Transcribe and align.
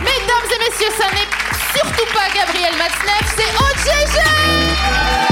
Mesdames 0.00 0.48
et 0.48 0.60
messieurs, 0.60 0.92
ça 0.96 1.08
n'est 1.12 1.30
surtout 1.74 2.08
pas 2.14 2.28
Gabriel 2.34 2.74
Matzneff, 2.78 3.26
c'est 3.36 3.52
OGG 3.58 5.31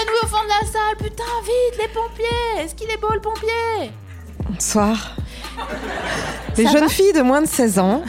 s'évanouit 0.00 0.18
au 0.22 0.26
fond 0.26 0.42
de 0.44 0.48
la 0.48 0.66
salle, 0.70 0.96
putain, 0.98 1.24
vite, 1.44 1.80
les 1.80 1.88
pompiers. 1.88 2.62
Est-ce 2.64 2.74
qu'il 2.74 2.90
est 2.90 2.96
beau, 2.96 3.12
le 3.12 3.20
pompier? 3.20 3.90
Bonsoir. 4.48 5.16
Les 6.56 6.64
Ça 6.64 6.72
jeunes 6.72 6.88
filles 6.88 7.12
de 7.12 7.22
moins 7.22 7.42
de 7.42 7.46
16 7.46 7.78
ans. 7.78 8.02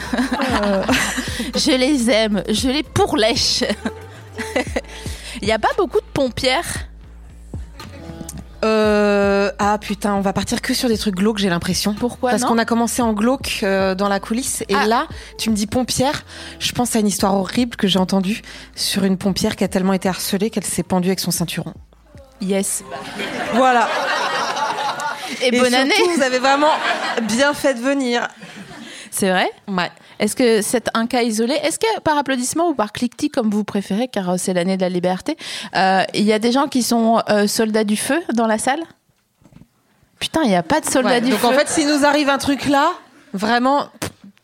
euh, 0.64 0.82
Je 1.54 1.72
les 1.72 2.10
aime, 2.10 2.42
je 2.48 2.68
les 2.68 2.82
pourlèche. 2.82 3.64
Il 5.42 5.46
n'y 5.46 5.52
a 5.52 5.58
pas 5.58 5.70
beaucoup 5.76 6.00
de 6.00 6.06
pompières? 6.12 6.64
Euh, 8.64 9.50
ah 9.58 9.78
putain, 9.78 10.14
on 10.14 10.20
va 10.20 10.32
partir 10.32 10.60
que 10.62 10.72
sur 10.74 10.88
des 10.88 10.98
trucs 10.98 11.16
glauques, 11.16 11.38
j'ai 11.38 11.48
l'impression. 11.48 11.94
Pourquoi 11.94 12.30
Parce 12.30 12.44
qu'on 12.44 12.58
a 12.58 12.64
commencé 12.64 13.02
en 13.02 13.12
glauque 13.12 13.60
euh, 13.62 13.94
dans 13.94 14.08
la 14.08 14.20
coulisse. 14.20 14.62
Et 14.68 14.74
Ah. 14.74 14.86
là, 14.86 15.06
tu 15.38 15.50
me 15.50 15.54
dis 15.54 15.66
pompière. 15.66 16.24
Je 16.58 16.72
pense 16.72 16.94
à 16.94 17.00
une 17.00 17.06
histoire 17.08 17.34
horrible 17.34 17.76
que 17.76 17.88
j'ai 17.88 17.98
entendue 17.98 18.42
sur 18.76 19.04
une 19.04 19.16
pompière 19.18 19.56
qui 19.56 19.64
a 19.64 19.68
tellement 19.68 19.92
été 19.92 20.08
harcelée 20.08 20.50
qu'elle 20.50 20.64
s'est 20.64 20.82
pendue 20.82 21.08
avec 21.08 21.20
son 21.20 21.30
ceinturon. 21.30 21.74
Yes. 22.40 22.84
Voilà. 23.54 23.88
Et, 25.42 25.50
bonne 25.50 25.70
surtout, 25.72 25.76
année 25.76 25.94
Vous 26.16 26.22
avez 26.22 26.38
vraiment 26.38 26.70
bien 27.22 27.54
fait 27.54 27.74
de 27.74 27.80
venir. 27.80 28.28
C'est 29.14 29.28
vrai 29.28 29.50
Ouais. 29.68 29.90
Est-ce 30.18 30.34
que 30.34 30.62
c'est 30.62 30.88
un 30.94 31.06
cas 31.06 31.20
isolé 31.22 31.52
Est-ce 31.62 31.78
que 31.78 32.00
par 32.00 32.16
applaudissement 32.16 32.68
ou 32.70 32.74
par 32.74 32.92
cliquetis, 32.92 33.28
comme 33.28 33.50
vous 33.50 33.62
préférez, 33.62 34.08
car 34.08 34.30
euh, 34.30 34.34
c'est 34.38 34.54
l'année 34.54 34.76
de 34.78 34.80
la 34.80 34.88
liberté, 34.88 35.36
euh, 35.76 36.02
il 36.14 36.22
y 36.24 36.32
a 36.32 36.38
des 36.38 36.50
gens 36.50 36.66
qui 36.66 36.82
sont 36.82 37.20
euh, 37.28 37.46
soldats 37.46 37.84
du 37.84 37.96
feu 37.98 38.18
dans 38.32 38.46
la 38.46 38.56
salle? 38.56 38.80
Putain, 40.18 40.40
il 40.44 40.48
n'y 40.48 40.56
a 40.56 40.62
pas 40.62 40.80
de 40.80 40.86
soldats 40.86 41.10
Ouais, 41.10 41.20
du 41.20 41.30
donc 41.30 41.40
feu. 41.40 41.46
en 41.48 41.52
fait, 41.52 41.68
s'il 41.68 41.88
nous 41.88 42.06
arrive 42.06 42.30
un 42.30 42.38
truc 42.38 42.66
là, 42.66 42.90
vraiment, 43.34 43.86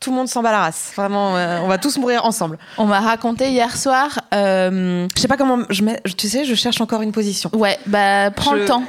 tout 0.00 0.10
le 0.10 0.16
monde 0.16 0.28
s'en 0.28 0.42
bat 0.42 0.52
la 0.52 0.60
race. 0.60 0.92
Vraiment, 0.96 1.36
euh, 1.36 1.58
on 1.62 1.66
va 1.68 1.78
tous 1.78 1.98
mourir 1.98 2.24
ensemble. 2.24 2.56
On 2.77 2.84
m'a 2.86 3.00
raconté 3.00 3.50
hier 3.50 3.77
soir. 3.77 4.20
euh, 4.32 5.06
Je 5.16 5.20
sais 5.20 5.28
pas 5.28 5.36
comment 5.36 5.58
je 5.70 5.82
mets. 5.82 6.00
Tu 6.16 6.28
sais, 6.28 6.44
je 6.44 6.54
cherche 6.54 6.80
encore 6.80 7.02
une 7.02 7.10
position. 7.12 7.50
Ouais, 7.52 7.78
bah 7.86 8.30
prends 8.30 8.52
Je- 8.52 8.56
le 8.60 8.64
temps. 8.66 8.84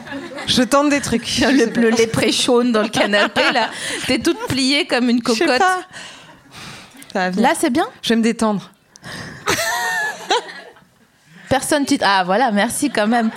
Je 0.47 0.61
tente 0.61 0.89
des 0.89 1.01
trucs. 1.01 1.39
Le, 1.39 1.65
le 1.81 1.89
lait 1.89 2.07
pré-chaune 2.07 2.71
dans 2.71 2.81
le 2.83 2.89
canapé, 2.89 3.41
là. 3.53 3.69
T'es 4.07 4.19
toute 4.19 4.39
pliée 4.47 4.85
comme 4.85 5.09
une 5.09 5.21
cocotte. 5.21 5.57
pas. 5.57 5.79
Ça. 7.11 7.31
Là, 7.31 7.53
c'est 7.59 7.71
bien? 7.71 7.87
Je 8.03 8.09
vais 8.09 8.15
me 8.17 8.21
détendre. 8.23 8.69
Personne 11.49 11.85
tu 11.85 11.97
Ah 12.03 12.23
voilà, 12.23 12.51
merci 12.51 12.91
quand 12.91 13.07
même. 13.07 13.31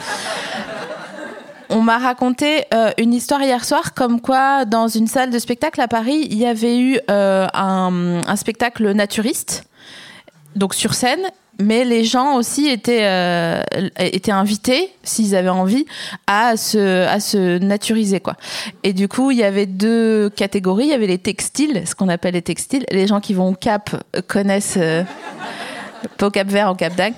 On 1.74 1.80
m'a 1.80 1.96
raconté 1.96 2.64
euh, 2.74 2.90
une 2.98 3.14
histoire 3.14 3.42
hier 3.42 3.64
soir 3.64 3.94
comme 3.94 4.20
quoi 4.20 4.66
dans 4.66 4.88
une 4.88 5.06
salle 5.06 5.30
de 5.30 5.38
spectacle 5.38 5.80
à 5.80 5.88
Paris, 5.88 6.26
il 6.30 6.36
y 6.36 6.44
avait 6.44 6.78
eu 6.78 6.98
euh, 7.10 7.46
un, 7.54 8.36
spectacle 8.36 8.92
naturiste, 8.92 9.64
donc 10.54 10.74
sur 10.74 10.92
scène, 10.92 11.22
mais 11.58 11.86
les 11.86 12.04
gens 12.04 12.36
aussi 12.36 12.68
étaient, 12.68 13.06
euh, 13.06 13.62
étaient 13.96 14.32
invités, 14.32 14.90
s'ils 15.02 15.34
avaient 15.34 15.48
envie, 15.48 15.86
à 16.26 16.58
se, 16.58 17.06
à 17.06 17.20
se 17.20 17.58
naturiser. 17.58 18.20
Quoi. 18.20 18.36
Et 18.82 18.92
du 18.92 19.08
coup, 19.08 19.30
il 19.30 19.38
y 19.38 19.44
avait 19.44 19.66
deux 19.66 20.28
catégories. 20.28 20.84
Il 20.84 20.90
y 20.90 20.94
avait 20.94 21.06
les 21.06 21.18
textiles, 21.18 21.84
ce 21.86 21.94
qu'on 21.94 22.08
appelle 22.08 22.34
les 22.34 22.42
textiles. 22.42 22.84
Les 22.90 23.06
gens 23.06 23.20
qui 23.20 23.32
vont 23.32 23.48
au 23.48 23.54
Cap 23.54 23.90
connaissent... 24.28 24.78
pas 26.18 26.26
au 26.26 26.30
Cap 26.30 26.48
Vert, 26.48 26.70
au 26.70 26.74
Cap 26.74 26.94
d'Agde. 26.96 27.14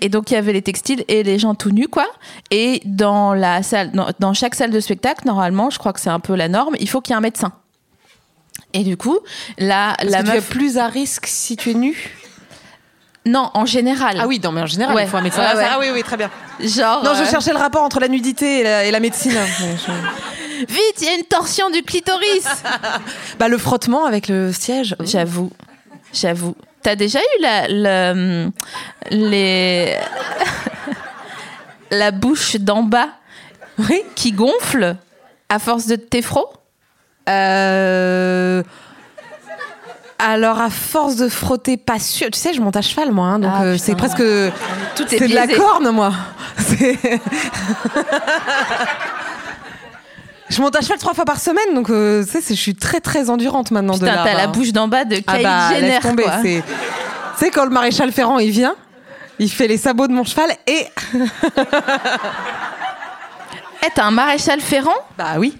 Et 0.00 0.08
donc 0.08 0.30
il 0.30 0.34
y 0.34 0.36
avait 0.36 0.52
les 0.52 0.62
textiles 0.62 1.04
et 1.08 1.22
les 1.22 1.38
gens 1.38 1.54
tout 1.54 1.70
nus 1.70 1.88
quoi. 1.88 2.06
Et 2.50 2.80
dans 2.84 3.34
la 3.34 3.62
salle, 3.62 3.92
dans, 3.92 4.08
dans 4.18 4.34
chaque 4.34 4.54
salle 4.54 4.70
de 4.70 4.80
spectacle, 4.80 5.26
normalement, 5.26 5.70
je 5.70 5.78
crois 5.78 5.92
que 5.92 6.00
c'est 6.00 6.10
un 6.10 6.20
peu 6.20 6.34
la 6.34 6.48
norme, 6.48 6.74
il 6.80 6.88
faut 6.88 7.00
qu'il 7.00 7.12
y 7.12 7.14
ait 7.14 7.18
un 7.18 7.20
médecin. 7.20 7.52
Et 8.74 8.84
du 8.84 8.96
coup, 8.96 9.18
la, 9.58 9.94
Parce 9.98 10.10
la 10.10 10.22
que 10.22 10.30
tu 10.30 10.36
es 10.36 10.40
plus 10.42 10.76
à 10.78 10.88
risque 10.88 11.26
si 11.26 11.56
tu 11.56 11.70
es 11.70 11.74
nu? 11.74 11.96
non, 13.26 13.50
en 13.54 13.66
général. 13.66 14.16
Ah 14.20 14.26
oui, 14.26 14.40
non, 14.42 14.52
mais 14.52 14.62
en 14.62 14.66
général, 14.66 14.94
Ouais. 14.96 15.04
il 15.04 15.08
faut 15.08 15.16
un 15.18 15.22
médecin. 15.22 15.42
Ah, 15.46 15.54
ouais. 15.56 15.66
Ah 15.70 15.76
oui, 15.78 15.86
oui, 15.92 16.02
très 16.02 16.16
bien. 16.16 16.30
Genre, 16.60 17.02
Non, 17.04 17.12
je 17.14 17.22
euh, 17.22 17.26
cherchais 17.30 17.52
le 17.52 17.58
rapport 17.58 17.82
entre 17.82 18.00
la 18.00 18.08
nudité 18.08 18.60
et 18.60 18.62
la, 18.62 18.84
et 18.84 18.90
la 18.90 19.00
médecine. 19.00 19.32
Je- 19.58 20.64
vite, 20.66 20.94
il 21.00 21.04
y 21.04 21.08
a 21.08 21.14
une 21.14 21.24
torsion 21.24 21.68
du 21.70 21.82
clitoris. 21.82 22.46
Bah, 23.38 23.48
le 23.48 23.58
frottement 23.58 24.06
avec 24.06 24.28
le 24.28 24.50
siège. 24.52 24.96
J'avoue, 25.00 25.50
j'avoue. 26.12 26.56
T'as 26.82 26.94
déjà 26.96 27.18
eu 27.18 27.42
la, 27.42 27.68
la- 27.68 28.14
les 29.10 29.96
la 31.90 32.10
bouche 32.10 32.56
d'en 32.56 32.82
bas 32.82 33.08
Oui. 33.78 34.02
qui 34.14 34.32
gonfle 34.32 34.96
à 35.48 35.58
force 35.58 35.86
de 35.86 35.96
téfro 35.96 36.46
Euh... 37.28 38.62
Alors, 40.20 40.60
à 40.60 40.68
force 40.68 41.14
de 41.14 41.28
frotter, 41.28 41.76
pas 41.76 42.00
sûr. 42.00 42.28
Tu 42.32 42.38
sais, 42.40 42.52
je 42.52 42.60
monte 42.60 42.74
à 42.76 42.82
cheval, 42.82 43.12
moi. 43.12 43.26
hein, 43.26 43.38
donc, 43.38 43.52
Ah, 43.54 43.62
euh, 43.62 43.76
c'est 43.78 43.94
presque. 43.94 44.16
Tout 44.16 45.04
est 45.14 45.18
C'est 45.18 45.28
de 45.28 45.34
la 45.34 45.46
corne, 45.46 45.90
moi. 45.90 46.12
C'est- 46.58 46.98
je 50.50 50.60
monte 50.62 50.74
à 50.76 50.80
cheval 50.80 50.98
trois 50.98 51.14
fois 51.14 51.24
par 51.24 51.38
semaine, 51.40 51.74
donc 51.74 51.90
euh, 51.90 52.24
tu 52.24 52.30
sais, 52.40 52.54
je 52.54 52.60
suis 52.60 52.74
très 52.74 53.00
très 53.00 53.30
endurante 53.30 53.70
maintenant. 53.70 53.94
Putain, 53.94 54.06
t'as 54.24 54.34
la 54.34 54.46
bah. 54.46 54.52
bouche 54.52 54.72
d'en 54.72 54.88
bas 54.88 55.04
de 55.04 55.16
Ah 55.26 55.32
Kylie 55.32 55.44
bah, 55.44 55.68
Jenner, 55.74 55.88
laisse 55.88 56.00
tomber. 56.02 56.22
quoi. 56.24 56.32
c'est- 56.42 56.62
Tu 57.38 57.44
sais, 57.44 57.50
quand 57.50 57.64
le 57.64 57.70
maréchal 57.70 58.10
Ferrand 58.12 58.38
il 58.38 58.50
vient, 58.50 58.74
il 59.38 59.50
fait 59.50 59.68
les 59.68 59.76
sabots 59.76 60.06
de 60.08 60.12
mon 60.12 60.24
cheval 60.24 60.50
et. 60.66 60.86
Eh, 63.86 63.90
t'as 63.94 64.04
un 64.06 64.10
maréchal 64.10 64.60
Ferrand? 64.60 64.90
Bah 65.16 65.34
oui. 65.38 65.56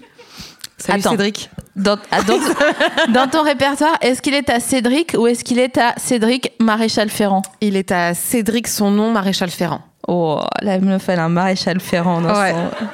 Salut 0.77 0.99
Attends. 0.99 1.11
Cédric. 1.11 1.49
dans, 1.75 1.97
ah, 2.11 2.21
dans, 2.23 2.37
dans 3.13 3.27
ton 3.29 3.43
répertoire. 3.43 3.95
Est-ce 4.01 4.21
qu'il 4.21 4.33
est 4.33 4.49
à 4.49 4.59
Cédric 4.59 5.15
ou 5.17 5.27
est-ce 5.27 5.43
qu'il 5.43 5.57
est 5.59 5.77
à 5.77 5.93
Cédric 5.97 6.51
Maréchal 6.59 7.09
Ferrand? 7.09 7.41
Il 7.61 7.75
est 7.77 7.91
à 7.91 8.13
Cédric, 8.13 8.67
son 8.67 8.91
nom, 8.91 9.11
maréchal 9.11 9.49
Ferrand. 9.49 9.81
Oh, 10.07 10.41
la 10.61 10.79
meuf, 10.79 11.07
elle 11.07 11.19
a 11.19 11.25
un 11.25 11.29
Maréchal 11.29 11.79
Ferrand 11.79 12.19
dans 12.21 12.33
Ouais. 12.37 12.51
son... 12.51 12.87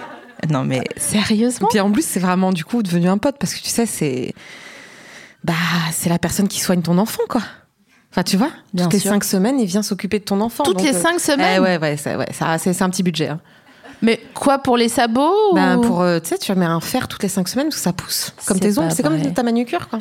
Non 0.49 0.63
mais 0.63 0.83
sérieusement 0.97 1.67
Puis 1.69 1.79
en 1.79 1.91
plus, 1.91 2.05
c'est 2.05 2.19
vraiment 2.19 2.51
du 2.51 2.65
coup 2.65 2.83
devenu 2.83 3.07
un 3.09 3.17
pote 3.17 3.35
parce 3.39 3.53
que 3.53 3.59
tu 3.61 3.69
sais, 3.69 3.85
c'est. 3.85 4.33
Bah, 5.43 5.53
c'est 5.91 6.09
la 6.09 6.17
personne 6.19 6.47
qui 6.47 6.59
soigne 6.59 6.81
ton 6.81 6.97
enfant, 6.97 7.21
quoi. 7.29 7.41
Enfin, 8.11 8.23
tu 8.23 8.37
vois, 8.37 8.49
Bien 8.73 8.85
toutes 8.85 8.93
les 8.93 8.99
cinq 8.99 9.23
semaines, 9.23 9.59
il 9.59 9.65
vient 9.67 9.83
s'occuper 9.83 10.19
de 10.19 10.23
ton 10.23 10.39
enfant. 10.41 10.63
Toutes 10.63 10.77
donc, 10.77 10.85
les 10.85 10.95
euh, 10.95 10.99
cinq 11.01 11.19
semaines 11.19 11.55
eh 11.57 11.59
ouais, 11.59 11.77
ouais, 11.77 11.97
c'est 11.97 12.15
ouais, 12.15 12.27
ça- 12.31 12.57
c'est 12.57 12.71
c'est 12.73 12.83
un 12.83 12.89
petit 12.89 13.03
budget. 13.03 13.27
hein. 13.27 13.39
Mais 14.01 14.21
quoi 14.33 14.57
pour 14.59 14.77
les 14.77 14.89
sabots 14.89 15.53
Ben, 15.53 15.77
ou- 15.77 15.81
pour, 15.81 16.01
euh, 16.01 16.19
tu 16.19 16.29
sais, 16.29 16.37
tu 16.37 16.53
mets 16.55 16.65
un 16.65 16.79
fer 16.79 17.07
toutes 17.07 17.23
les 17.23 17.29
cinq 17.29 17.47
semaines 17.47 17.67
parce 17.67 17.75
que 17.77 17.81
ça 17.83 17.93
pousse. 17.93 18.33
Comme 18.45 18.59
tes 18.59 18.77
ongles, 18.77 18.91
c'est 18.91 19.03
comme 19.03 19.19
ta 19.33 19.43
manucure, 19.43 19.87
quoi. 19.89 19.99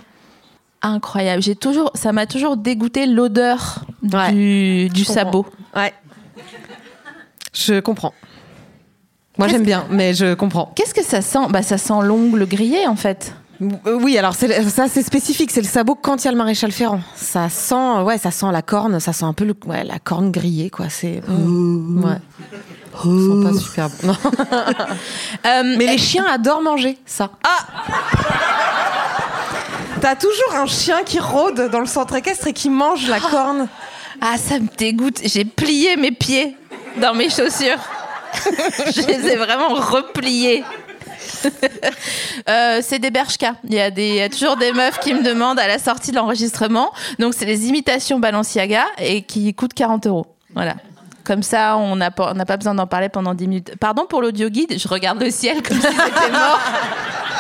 Incroyable. 0.83 1.43
J'ai 1.43 1.57
toujours, 1.57 1.91
ça 1.95 2.13
m'a 2.13 2.27
toujours 2.27 2.57
dégoûté 2.57 3.07
l'odeur 3.07 3.85
Ouais. 4.13 4.33
du, 4.33 4.89
du 4.91 5.05
sabot. 5.05 5.47
Ouais. 5.75 5.93
Je 7.53 7.81
comprends. 7.81 8.13
Moi, 9.39 9.49
j'aime 9.49 9.63
bien, 9.65 9.85
mais 9.91 10.15
je 10.15 10.35
comprends. 10.35 10.73
Qu'est-ce 10.77 10.95
que 10.95 11.03
ça 11.05 11.21
sent? 11.21 11.47
Bah 11.51 11.63
ça 11.63 11.77
sent 11.79 11.95
l'ongle 12.03 12.47
grillé 12.47 12.87
en 12.87 12.95
fait. 12.97 13.35
Euh, 13.63 13.99
Oui, 14.01 14.17
alors 14.19 14.35
ça 14.35 14.47
c'est 14.89 15.03
spécifique, 15.03 15.51
c'est 15.51 15.61
le 15.61 15.67
sabot 15.67 15.95
quand 15.95 16.23
il 16.23 16.27
y 16.27 16.29
a 16.29 16.33
le 16.33 16.37
maréchal 16.39 16.71
Ferrand. 16.73 17.01
Ça 17.17 17.49
sent, 17.49 18.01
ouais, 18.05 18.19
ça 18.19 18.31
sent 18.31 18.47
la 18.53 18.63
corne, 18.63 19.01
ça 19.01 19.13
sent 19.13 19.25
un 19.25 19.33
peu 19.33 19.45
le, 19.45 19.55
ouais, 19.67 19.85
la 19.85 19.99
corne 19.99 20.31
grillée, 20.31 20.71
quoi. 20.71 20.87
C'est, 20.89 21.21
ouais. 21.29 22.19
Ça 22.95 23.03
sent 23.03 23.43
pas 23.43 23.53
super 23.59 23.89
bon. 23.91 23.95
Non. 24.09 24.17
Euh, 25.47 25.75
Mais 25.79 25.87
les 25.87 25.99
chiens 25.99 26.27
adorent 26.31 26.63
manger 26.63 26.97
ça. 27.07 27.31
Ah 27.45 27.67
T'as 30.01 30.17
toujours 30.17 30.55
un 30.57 30.67
chien 30.67 31.03
qui 31.05 31.19
rôde 31.19 31.71
dans 31.73 31.81
le 31.81 31.87
centre 31.87 32.15
équestre 32.15 32.47
et 32.49 32.53
qui 32.53 32.69
mange 32.71 33.09
la 33.09 33.21
corne 33.21 33.69
Ah, 34.21 34.37
ça 34.37 34.59
me 34.59 34.67
dégoûte. 34.77 35.21
J'ai 35.25 35.45
plié 35.45 35.97
mes 35.97 36.13
pieds 36.13 36.57
dans 37.01 37.15
mes 37.15 37.31
chaussures. 37.31 37.79
je 38.95 39.07
les 39.07 39.33
ai 39.33 39.37
vraiment 39.37 39.75
repliés. 39.75 40.65
Euh, 42.49 42.81
c'est 42.83 42.99
des 42.99 43.11
Bershka. 43.11 43.55
Il 43.65 43.75
y, 43.75 43.81
a 43.81 43.91
des, 43.91 44.09
il 44.09 44.15
y 44.17 44.23
a 44.23 44.29
toujours 44.29 44.57
des 44.57 44.73
meufs 44.73 44.99
qui 44.99 45.15
me 45.15 45.23
demandent 45.23 45.59
à 45.59 45.67
la 45.67 45.79
sortie 45.79 46.11
de 46.11 46.17
l'enregistrement. 46.17 46.93
Donc, 47.19 47.33
c'est 47.35 47.47
les 47.47 47.69
imitations 47.69 48.19
Balenciaga 48.19 48.85
et 48.99 49.23
qui 49.23 49.55
coûtent 49.55 49.73
40 49.73 50.07
euros. 50.07 50.27
Voilà. 50.55 50.75
Comme 51.25 51.43
ça, 51.43 51.77
on 51.79 51.97
n'a 51.97 52.11
pas, 52.11 52.35
on 52.35 52.45
pas 52.45 52.57
besoin 52.57 52.75
d'en 52.75 52.87
parler 52.87 53.09
pendant 53.09 53.35
10 53.35 53.49
minutes. 53.49 53.77
Pardon 53.81 54.05
pour 54.07 54.21
l'audio 54.21 54.51
guide, 54.51 54.79
je 54.79 54.89
regarde 54.89 55.21
le 55.21 55.31
ciel 55.31 55.63
comme 55.63 55.81
si 55.81 55.87
c'était 55.87 56.33
mort. 56.33 56.61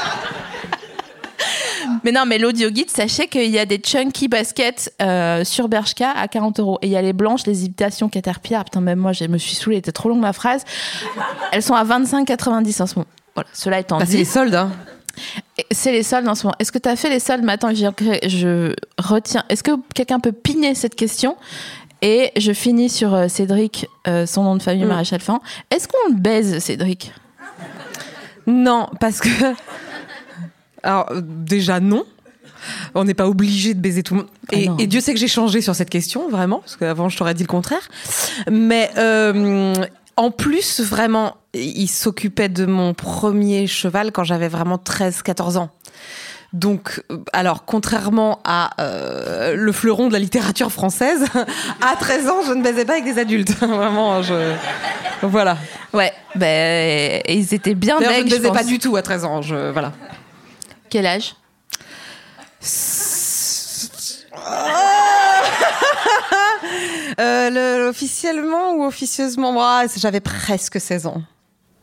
Mais 2.04 2.12
non, 2.12 2.24
mais 2.26 2.38
l'audio 2.38 2.70
guide, 2.70 2.90
sachez 2.90 3.26
qu'il 3.28 3.50
y 3.50 3.58
a 3.58 3.66
des 3.66 3.78
chunky 3.78 4.28
baskets 4.28 4.92
euh, 5.02 5.44
sur 5.44 5.68
Bershka 5.68 6.10
à 6.10 6.28
40 6.28 6.60
euros. 6.60 6.78
Et 6.82 6.86
il 6.86 6.92
y 6.92 6.96
a 6.96 7.02
les 7.02 7.12
blanches, 7.12 7.46
les 7.46 7.64
imitations 7.64 8.08
Caterpillar. 8.08 8.64
Putain, 8.64 8.80
même 8.80 8.98
moi, 8.98 9.12
je 9.12 9.24
me 9.24 9.38
suis 9.38 9.54
saoulée, 9.54 9.76
était 9.76 9.92
trop 9.92 10.08
longue 10.08 10.20
ma 10.20 10.32
phrase. 10.32 10.64
Elles 11.52 11.62
sont 11.62 11.74
à 11.74 11.84
25,90 11.84 12.82
en 12.82 12.86
ce 12.86 12.94
moment. 12.96 13.06
Voilà, 13.34 13.48
cela 13.52 13.78
étant 13.80 13.98
Bah, 13.98 14.04
dit. 14.04 14.12
c'est 14.12 14.18
les 14.18 14.24
soldes, 14.24 14.54
hein. 14.54 14.70
C'est 15.70 15.92
les 15.92 16.02
soldes 16.02 16.28
en 16.28 16.34
ce 16.34 16.44
moment. 16.44 16.56
Est-ce 16.58 16.72
que 16.72 16.78
tu 16.78 16.88
as 16.88 16.96
fait 16.96 17.08
les 17.10 17.20
soldes? 17.20 17.48
Attends, 17.48 17.72
je, 17.74 18.74
retiens. 18.98 19.44
Est-ce 19.48 19.62
que 19.62 19.72
quelqu'un 19.94 20.20
peut 20.20 20.32
piner 20.32 20.74
cette 20.74 20.94
question? 20.96 21.36
Et 22.02 22.32
je 22.36 22.52
finis 22.52 22.90
sur 22.90 23.14
euh, 23.14 23.28
Cédric, 23.28 23.86
euh, 24.08 24.26
son 24.26 24.42
nom 24.42 24.56
de 24.56 24.62
famille, 24.62 24.84
Mm. 24.84 24.88
Maréchal 24.88 25.20
Fan. 25.20 25.38
Est-ce 25.70 25.88
qu'on 25.88 26.12
le 26.12 26.18
baise, 26.20 26.58
Cédric? 26.58 27.12
Non, 28.46 28.88
parce 29.00 29.20
que. 29.20 29.28
Alors, 30.84 31.10
euh, 31.10 31.20
déjà, 31.24 31.80
non. 31.80 32.04
On 32.94 33.04
n'est 33.04 33.14
pas 33.14 33.28
obligé 33.28 33.74
de 33.74 33.80
baiser 33.80 34.02
tout 34.02 34.14
le 34.14 34.20
monde. 34.20 34.30
Ah 34.52 34.56
Et, 34.78 34.86
Dieu 34.86 35.00
sait 35.00 35.12
que 35.12 35.20
j'ai 35.20 35.28
changé 35.28 35.60
sur 35.60 35.74
cette 35.74 35.90
question, 35.90 36.28
vraiment, 36.30 36.60
parce 36.60 36.76
qu'avant, 36.76 37.08
je 37.08 37.16
t'aurais 37.16 37.34
dit 37.34 37.42
le 37.42 37.48
contraire. 37.48 37.86
Mais 38.50 38.90
euh, 38.96 39.74
en 40.16 40.30
plus, 40.30 40.80
vraiment, 40.80 41.36
il 41.52 41.88
s'occupait 41.88 42.48
de 42.48 42.64
mon 42.66 42.94
premier 42.94 43.66
cheval 43.66 44.12
quand 44.12 44.24
j'avais 44.24 44.48
vraiment 44.48 44.76
13-14 44.76 45.58
ans. 45.58 45.70
Donc, 46.54 47.02
euh, 47.10 47.18
alors, 47.32 47.64
contrairement 47.64 48.38
à 48.44 48.80
euh, 48.80 49.56
le 49.56 49.72
fleuron 49.72 50.06
de 50.06 50.12
la 50.12 50.20
littérature 50.20 50.70
française, 50.70 51.24
à 51.80 51.96
13 51.96 52.28
ans, 52.28 52.42
je 52.46 52.52
ne 52.52 52.62
baisais 52.62 52.84
pas 52.84 52.92
avec 52.92 53.04
des 53.04 53.18
adultes. 53.18 53.50
Vraiment, 53.58 54.22
je. 54.22 54.54
Voilà. 55.22 55.58
Ouais, 55.92 56.12
ben 56.36 57.20
ils 57.28 57.54
étaient 57.54 57.74
bien 57.74 57.98
D'ailleurs, 57.98 58.18
je 58.18 58.24
ne 58.24 58.30
je 58.30 58.36
baisais 58.36 58.52
pas 58.52 58.62
du 58.62 58.78
tout 58.78 58.94
à 58.94 59.02
13 59.02 59.24
ans. 59.24 59.42
Je, 59.42 59.72
voilà. 59.72 59.92
Quel 60.94 61.06
âge 61.06 61.34
Euh, 67.20 67.50
le- 67.50 67.88
officiellement 67.88 68.72
ou 68.74 68.84
officieusement 68.84 69.52
Moi, 69.52 69.84
J'avais 69.96 70.20
presque 70.20 70.80
16 70.80 71.06
ans. 71.06 71.22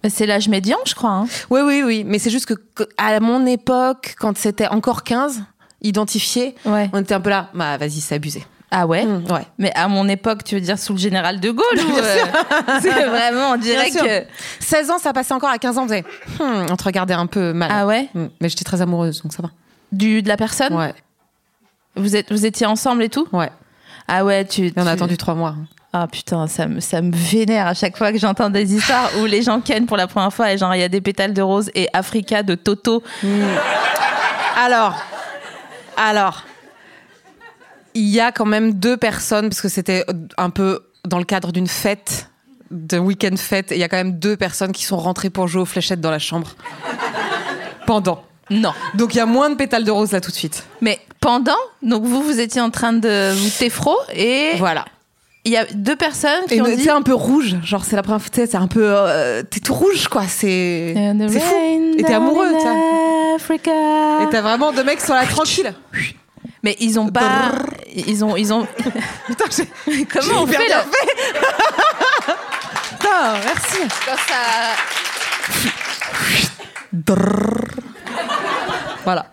Ben, 0.03 0.09
C'est 0.09 0.25
l'âge 0.25 0.47
médian, 0.47 0.77
je 0.85 0.95
crois. 0.95 1.09
hein. 1.11 1.27
Oui, 1.49 1.59
oui, 1.61 1.83
oui. 1.85 2.03
Mais 2.05 2.19
c'est 2.19 2.29
juste 2.29 2.45
que 2.45 2.53
que 2.53 2.83
à 2.97 3.19
mon 3.19 3.45
époque, 3.45 4.15
quand 4.17 4.37
c'était 4.37 4.67
encore 4.67 5.03
15, 5.03 5.43
identifié, 5.81 6.55
Ouais. 6.65 6.89
on 6.93 7.01
était 7.01 7.13
un 7.13 7.19
peu 7.21 7.29
là. 7.29 7.49
Bah, 7.53 7.77
vas-y, 7.77 7.99
c'est 8.01 8.15
abusé. 8.15 8.45
Ah 8.73 8.87
ouais 8.87 9.05
Mmh, 9.05 9.25
ouais. 9.31 9.45
Mais 9.57 9.71
à 9.75 9.87
mon 9.89 10.07
époque, 10.07 10.43
tu 10.45 10.55
veux 10.55 10.61
dire 10.61 10.79
sous 10.79 10.93
le 10.93 10.99
général 10.99 11.39
de 11.41 11.51
Gaulle 11.51 11.65
euh, 11.77 12.15
C'est 12.81 12.89
vraiment, 13.05 13.51
on 13.51 13.57
dirait 13.57 13.91
que. 13.91 14.25
16 14.59 14.91
ans, 14.91 14.97
ça 14.97 15.11
passait 15.11 15.33
encore 15.33 15.49
à 15.49 15.57
15 15.57 15.77
ans. 15.77 15.83
On 15.83 15.87
faisait, 15.87 16.05
hmm, 16.39 16.65
on 16.71 16.75
te 16.77 16.83
regardait 16.85 17.13
un 17.13 17.25
peu 17.27 17.51
mal. 17.53 17.69
Ah 17.73 17.85
ouais 17.85 18.07
Hmm, 18.13 18.27
Mais 18.39 18.47
j'étais 18.49 18.63
très 18.63 18.81
amoureuse, 18.81 19.21
donc 19.23 19.33
ça 19.33 19.41
va. 19.43 19.49
du, 19.91 20.21
De 20.21 20.27
la 20.29 20.37
personne 20.37 20.73
Ouais, 20.73 20.93
vous, 21.97 22.15
êtes, 22.15 22.31
vous 22.31 22.45
étiez 22.45 22.65
ensemble 22.65 23.03
et 23.03 23.09
tout 23.09 23.27
ouais. 23.33 23.49
Ah 24.07 24.23
ouais, 24.23 24.45
tu. 24.45 24.67
Et 24.67 24.73
on 24.77 24.81
tu- 24.83 24.87
a 24.87 24.91
attendu 24.91 25.17
trois 25.17 25.35
mois. 25.35 25.55
Ah 25.93 26.07
putain, 26.07 26.47
ça 26.47 26.67
me, 26.67 26.79
ça 26.79 27.01
me 27.01 27.11
vénère 27.13 27.67
à 27.67 27.73
chaque 27.73 27.97
fois 27.97 28.13
que 28.13 28.17
j'entends 28.17 28.49
des 28.49 28.73
histoires 28.73 29.09
où 29.21 29.25
les 29.25 29.41
gens 29.41 29.59
kennent 29.59 29.85
pour 29.85 29.97
la 29.97 30.07
première 30.07 30.31
fois 30.31 30.53
et 30.53 30.57
genre 30.57 30.73
il 30.73 30.79
y 30.79 30.83
a 30.83 30.87
des 30.87 31.01
pétales 31.01 31.33
de 31.33 31.41
rose 31.41 31.69
et 31.75 31.89
Africa 31.91 32.43
de 32.43 32.55
Toto. 32.55 33.03
Alors, 34.57 34.95
alors, 35.97 36.43
il 37.93 38.07
y 38.07 38.19
a 38.19 38.31
quand 38.31 38.45
même 38.45 38.73
deux 38.73 38.97
personnes, 38.97 39.49
parce 39.49 39.61
que 39.61 39.69
c'était 39.69 40.05
un 40.37 40.49
peu 40.49 40.81
dans 41.05 41.17
le 41.17 41.23
cadre 41.25 41.51
d'une 41.51 41.67
fête, 41.67 42.29
d'un 42.69 42.99
week-end 42.99 43.35
fête, 43.37 43.71
et 43.71 43.75
il 43.75 43.81
y 43.81 43.83
a 43.83 43.89
quand 43.89 43.97
même 43.97 44.17
deux 44.19 44.37
personnes 44.37 44.71
qui 44.71 44.85
sont 44.85 44.97
rentrées 44.97 45.29
pour 45.29 45.47
jouer 45.47 45.61
aux 45.61 45.65
fléchettes 45.65 46.01
dans 46.01 46.11
la 46.11 46.19
chambre. 46.19 46.55
Pendant. 47.85 48.23
Non. 48.49 48.73
Donc 48.95 49.13
il 49.13 49.17
y 49.17 49.21
a 49.21 49.25
moins 49.25 49.49
de 49.49 49.55
pétales 49.55 49.83
de 49.85 49.91
rose 49.91 50.11
là 50.11 50.19
tout 50.21 50.31
de 50.31 50.35
suite. 50.35 50.65
Mais 50.81 50.99
pendant, 51.21 51.55
donc 51.81 52.03
vous, 52.03 52.21
vous 52.21 52.39
étiez 52.39 52.59
en 52.61 52.69
train 52.69 52.91
de 52.93 53.31
vous 53.33 53.49
téfro 53.49 53.95
et 54.13 54.51
Voilà. 54.57 54.85
il 55.45 55.51
y 55.53 55.57
a 55.57 55.65
deux 55.73 55.95
personnes 55.95 56.45
qui 56.47 56.55
Et 56.55 56.61
ont 56.61 56.65
dit. 56.65 56.89
un 56.89 57.01
peu 57.01 57.13
rouge, 57.13 57.55
genre 57.63 57.85
c'est 57.85 57.95
la 57.95 58.03
première 58.03 58.21
fois, 58.21 58.29
tu 58.33 58.41
sais, 58.41 58.47
c'est 58.47 58.57
un 58.57 58.67
peu. 58.67 58.83
euh, 58.83 59.41
T'es 59.43 59.61
tout 59.61 59.73
rouge 59.73 60.07
quoi, 60.09 60.23
c'est. 60.27 60.93
C'est 61.29 61.39
fou. 61.39 61.55
Et 61.97 62.03
t'es 62.03 62.13
amoureux. 62.13 62.47
Africa. 63.35 63.71
Et 64.23 64.29
t'as 64.29 64.41
vraiment 64.41 64.73
deux 64.73 64.83
mecs 64.83 65.01
sur 65.01 65.13
la 65.13 65.25
tranquille. 65.25 65.73
Mais 66.63 66.75
ils 66.79 66.99
ont 66.99 67.07
pas. 67.07 67.53
Ils 67.93 68.23
ont. 68.23 68.35
Ils 68.37 68.53
ont... 68.53 68.65
Putain, 69.27 69.45
j'ai. 69.55 70.05
Comment 70.05 70.43
on 70.43 70.47
fait 70.47 70.67
là 70.67 70.83
Putain, 72.91 73.33
merci. 73.43 73.79
quand 74.05 74.17
ça. 74.27 74.35
Voilà. 79.03 79.25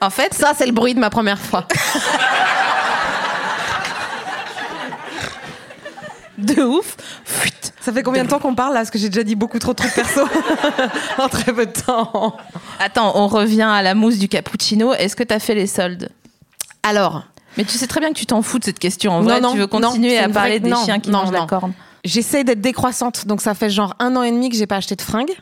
En 0.00 0.10
fait, 0.10 0.32
Ça, 0.34 0.52
c'est 0.56 0.66
le 0.66 0.72
bruit 0.72 0.94
de 0.94 1.00
ma 1.00 1.10
première 1.10 1.38
fois. 1.38 1.66
de 6.38 6.62
ouf. 6.62 6.96
Fuit. 7.24 7.52
Ça 7.80 7.92
fait 7.92 8.02
combien 8.02 8.24
de 8.24 8.28
temps 8.28 8.38
qu'on 8.38 8.54
parle 8.54 8.72
là? 8.74 8.80
Parce 8.80 8.90
que 8.90 8.98
j'ai 8.98 9.08
déjà 9.08 9.22
dit 9.22 9.34
beaucoup 9.34 9.58
trop 9.58 9.72
de 9.72 9.76
trucs 9.76 9.94
perso 9.94 10.26
en 11.18 11.28
très 11.28 11.52
peu 11.52 11.66
de 11.66 11.72
temps. 11.72 12.36
Attends, 12.78 13.12
on 13.16 13.26
revient 13.26 13.68
à 13.70 13.82
la 13.82 13.94
mousse 13.94 14.18
du 14.18 14.28
cappuccino. 14.28 14.92
Est-ce 14.94 15.16
que 15.16 15.22
t'as 15.22 15.38
fait 15.38 15.54
les 15.54 15.66
soldes? 15.66 16.10
Alors, 16.82 17.24
Mais 17.56 17.64
tu 17.64 17.76
sais 17.78 17.86
très 17.86 18.00
bien 18.00 18.10
que 18.10 18.18
tu 18.18 18.26
t'en 18.26 18.42
fous 18.42 18.58
de 18.58 18.64
cette 18.64 18.78
question. 18.78 19.12
En 19.12 19.22
vrai, 19.22 19.40
Non, 19.40 19.48
non, 19.48 19.52
tu 19.54 19.58
veux 19.58 19.66
continuer 19.66 20.18
non, 20.18 20.24
à 20.24 20.28
parler 20.28 20.60
des 20.60 20.72
chiens 20.84 21.00
qui 21.00 21.10
mangent 21.10 21.32
la 21.32 21.46
corne. 21.46 21.72
j'essaie 22.04 22.44
d'être 22.44 22.60
décroissante, 22.60 23.26
donc 23.26 23.40
ça 23.40 23.54
fait 23.54 23.70
genre 23.70 23.94
un 23.98 24.16
an 24.16 24.22
et 24.22 24.30
demi 24.30 24.50
que 24.50 24.56
j'ai 24.56 24.66
pas 24.66 24.76
acheté 24.76 24.96
de 24.96 25.02
fringues. 25.02 25.34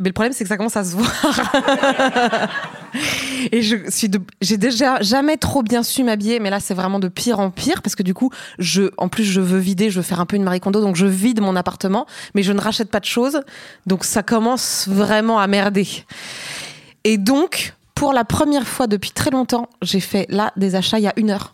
Mais 0.00 0.08
le 0.08 0.14
problème, 0.14 0.32
c'est 0.32 0.44
que 0.44 0.48
ça 0.48 0.56
commence 0.56 0.78
à 0.78 0.84
se 0.84 0.96
voir. 0.96 1.12
et 3.52 3.60
je 3.60 3.76
suis 3.90 4.08
de... 4.08 4.18
j'ai 4.40 4.56
déjà 4.56 5.02
jamais 5.02 5.36
trop 5.36 5.62
bien 5.62 5.82
su 5.82 6.04
m'habiller, 6.04 6.40
mais 6.40 6.48
là, 6.48 6.58
c'est 6.58 6.72
vraiment 6.72 6.98
de 6.98 7.08
pire 7.08 7.38
en 7.38 7.50
pire 7.50 7.82
parce 7.82 7.94
que 7.94 8.02
du 8.02 8.14
coup, 8.14 8.30
je, 8.58 8.84
en 8.96 9.08
plus, 9.08 9.24
je 9.24 9.42
veux 9.42 9.58
vider, 9.58 9.90
je 9.90 9.96
veux 9.96 10.02
faire 10.02 10.20
un 10.20 10.24
peu 10.24 10.36
une 10.36 10.42
Marie 10.42 10.60
Kondo, 10.60 10.80
donc 10.80 10.96
je 10.96 11.04
vide 11.04 11.42
mon 11.42 11.54
appartement, 11.54 12.06
mais 12.34 12.42
je 12.42 12.52
ne 12.52 12.60
rachète 12.60 12.90
pas 12.90 13.00
de 13.00 13.04
choses. 13.04 13.42
Donc 13.86 14.04
ça 14.04 14.22
commence 14.22 14.88
vraiment 14.88 15.38
à 15.38 15.46
merder. 15.46 15.86
Et 17.04 17.18
donc, 17.18 17.74
pour 18.00 18.14
la 18.14 18.24
première 18.24 18.66
fois 18.66 18.86
depuis 18.86 19.10
très 19.10 19.30
longtemps, 19.30 19.68
j'ai 19.82 20.00
fait 20.00 20.24
là 20.30 20.54
des 20.56 20.74
achats 20.74 20.98
il 20.98 21.02
y 21.02 21.06
a 21.06 21.12
une 21.18 21.28
heure. 21.28 21.52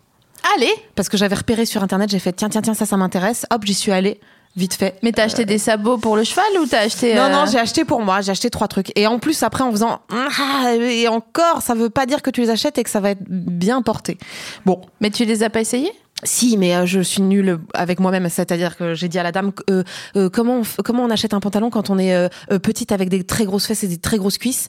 Allez 0.55 0.71
Parce 0.95 1.09
que 1.09 1.17
j'avais 1.17 1.35
repéré 1.35 1.67
sur 1.67 1.83
internet, 1.83 2.09
j'ai 2.09 2.21
fait 2.21 2.33
tiens, 2.33 2.49
tiens, 2.49 2.63
tiens, 2.63 2.73
ça, 2.73 2.87
ça 2.87 2.97
m'intéresse. 2.97 3.47
Hop, 3.51 3.65
j'y 3.65 3.75
suis 3.75 3.91
allée, 3.91 4.21
vite 4.55 4.75
fait. 4.75 4.97
Mais 5.03 5.11
t'as 5.11 5.25
acheté 5.25 5.45
des 5.45 5.59
sabots 5.59 5.99
pour 5.99 6.15
le 6.15 6.23
cheval 6.23 6.45
ou 6.63 6.67
t'as 6.67 6.83
acheté. 6.83 7.17
Non, 7.17 7.23
euh, 7.23 7.29
non, 7.31 7.47
j'ai 7.51 7.59
acheté 7.59 7.85
pour 7.85 8.01
moi, 8.01 8.21
j'ai 8.21 8.31
acheté 8.31 8.49
trois 8.49 8.69
trucs. 8.69 8.97
Et 8.97 9.09
en 9.09 9.19
plus, 9.19 9.43
après, 9.43 9.65
en 9.65 9.73
faisant 9.73 9.99
ah, 10.09 10.73
et 10.77 11.09
encore, 11.09 11.63
ça 11.63 11.75
veut 11.75 11.91
pas 11.91 12.07
dire 12.07 12.23
que 12.23 12.31
tu 12.31 12.43
les 12.43 12.51
achètes 12.51 12.79
et 12.79 12.85
que 12.85 12.91
ça 12.91 13.01
va 13.01 13.11
être 13.11 13.25
bien 13.27 13.83
porté. 13.83 14.17
Bon, 14.65 14.83
Mais 15.01 15.11
tu 15.11 15.25
les 15.25 15.43
as 15.43 15.51
pas 15.51 15.63
essayés? 15.63 15.91
Si, 16.23 16.57
mais 16.57 16.75
euh, 16.75 16.87
je 16.87 17.01
suis 17.01 17.23
nulle 17.23 17.59
avec 17.75 18.01
moi-même. 18.01 18.29
C'est-à-dire 18.29 18.77
que 18.77 18.95
j'ai 18.95 19.09
dit 19.09 19.19
à 19.19 19.23
la 19.23 19.33
dame 19.33 19.51
euh, 19.69 19.83
euh, 20.17 20.31
comment, 20.31 20.61
on, 20.61 20.83
comment 20.83 21.03
on 21.03 21.11
achète 21.11 21.35
un 21.35 21.41
pantalon 21.41 21.71
quand 21.71 21.91
on 21.91 21.99
est 21.99 22.15
euh, 22.15 22.29
euh, 22.51 22.59
petite 22.59 22.93
avec 22.93 23.09
des 23.11 23.25
très 23.25 23.45
grosses 23.45 23.67
fesses 23.67 23.83
et 23.83 23.89
des 23.89 23.99
très 23.99 24.17
grosses 24.17 24.39
cuisses? 24.39 24.69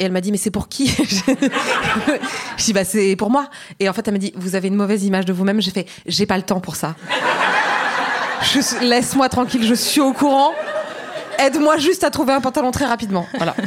Et 0.00 0.04
elle 0.06 0.12
m'a 0.12 0.20
dit, 0.20 0.32
mais 0.32 0.38
c'est 0.38 0.50
pour 0.50 0.68
qui? 0.68 0.88
Je 2.56 2.64
dis, 2.64 2.72
bah, 2.72 2.84
c'est 2.84 3.14
pour 3.16 3.30
moi. 3.30 3.48
Et 3.78 3.88
en 3.88 3.92
fait, 3.92 4.06
elle 4.08 4.14
m'a 4.14 4.18
dit, 4.18 4.32
vous 4.36 4.56
avez 4.56 4.68
une 4.68 4.74
mauvaise 4.74 5.04
image 5.04 5.24
de 5.24 5.32
vous-même. 5.32 5.60
J'ai 5.60 5.70
fait, 5.70 5.86
j'ai 6.06 6.26
pas 6.26 6.36
le 6.36 6.42
temps 6.42 6.60
pour 6.60 6.74
ça. 6.74 6.96
Je 8.42 8.84
Laisse-moi 8.84 9.28
tranquille, 9.28 9.64
je 9.64 9.74
suis 9.74 10.00
au 10.00 10.12
courant. 10.12 10.52
Aide-moi 11.38 11.78
juste 11.78 12.04
à 12.04 12.10
trouver 12.10 12.32
un 12.32 12.40
pantalon 12.40 12.70
très 12.70 12.86
rapidement. 12.86 13.26
Voilà. 13.36 13.54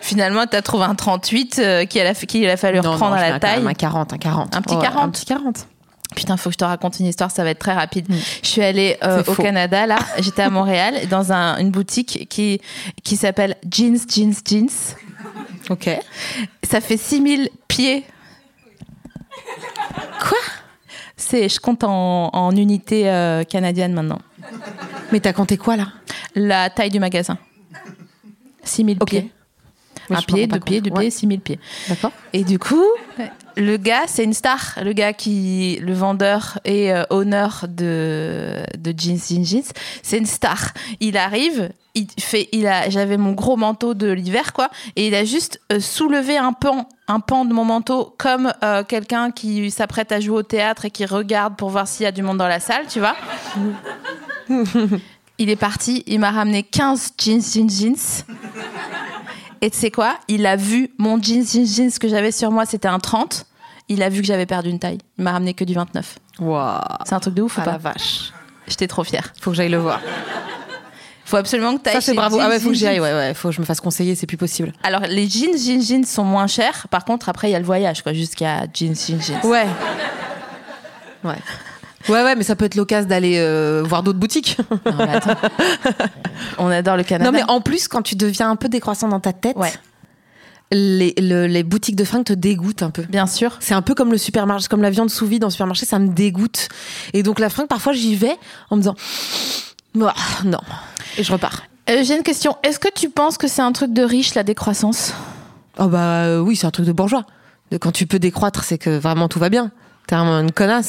Finalement, 0.00 0.46
t'as 0.46 0.62
trouvé 0.62 0.84
un 0.84 0.94
38 0.94 1.58
euh, 1.58 1.84
qu'il 1.84 2.02
a, 2.02 2.10
a 2.52 2.56
fallu 2.56 2.80
Non, 2.80 2.92
reprendre 2.92 3.16
non, 3.16 3.22
à 3.22 3.30
la 3.30 3.40
taille. 3.40 3.66
Un 3.66 3.72
40, 3.72 4.12
un 4.12 4.18
40. 4.18 4.56
Un 4.56 4.62
petit 4.62 4.74
Ouais, 4.74 4.82
40. 4.82 5.02
Un 5.04 5.08
petit 5.10 5.24
40. 5.24 5.66
Putain, 6.14 6.36
faut 6.36 6.50
que 6.50 6.54
je 6.54 6.58
te 6.58 6.64
raconte 6.64 7.00
une 7.00 7.06
histoire, 7.06 7.30
ça 7.30 7.42
va 7.44 7.50
être 7.50 7.58
très 7.58 7.72
rapide. 7.74 8.06
Je 8.42 8.48
suis 8.48 8.62
allée 8.62 8.96
euh, 9.02 9.20
au 9.26 9.34
faux. 9.34 9.42
Canada, 9.42 9.86
là, 9.86 9.98
j'étais 10.18 10.42
à 10.42 10.50
Montréal, 10.50 11.08
dans 11.08 11.32
un- 11.32 11.56
une 11.58 11.70
boutique 11.70 12.26
qui, 12.28 12.60
qui 13.02 13.16
s'appelle 13.16 13.56
Jeans, 13.70 13.98
Jeans, 14.08 14.34
Jeans. 14.46 14.68
Ok. 15.70 15.88
Ça 16.68 16.80
fait 16.80 16.96
6000 16.96 17.48
pieds. 17.68 18.04
Quoi? 20.20 20.38
C'est, 21.16 21.48
je 21.48 21.60
compte 21.60 21.84
en, 21.84 22.30
en 22.32 22.56
unité 22.56 23.08
euh, 23.08 23.44
canadienne 23.44 23.92
maintenant. 23.92 24.18
Mais 25.12 25.20
t'as 25.20 25.32
compté 25.32 25.56
quoi 25.56 25.76
là? 25.76 25.88
La 26.34 26.68
taille 26.70 26.90
du 26.90 26.98
magasin. 27.00 27.38
6000 28.64 28.98
Ok. 29.00 29.08
pieds. 29.08 29.30
Moi, 30.10 30.18
Un 30.18 30.22
pied, 30.22 30.46
deux 30.46 30.60
pieds, 30.60 30.80
deux 30.80 30.90
Ouais. 30.90 31.00
pieds, 31.02 31.10
6000 31.10 31.40
pieds. 31.40 31.60
D'accord. 31.88 32.12
Et 32.32 32.44
du 32.44 32.58
coup, 32.58 32.82
Le 33.56 33.76
gars, 33.76 34.04
c'est 34.06 34.24
une 34.24 34.32
star. 34.32 34.78
Le 34.82 34.92
gars 34.92 35.12
qui, 35.12 35.78
le 35.82 35.92
vendeur 35.92 36.58
et 36.64 36.92
euh, 36.92 37.04
honneur 37.10 37.66
de, 37.68 38.62
de 38.78 38.94
Jeans 38.96 39.18
Jeans 39.18 39.44
Jeans, 39.44 39.72
c'est 40.02 40.18
une 40.18 40.26
star. 40.26 40.72
Il 41.00 41.16
arrive, 41.16 41.70
il 41.94 42.06
fait, 42.18 42.48
il 42.52 42.66
a, 42.66 42.88
j'avais 42.88 43.16
mon 43.16 43.32
gros 43.32 43.56
manteau 43.56 43.94
de 43.94 44.10
l'hiver, 44.10 44.52
quoi, 44.52 44.70
et 44.96 45.06
il 45.06 45.14
a 45.14 45.24
juste 45.24 45.60
euh, 45.72 45.80
soulevé 45.80 46.36
un 46.36 46.52
pan, 46.52 46.88
un 47.08 47.20
pan 47.20 47.44
de 47.44 47.52
mon 47.52 47.64
manteau 47.64 48.14
comme 48.18 48.52
euh, 48.62 48.84
quelqu'un 48.84 49.30
qui 49.30 49.70
s'apprête 49.70 50.12
à 50.12 50.20
jouer 50.20 50.38
au 50.38 50.42
théâtre 50.42 50.86
et 50.86 50.90
qui 50.90 51.04
regarde 51.04 51.56
pour 51.56 51.70
voir 51.70 51.86
s'il 51.86 52.04
y 52.04 52.06
a 52.06 52.12
du 52.12 52.22
monde 52.22 52.38
dans 52.38 52.48
la 52.48 52.60
salle, 52.60 52.86
tu 52.88 53.00
vois. 53.00 53.16
il 55.38 55.50
est 55.50 55.56
parti, 55.56 56.02
il 56.06 56.20
m'a 56.20 56.30
ramené 56.30 56.62
15 56.62 57.14
jeans, 57.18 57.42
jeans, 57.42 57.70
jeans. 57.70 58.24
Et 59.62 59.70
tu 59.70 59.78
sais 59.78 59.92
quoi? 59.92 60.18
Il 60.26 60.44
a 60.44 60.56
vu 60.56 60.90
mon 60.98 61.22
jeans, 61.22 61.46
jeans, 61.46 61.66
jeans 61.66 61.90
que 61.98 62.08
j'avais 62.08 62.32
sur 62.32 62.50
moi, 62.50 62.66
c'était 62.66 62.88
un 62.88 62.98
30. 62.98 63.46
Il 63.88 64.02
a 64.02 64.08
vu 64.08 64.20
que 64.20 64.26
j'avais 64.26 64.44
perdu 64.44 64.68
une 64.70 64.80
taille. 64.80 64.98
Il 65.18 65.24
m'a 65.24 65.30
ramené 65.30 65.54
que 65.54 65.64
du 65.64 65.74
29. 65.74 66.18
Waouh. 66.40 66.80
C'est 67.04 67.14
un 67.14 67.20
truc 67.20 67.34
de 67.34 67.42
ouf 67.42 67.54
Ah 67.58 67.62
ou 67.62 67.66
la 67.66 67.72
pas 67.72 67.78
vache. 67.78 68.32
J'étais 68.66 68.88
trop 68.88 69.04
fière. 69.04 69.32
Faut 69.40 69.50
que 69.50 69.56
j'aille 69.56 69.70
le 69.70 69.78
voir. 69.78 70.00
Faut 71.24 71.36
absolument 71.36 71.76
que 71.76 71.82
tu 71.84 71.90
Ça 71.90 72.00
c'est 72.00 72.14
bravo. 72.14 72.38
Ah 72.40 72.48
ouais, 72.48 72.58
faut 72.58 72.70
que 72.70 72.74
j'y 72.74 72.86
aille. 72.86 73.00
Ouais, 73.00 73.12
ouais. 73.12 73.34
Faut 73.34 73.48
que 73.48 73.54
je 73.54 73.60
me 73.60 73.66
fasse 73.66 73.80
conseiller. 73.80 74.16
C'est 74.16 74.26
plus 74.26 74.36
possible. 74.36 74.72
Alors, 74.82 75.02
les 75.02 75.28
jeans, 75.28 75.56
jeans, 75.56 75.80
jeans 75.80 76.04
sont 76.04 76.24
moins 76.24 76.48
chers. 76.48 76.88
Par 76.88 77.04
contre, 77.04 77.28
après, 77.28 77.48
il 77.48 77.52
y 77.52 77.54
a 77.54 77.58
le 77.60 77.64
voyage, 77.64 78.02
quoi, 78.02 78.12
jusqu'à 78.12 78.66
jeans, 78.72 78.96
jeans, 78.96 79.22
jeans. 79.22 79.40
Ouais. 79.44 79.66
Ouais. 81.22 81.38
Ouais, 82.08 82.22
ouais, 82.24 82.34
mais 82.36 82.42
ça 82.42 82.56
peut 82.56 82.64
être 82.64 82.74
l'occasion 82.74 83.08
d'aller 83.08 83.36
euh, 83.38 83.82
voir 83.86 84.02
d'autres 84.02 84.18
boutiques. 84.18 84.56
Non, 84.86 84.92
mais 84.98 85.14
attends. 85.14 85.36
On 86.58 86.68
adore 86.68 86.96
le 86.96 87.04
Canada. 87.04 87.30
Non, 87.30 87.36
mais 87.36 87.44
en 87.50 87.60
plus, 87.60 87.88
quand 87.88 88.02
tu 88.02 88.16
deviens 88.16 88.50
un 88.50 88.56
peu 88.56 88.68
décroissant 88.68 89.08
dans 89.08 89.20
ta 89.20 89.32
tête, 89.32 89.56
Ouais. 89.56 89.72
les, 90.72 91.14
le- 91.18 91.46
les 91.46 91.62
boutiques 91.62 91.96
de 91.96 92.04
fringues 92.04 92.24
te 92.24 92.32
dégoûtent 92.32 92.82
un 92.82 92.90
peu. 92.90 93.02
Bien 93.02 93.26
sûr. 93.26 93.56
C'est 93.60 93.74
un 93.74 93.82
peu 93.82 93.94
comme 93.94 94.10
le 94.10 94.18
supermarché, 94.18 94.66
comme 94.68 94.82
la 94.82 94.90
viande 94.90 95.10
sous 95.10 95.26
vide 95.26 95.42
dans 95.42 95.48
le 95.48 95.52
supermarché, 95.52 95.86
ça 95.86 95.98
me 95.98 96.08
dégoûte. 96.08 96.68
Et 97.12 97.22
donc 97.22 97.38
la 97.38 97.48
fringue, 97.50 97.68
parfois 97.68 97.92
j'y 97.92 98.14
vais 98.16 98.36
en 98.70 98.76
me 98.76 98.80
disant 98.82 98.94
non. 99.94 100.10
Et 101.18 101.22
je 101.22 101.32
repars. 101.32 101.62
Euh, 101.90 102.02
J'ai 102.02 102.16
une 102.16 102.22
question. 102.22 102.56
Est-ce 102.62 102.78
que 102.78 102.88
tu 102.94 103.10
penses 103.10 103.36
que 103.36 103.46
c'est 103.48 103.60
un 103.62 103.72
truc 103.72 103.92
de 103.92 104.02
riche, 104.02 104.34
la 104.34 104.42
décroissance? 104.44 105.12
Oh 105.78 105.86
bah 105.88 106.24
euh, 106.24 106.38
oui, 106.40 106.56
c'est 106.56 106.66
un 106.66 106.70
truc 106.70 106.86
de 106.86 106.92
bourgeois. 106.92 107.26
Quand 107.80 107.92
tu 107.92 108.06
peux 108.06 108.18
décroître, 108.18 108.64
c'est 108.64 108.78
que 108.78 108.90
vraiment 108.98 109.28
tout 109.28 109.38
va 109.38 109.48
bien. 109.50 109.70
T'es 110.06 110.14
un- 110.14 110.42
une 110.42 110.52
connasse. 110.52 110.88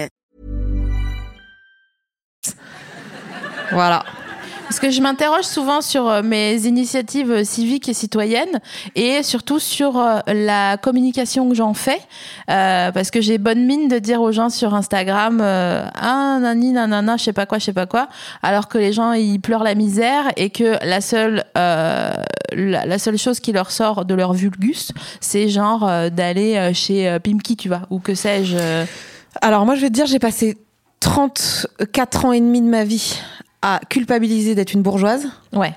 Voilà. 3.71 4.03
Parce 4.71 4.79
que 4.79 4.89
je 4.89 5.01
m'interroge 5.01 5.43
souvent 5.43 5.81
sur 5.81 6.07
euh, 6.07 6.21
mes 6.23 6.65
initiatives 6.65 7.29
euh, 7.29 7.43
civiques 7.43 7.89
et 7.89 7.93
citoyennes 7.93 8.61
et 8.95 9.21
surtout 9.21 9.59
sur 9.59 9.99
euh, 9.99 10.19
la 10.27 10.77
communication 10.77 11.49
que 11.49 11.55
j'en 11.55 11.73
fais. 11.73 11.99
Euh, 12.49 12.89
parce 12.93 13.11
que 13.11 13.19
j'ai 13.19 13.37
bonne 13.37 13.65
mine 13.65 13.89
de 13.89 13.99
dire 13.99 14.21
aux 14.21 14.31
gens 14.31 14.49
sur 14.49 14.73
Instagram 14.73 15.41
euh, 15.41 15.83
Ah, 15.95 16.37
nani, 16.39 16.71
nanana, 16.71 17.17
je 17.17 17.23
sais 17.23 17.33
pas 17.33 17.45
quoi, 17.45 17.59
je 17.59 17.65
sais 17.65 17.73
pas 17.73 17.85
quoi. 17.85 18.07
Alors 18.43 18.69
que 18.69 18.77
les 18.77 18.93
gens, 18.93 19.11
ils 19.11 19.41
pleurent 19.41 19.65
la 19.65 19.75
misère 19.75 20.31
et 20.37 20.49
que 20.51 20.77
la 20.85 21.01
seule, 21.01 21.43
euh, 21.57 22.13
la, 22.53 22.85
la 22.85 22.97
seule 22.97 23.17
chose 23.17 23.41
qui 23.41 23.51
leur 23.51 23.71
sort 23.71 24.05
de 24.05 24.13
leur 24.13 24.31
vulgus, 24.31 24.93
c'est 25.19 25.49
genre 25.49 25.81
d'aller 26.11 26.71
chez 26.73 27.17
Pimki, 27.21 27.57
tu 27.57 27.67
vois, 27.67 27.81
ou 27.89 27.99
que 27.99 28.15
sais-je. 28.15 28.57
Alors 29.41 29.65
moi 29.65 29.75
je 29.75 29.81
vais 29.81 29.89
te 29.89 29.93
dire, 29.93 30.05
j'ai 30.05 30.19
passé 30.19 30.57
34 31.01 32.25
ans 32.25 32.31
et 32.31 32.39
demi 32.39 32.61
de 32.61 32.67
ma 32.67 32.85
vie 32.85 33.19
à 33.61 33.79
culpabiliser 33.89 34.55
d'être 34.55 34.73
une 34.73 34.81
bourgeoise. 34.81 35.27
Ouais. 35.53 35.73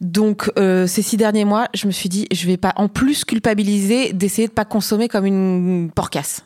Donc 0.00 0.50
euh, 0.58 0.86
ces 0.86 1.02
six 1.02 1.16
derniers 1.16 1.44
mois, 1.44 1.68
je 1.74 1.86
me 1.86 1.92
suis 1.92 2.08
dit, 2.08 2.26
je 2.32 2.46
vais 2.46 2.56
pas 2.56 2.72
en 2.76 2.88
plus 2.88 3.24
culpabiliser 3.24 4.12
d'essayer 4.12 4.48
de 4.48 4.52
pas 4.52 4.64
consommer 4.64 5.08
comme 5.08 5.24
une 5.26 5.90
porcasse. 5.94 6.42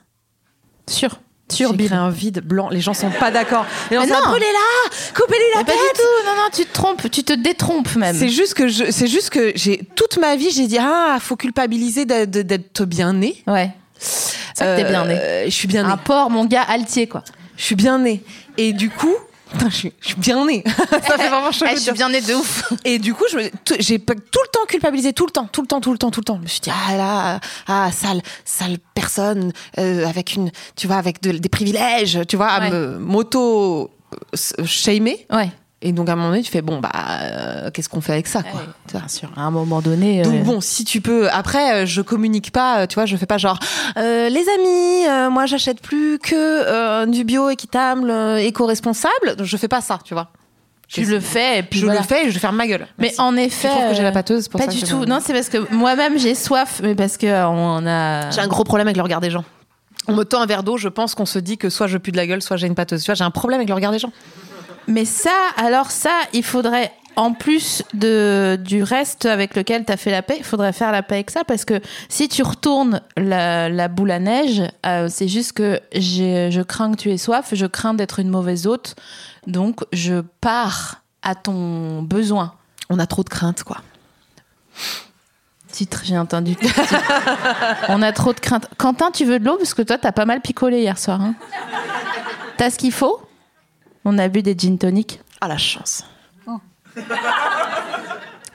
Sûr. 0.89 1.21
Sûr, 1.51 1.71
J'ai 1.79 1.87
créé 1.87 1.97
un 1.97 2.11
vide 2.11 2.41
blanc. 2.45 2.69
Les 2.69 2.83
gens 2.83 2.93
sont 2.93 3.11
pas 3.11 3.31
d'accord. 3.31 3.65
Les 3.91 3.97
gens 3.97 4.03
Mais 4.03 4.09
sont 4.09 4.21
non. 4.21 4.29
brûlez-la, 4.33 4.91
coupez-lui 5.15 5.45
la 5.55 5.61
Mais 5.61 5.65
pas 5.65 5.73
tête. 5.73 5.81
du 5.81 5.99
tout. 5.99 6.27
Non, 6.27 6.37
non, 6.37 6.49
tu 6.55 6.67
te 6.67 6.73
trompes. 6.75 7.11
Tu 7.11 7.25
te 7.25 7.33
détrompes 7.33 7.97
même. 7.97 8.15
C'est 8.15 8.29
juste 8.29 8.53
que 8.53 8.69
je, 8.69 8.91
c'est 8.91 9.07
juste 9.07 9.31
que 9.31 9.53
j'ai 9.55 9.81
toute 9.97 10.19
ma 10.19 10.37
vie, 10.37 10.51
j'ai 10.51 10.67
dit 10.67 10.77
ah, 10.79 11.17
faut 11.21 11.37
culpabiliser 11.37 12.05
d'être 12.05 12.85
bien 12.85 13.15
né. 13.15 13.43
Ouais. 13.47 13.71
C'est 13.99 14.63
vrai 14.63 14.77
que 14.77 14.83
t'es 14.83 14.89
bien 14.91 15.07
né. 15.07 15.15
Euh, 15.19 15.45
Je 15.47 15.51
suis 15.51 15.69
bien 15.69 15.85
né. 15.85 15.91
Un 15.91 15.97
porc, 15.97 16.29
mon 16.29 16.45
gars, 16.45 16.63
altier, 16.69 17.07
quoi. 17.07 17.25
Je 17.57 17.63
suis 17.65 17.77
bien 17.77 17.99
né. 17.99 18.23
Et 18.59 18.75
du 18.75 18.91
coup, 18.91 19.15
putain, 19.53 19.71
je 19.71 19.75
suis, 19.77 19.93
je 20.01 20.07
suis 20.09 20.17
bien 20.17 20.45
né. 20.47 20.63
Ça 20.91 21.17
fait 21.19 21.29
vraiment 21.29 21.51
Eh, 21.51 21.75
de 21.75 21.77
je 21.77 21.81
suis 21.83 21.93
bien 21.93 22.09
né 22.09 22.21
de 22.21 22.35
ouf. 22.35 22.73
Et 22.85 22.99
du 22.99 23.15
coup, 23.15 23.25
j'ai 23.31 23.51
tout 23.51 23.75
le 23.77 24.51
temps 24.53 24.67
culpabilisé, 24.69 25.13
tout 25.13 25.27
le 25.27 25.33
temps, 25.33 25.47
tout 25.51 25.61
le 25.63 25.67
temps, 25.67 25.81
tout 25.81 25.93
le 25.93 25.99
temps, 25.99 26.11
tout 26.11 26.21
le 26.21 26.25
temps. 26.25 26.37
Je 26.37 26.43
me 26.43 26.47
suis 26.47 26.61
dit, 26.61 26.71
ah 26.71 26.97
là, 26.97 27.41
ah, 27.67 27.91
sale, 27.93 28.21
sale 28.45 28.79
personne, 28.95 29.53
euh, 29.79 30.07
avec 30.07 30.35
une, 30.35 30.51
tu 30.77 30.87
vois, 30.87 30.97
avec 30.97 31.21
de- 31.23 31.33
des 31.33 31.49
privilèges, 31.49 32.21
tu 32.29 32.37
vois, 32.37 32.49
à 32.49 32.61
me 32.71 32.99
moto 32.99 33.91
euh. 34.61 34.65
Ouais. 35.31 35.51
Et 35.81 35.93
donc, 35.93 36.09
à 36.09 36.15
un 36.15 36.17
moment 36.17 36.31
donné, 36.31 36.43
tu 36.43 36.51
fais, 36.51 36.61
bon, 36.61 36.81
bah, 36.81 36.91
euh, 37.23 37.71
qu'est-ce 37.71 37.89
qu'on 37.89 38.01
fait 38.01 38.13
avec 38.13 38.27
ça, 38.27 38.43
quoi 38.43 38.61
Ouais. 38.61 38.67
Bien 38.99 39.07
sûr. 39.07 39.31
À 39.37 39.43
un 39.43 39.53
moment 39.53 39.81
donné. 39.81 40.23
Donc 40.23 40.35
euh, 40.35 40.43
bon, 40.43 40.61
si 40.61 40.85
tu 40.85 41.01
peux. 41.01 41.31
Après, 41.31 41.73
euh, 41.83 41.87
je 41.87 42.01
communique 42.03 42.51
pas. 42.51 42.81
euh, 42.81 42.87
Tu 42.87 42.95
vois, 42.97 43.07
je 43.07 43.17
fais 43.17 43.27
pas 43.27 43.39
genre 43.39 43.61
euh, 43.97 44.29
les 44.29 44.45
amis. 44.59 45.31
moi, 45.33 45.47
j'achète 45.47 45.81
plus 45.81 46.19
que 46.19 47.07
du 47.07 47.23
bio 47.23 47.49
équitable, 47.51 48.11
éco-responsable. 48.41 49.37
Je 49.41 49.57
fais 49.57 49.69
pas 49.69 49.81
ça, 49.81 49.99
tu 50.05 50.15
vois. 50.15 50.29
tu 50.89 51.05
le 51.05 51.21
fais 51.21 51.59
et 51.61 51.63
puis 51.63 51.79
je 51.81 51.85
voilà. 51.85 52.01
le 52.01 52.07
fais 52.07 52.25
et 52.25 52.29
je 52.29 52.35
vais 52.35 52.41
faire 52.41 52.53
ma 52.53 52.67
gueule. 52.67 52.87
Mais 52.99 53.09
Merci. 53.09 53.21
en 53.21 53.37
effet. 53.37 53.69
Trouves 53.69 53.89
que 53.91 53.95
j'ai 53.95 54.03
la 54.03 54.11
pâteuse 54.13 54.49
pour 54.49 54.59
Pas 54.59 54.67
ça 54.67 54.73
du 54.73 54.81
tout. 54.83 55.03
je- 55.03 55.07
Non, 55.07 55.21
c'est 55.23 55.33
parce 55.35 55.49
que 55.49 55.59
moi-même 55.73 56.19
j'ai 56.19 56.35
soif, 56.35 56.81
mais 56.83 56.95
parce 56.97 57.17
que 57.17 57.27
on 57.47 57.87
a. 57.87 58.31
J'ai 58.31 58.41
un 58.41 58.49
gros 58.49 58.65
problème 58.65 58.89
avec 58.89 58.97
le 58.97 59.03
regard 59.05 59.21
des 59.21 59.31
gens. 59.31 59.45
On 60.09 60.15
me 60.15 60.25
tend 60.25 60.41
un 60.41 60.47
verre 60.47 60.63
d'eau, 60.63 60.79
je 60.79 60.89
pense 60.89 61.15
qu'on 61.15 61.27
se 61.27 61.39
dit 61.39 61.59
que 61.59 61.69
soit 61.69 61.87
je 61.87 61.99
pue 61.99 62.11
de 62.13 62.17
la 62.17 62.27
gueule, 62.27 62.41
soit 62.43 62.57
j'ai 62.57 62.67
une 62.67 62.75
pâteuse. 62.75 63.03
Tu 63.03 63.07
vois, 63.07 63.15
j'ai 63.15 63.25
un 63.25 63.31
problème 63.31 63.61
avec 63.61 63.69
le 63.69 63.75
regard 63.75 63.93
des 63.93 63.99
gens. 63.99 64.11
Mais 64.89 65.05
ça, 65.05 65.31
alors 65.57 65.91
ça, 65.93 66.11
il 66.33 66.43
faudrait. 66.43 66.93
En 67.17 67.33
plus 67.33 67.83
de, 67.95 68.57
du 68.63 68.85
reste 68.85 69.27
avec 69.27 69.57
lequel 69.57 69.85
tu 69.85 69.91
as 69.91 69.97
fait 69.97 70.13
la 70.13 70.23
paix, 70.23 70.37
il 70.39 70.45
faudrait 70.45 70.73
faire 70.73 70.93
la 70.93 71.03
paix 71.03 71.17
avec 71.17 71.33
ça 71.33 71.43
parce 71.43 71.65
que 71.65 71.81
si 72.09 72.29
tu 72.29 72.45
retournes 72.45 73.01
la, 73.17 73.69
la 73.69 73.89
boule 73.89 74.13
à 74.13 74.21
neige, 74.21 74.63
euh, 74.87 75.09
c'est 75.11 75.27
juste 75.27 75.55
que 75.55 75.81
je 75.97 76.63
crains 76.63 76.93
que 76.93 76.97
tu 76.97 77.11
aies 77.11 77.19
soif, 77.19 77.49
je 77.55 77.67
crains 77.67 77.95
d'être 77.95 78.21
une 78.21 78.29
mauvaise 78.29 78.69
hôte, 78.69 78.95
donc 79.49 79.81
je 79.93 80.21
pars 80.41 81.03
à 81.23 81.35
ton 81.35 82.03
besoin. 82.03 82.55
On 82.89 83.01
a 83.01 83.07
trop 83.09 83.25
de 83.25 83.29
craintes, 83.31 83.65
quoi. 83.65 83.79
Titre, 85.73 86.03
j'ai 86.05 86.17
entendu. 86.19 86.55
On 87.89 88.01
a 88.01 88.13
trop 88.13 88.33
de 88.33 88.39
crainte. 88.39 88.69
Quentin, 88.79 89.11
tu 89.11 89.25
veux 89.25 89.41
de 89.41 89.45
l'eau 89.45 89.57
Parce 89.57 89.75
que 89.75 89.83
toi, 89.83 89.99
t'as 89.99 90.13
pas 90.13 90.25
mal 90.25 90.41
picolé 90.41 90.83
hier 90.83 90.97
soir. 90.99 91.21
hein. 91.21 91.35
T'as 92.57 92.71
ce 92.71 92.79
qu'il 92.79 92.93
faut? 92.93 93.21
On 94.11 94.17
a 94.17 94.27
bu 94.29 94.41
des 94.41 94.57
gin 94.57 94.79
tonic. 94.79 95.21
Ah 95.39 95.49
la 95.49 95.59
chance. 95.59 96.03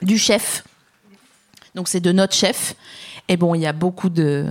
Du 0.02 0.18
chef. 0.18 0.64
Donc, 1.76 1.86
c'est 1.86 2.00
de 2.00 2.10
notre 2.10 2.34
chef. 2.34 2.74
Et 3.28 3.36
bon, 3.36 3.54
il 3.54 3.60
y 3.60 3.66
a 3.66 3.72
beaucoup 3.72 4.08
de. 4.08 4.48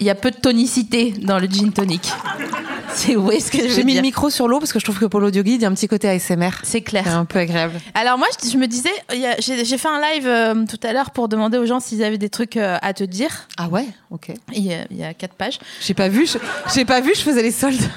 Il 0.00 0.06
y 0.06 0.10
a 0.10 0.14
peu 0.14 0.30
de 0.30 0.36
tonicité 0.36 1.12
dans 1.12 1.38
le 1.38 1.46
gin 1.46 1.72
tonic. 1.72 2.10
C'est 2.96 3.16
où 3.16 3.30
est-ce 3.32 3.50
que 3.50 3.68
J'ai 3.68 3.82
mis 3.82 3.92
dire 3.92 4.02
le 4.02 4.06
micro 4.06 4.30
sur 4.30 4.46
l'eau 4.46 4.60
parce 4.60 4.72
que 4.72 4.78
je 4.78 4.84
trouve 4.84 4.98
que 5.00 5.06
pour 5.06 5.18
l'audioguide, 5.20 5.60
il 5.60 5.62
y 5.62 5.64
a 5.64 5.68
un 5.68 5.74
petit 5.74 5.88
côté 5.88 6.08
ASMR. 6.08 6.50
C'est 6.62 6.80
clair. 6.80 7.02
C'est 7.04 7.10
un 7.12 7.24
peu 7.24 7.40
agréable. 7.40 7.74
Alors 7.94 8.18
moi, 8.18 8.26
je, 8.42 8.48
je 8.50 8.56
me 8.56 8.66
disais, 8.66 8.90
il 9.12 9.18
y 9.20 9.26
a- 9.26 9.36
j'ai 9.40 9.64
j'ai 9.64 9.78
fait 9.78 9.88
un 9.88 10.00
live 10.00 10.26
euh, 10.28 10.54
tout 10.68 10.78
à 10.84 10.92
l'heure 10.92 11.10
pour 11.10 11.28
demander 11.28 11.58
aux 11.58 11.66
gens 11.66 11.80
s'ils 11.80 12.04
avaient 12.04 12.18
des 12.18 12.28
trucs 12.28 12.56
euh, 12.56 12.76
à 12.82 12.92
te 12.94 13.02
dire. 13.02 13.48
Ah 13.56 13.68
ouais, 13.68 13.86
ok. 14.10 14.32
Il 14.52 14.64
y 14.64 14.72
a, 14.74 14.84
il 14.90 14.96
y 14.96 15.04
a 15.04 15.12
quatre 15.14 15.34
pages. 15.34 15.58
J'ai 15.80 15.94
pas 15.94 16.08
vu, 16.08 16.26
je- 16.26 16.38
j'ai 16.74 16.84
pas 16.84 17.00
vu, 17.00 17.12
je 17.16 17.20
faisais 17.22 17.42
les 17.42 17.50
soldes. 17.52 17.80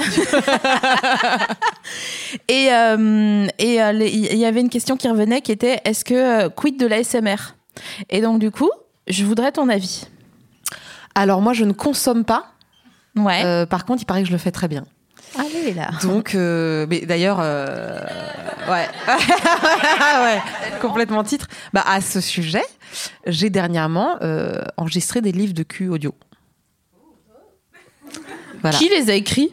Et 2.50 2.70
euh, 2.72 3.48
et 3.60 3.76
il 3.78 4.38
y 4.38 4.46
avait 4.46 4.62
une 4.62 4.70
question 4.70 4.98
qui 4.98 5.08
revenait 5.08 5.42
qui 5.42 5.52
était 5.52 5.80
est-ce 5.86 6.04
que 6.04 6.48
quid 6.50 6.78
de 6.78 6.86
l'ASMR 6.86 7.36
Et 8.10 8.22
donc 8.22 8.40
du 8.40 8.52
coup, 8.52 8.70
je 9.08 9.24
voudrais 9.24 9.52
ton 9.52 9.70
avis. 9.70 10.06
Alors 11.18 11.42
moi, 11.42 11.54
je 11.54 11.66
ne 11.66 11.72
consomme 11.72 12.24
pas. 12.24 12.46
Ouais. 13.16 13.44
Euh, 13.44 13.66
par 13.66 13.86
contre, 13.86 14.04
il 14.04 14.06
paraît 14.06 14.22
que 14.22 14.28
je 14.28 14.32
le 14.32 14.38
fais 14.38 14.52
très 14.52 14.68
bien. 14.68 14.86
Allez 15.36 15.74
là. 15.74 15.90
Donc, 16.04 16.36
euh, 16.36 16.86
mais 16.88 17.02
d'ailleurs, 17.02 17.40
euh, 17.42 18.00
ouais, 18.70 18.88
ouais, 20.22 20.42
complètement 20.80 21.24
titre. 21.24 21.48
Bah 21.74 21.84
à 21.86 22.02
ce 22.02 22.22
sujet, 22.22 22.64
j'ai 23.26 23.50
dernièrement 23.50 24.18
euh, 24.22 24.62
enregistré 24.78 25.22
des 25.22 25.32
livres 25.32 25.54
de 25.54 25.64
cul 25.64 25.90
audio. 25.90 26.14
Voilà. 28.62 28.78
Qui 28.78 28.90
les 28.90 29.10
a 29.10 29.16
écrits? 29.16 29.52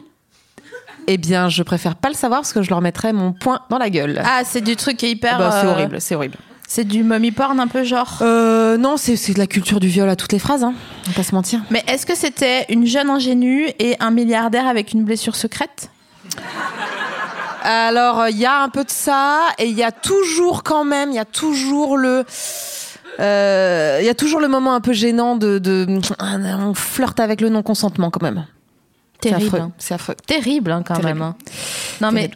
Eh 1.07 1.17
bien, 1.17 1.49
je 1.49 1.61
préfère 1.63 1.95
pas 1.95 2.09
le 2.09 2.15
savoir 2.15 2.41
parce 2.41 2.53
que 2.53 2.61
je 2.61 2.69
leur 2.69 2.81
mettrais 2.81 3.11
mon 3.11 3.33
poing 3.33 3.61
dans 3.69 3.77
la 3.77 3.89
gueule. 3.89 4.21
Ah, 4.23 4.41
c'est 4.43 4.61
du 4.61 4.75
truc 4.75 4.97
qui 4.97 5.07
est 5.07 5.11
hyper. 5.11 5.37
Bah, 5.37 5.61
c'est 5.61 5.67
horrible, 5.67 6.01
c'est 6.01 6.15
horrible. 6.15 6.37
C'est 6.67 6.83
du 6.83 7.03
mommy 7.03 7.31
porn 7.31 7.59
un 7.59 7.67
peu 7.67 7.83
genre? 7.83 8.17
Euh, 8.21 8.77
non, 8.77 8.97
c'est 8.97 9.33
de 9.33 9.39
la 9.39 9.47
culture 9.47 9.79
du 9.79 9.87
viol 9.87 10.09
à 10.09 10.15
toutes 10.15 10.31
les 10.33 10.39
phrases, 10.39 10.63
hein. 10.63 10.73
On 11.05 11.09
va 11.11 11.15
pas 11.17 11.23
se 11.23 11.33
mentir. 11.35 11.61
Mais 11.69 11.83
est-ce 11.87 12.05
que 12.05 12.15
c'était 12.15 12.65
une 12.69 12.85
jeune 12.85 13.09
ingénue 13.09 13.67
et 13.79 13.95
un 13.99 14.11
milliardaire 14.11 14.67
avec 14.67 14.91
une 14.93 15.03
blessure 15.03 15.35
secrète? 15.35 15.89
Alors, 17.63 18.27
il 18.29 18.37
y 18.37 18.45
a 18.45 18.61
un 18.61 18.69
peu 18.69 18.83
de 18.83 18.91
ça, 18.91 19.41
et 19.57 19.65
il 19.67 19.75
y 19.77 19.83
a 19.83 19.91
toujours 19.91 20.63
quand 20.63 20.83
même, 20.85 21.09
il 21.11 21.15
y 21.15 21.19
a 21.19 21.25
toujours 21.25 21.97
le. 21.97 22.23
euh, 23.19 23.97
Il 24.01 24.05
y 24.05 24.09
a 24.09 24.13
toujours 24.15 24.39
le 24.39 24.47
moment 24.47 24.73
un 24.75 24.81
peu 24.81 24.93
gênant 24.93 25.35
de, 25.35 25.57
de. 25.59 25.85
On 26.19 26.73
flirte 26.73 27.19
avec 27.19 27.41
le 27.41 27.49
non-consentement 27.49 28.09
quand 28.11 28.21
même. 28.23 28.45
C'est 29.23 29.29
Terrible. 29.29 29.45
affreux. 29.47 29.59
hein. 29.61 29.71
C'est 29.79 29.93
affreux. 29.95 30.15
Terrible 30.27 30.71
hein, 30.71 30.83
quand 30.85 30.95
Terrible. 30.95 31.19
même. 31.19 31.21
hein. 31.23 31.35
Non 32.01 32.11
mais 32.11 32.29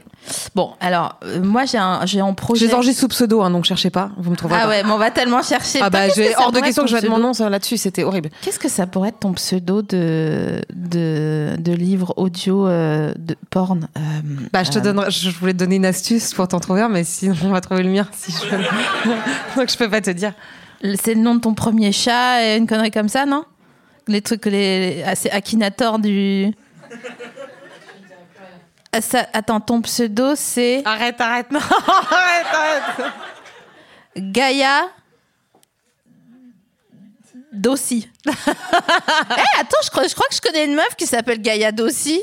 bon, 0.55 0.71
alors 0.79 1.17
euh, 1.23 1.41
moi 1.41 1.65
j'ai 1.65 1.77
un 1.77 2.05
j'ai 2.05 2.21
en 2.21 2.29
Je 2.29 2.35
projet. 2.35 2.67
les 2.67 2.73
enregistre 2.73 3.01
sous 3.01 3.07
pseudo, 3.07 3.41
hein, 3.41 3.49
donc 3.51 3.65
cherchez 3.65 3.89
pas, 3.89 4.11
vous 4.17 4.31
me 4.31 4.35
trouverez 4.35 4.59
Ah 4.59 4.63
pas. 4.63 4.69
ouais, 4.69 4.83
mais 4.83 4.91
on 4.91 4.97
va 4.97 5.11
tellement 5.11 5.41
chercher. 5.41 5.79
Ah 5.81 5.89
bah, 5.89 6.09
j'ai 6.09 6.35
hors 6.37 6.51
de 6.51 6.59
question 6.59 6.83
que 6.83 6.89
je 6.89 6.95
mette 6.95 7.09
mon 7.09 7.17
nom 7.19 7.31
là-dessus, 7.49 7.77
c'était 7.77 8.03
horrible. 8.03 8.29
Qu'est-ce 8.41 8.59
que 8.59 8.69
ça 8.69 8.87
pourrait 8.87 9.09
être 9.09 9.19
ton 9.19 9.33
pseudo 9.33 9.81
de 9.81 10.61
de, 10.73 11.55
de 11.57 11.71
livre 11.73 12.13
audio 12.17 12.67
euh, 12.67 13.13
de 13.17 13.35
porn 13.49 13.87
euh, 13.97 14.01
Bah, 14.53 14.63
je 14.63 14.71
te 14.71 14.79
donnerai, 14.79 15.11
je 15.11 15.29
voulais 15.31 15.53
te 15.53 15.57
donner 15.59 15.75
une 15.77 15.85
astuce 15.85 16.33
pour 16.33 16.47
t'en 16.47 16.59
trouver 16.59 16.81
un, 16.81 16.89
mais 16.89 17.03
sinon 17.03 17.35
on 17.43 17.49
va 17.49 17.61
trouver 17.61 17.83
le 17.83 17.89
mien. 17.89 18.07
Si 18.13 18.31
je... 18.31 18.55
donc 19.59 19.69
je 19.69 19.77
peux 19.77 19.89
pas 19.89 20.01
te 20.01 20.09
dire. 20.11 20.33
C'est 21.01 21.13
le 21.13 21.21
nom 21.21 21.35
de 21.35 21.41
ton 21.41 21.53
premier 21.53 21.91
chat 21.91 22.43
et 22.45 22.55
une 22.57 22.65
connerie 22.67 22.91
comme 22.91 23.09
ça, 23.09 23.25
non? 23.25 23.43
Les 24.07 24.21
trucs, 24.21 24.45
les 24.45 25.03
assez 25.03 25.29
Akinator 25.29 25.99
du. 25.99 26.51
Ça- 29.01 29.27
attends, 29.33 29.59
ton 29.59 29.81
pseudo 29.81 30.33
c'est 30.35 30.81
Arrête, 30.85 31.19
arrête, 31.21 31.51
non, 31.51 31.59
arrête, 31.87 32.47
arrête. 32.53 33.11
Gaïa 34.17 34.87
Dossi. 37.53 38.07
Eh, 38.27 39.59
attends, 39.59 39.77
je 39.83 39.89
crois, 39.89 40.07
je 40.07 40.13
crois 40.15 40.27
que 40.29 40.35
je 40.35 40.41
connais 40.41 40.65
une 40.65 40.75
meuf 40.75 40.95
qui 40.97 41.05
s'appelle 41.05 41.41
Gaïa 41.41 41.71
Dossi. 41.71 42.19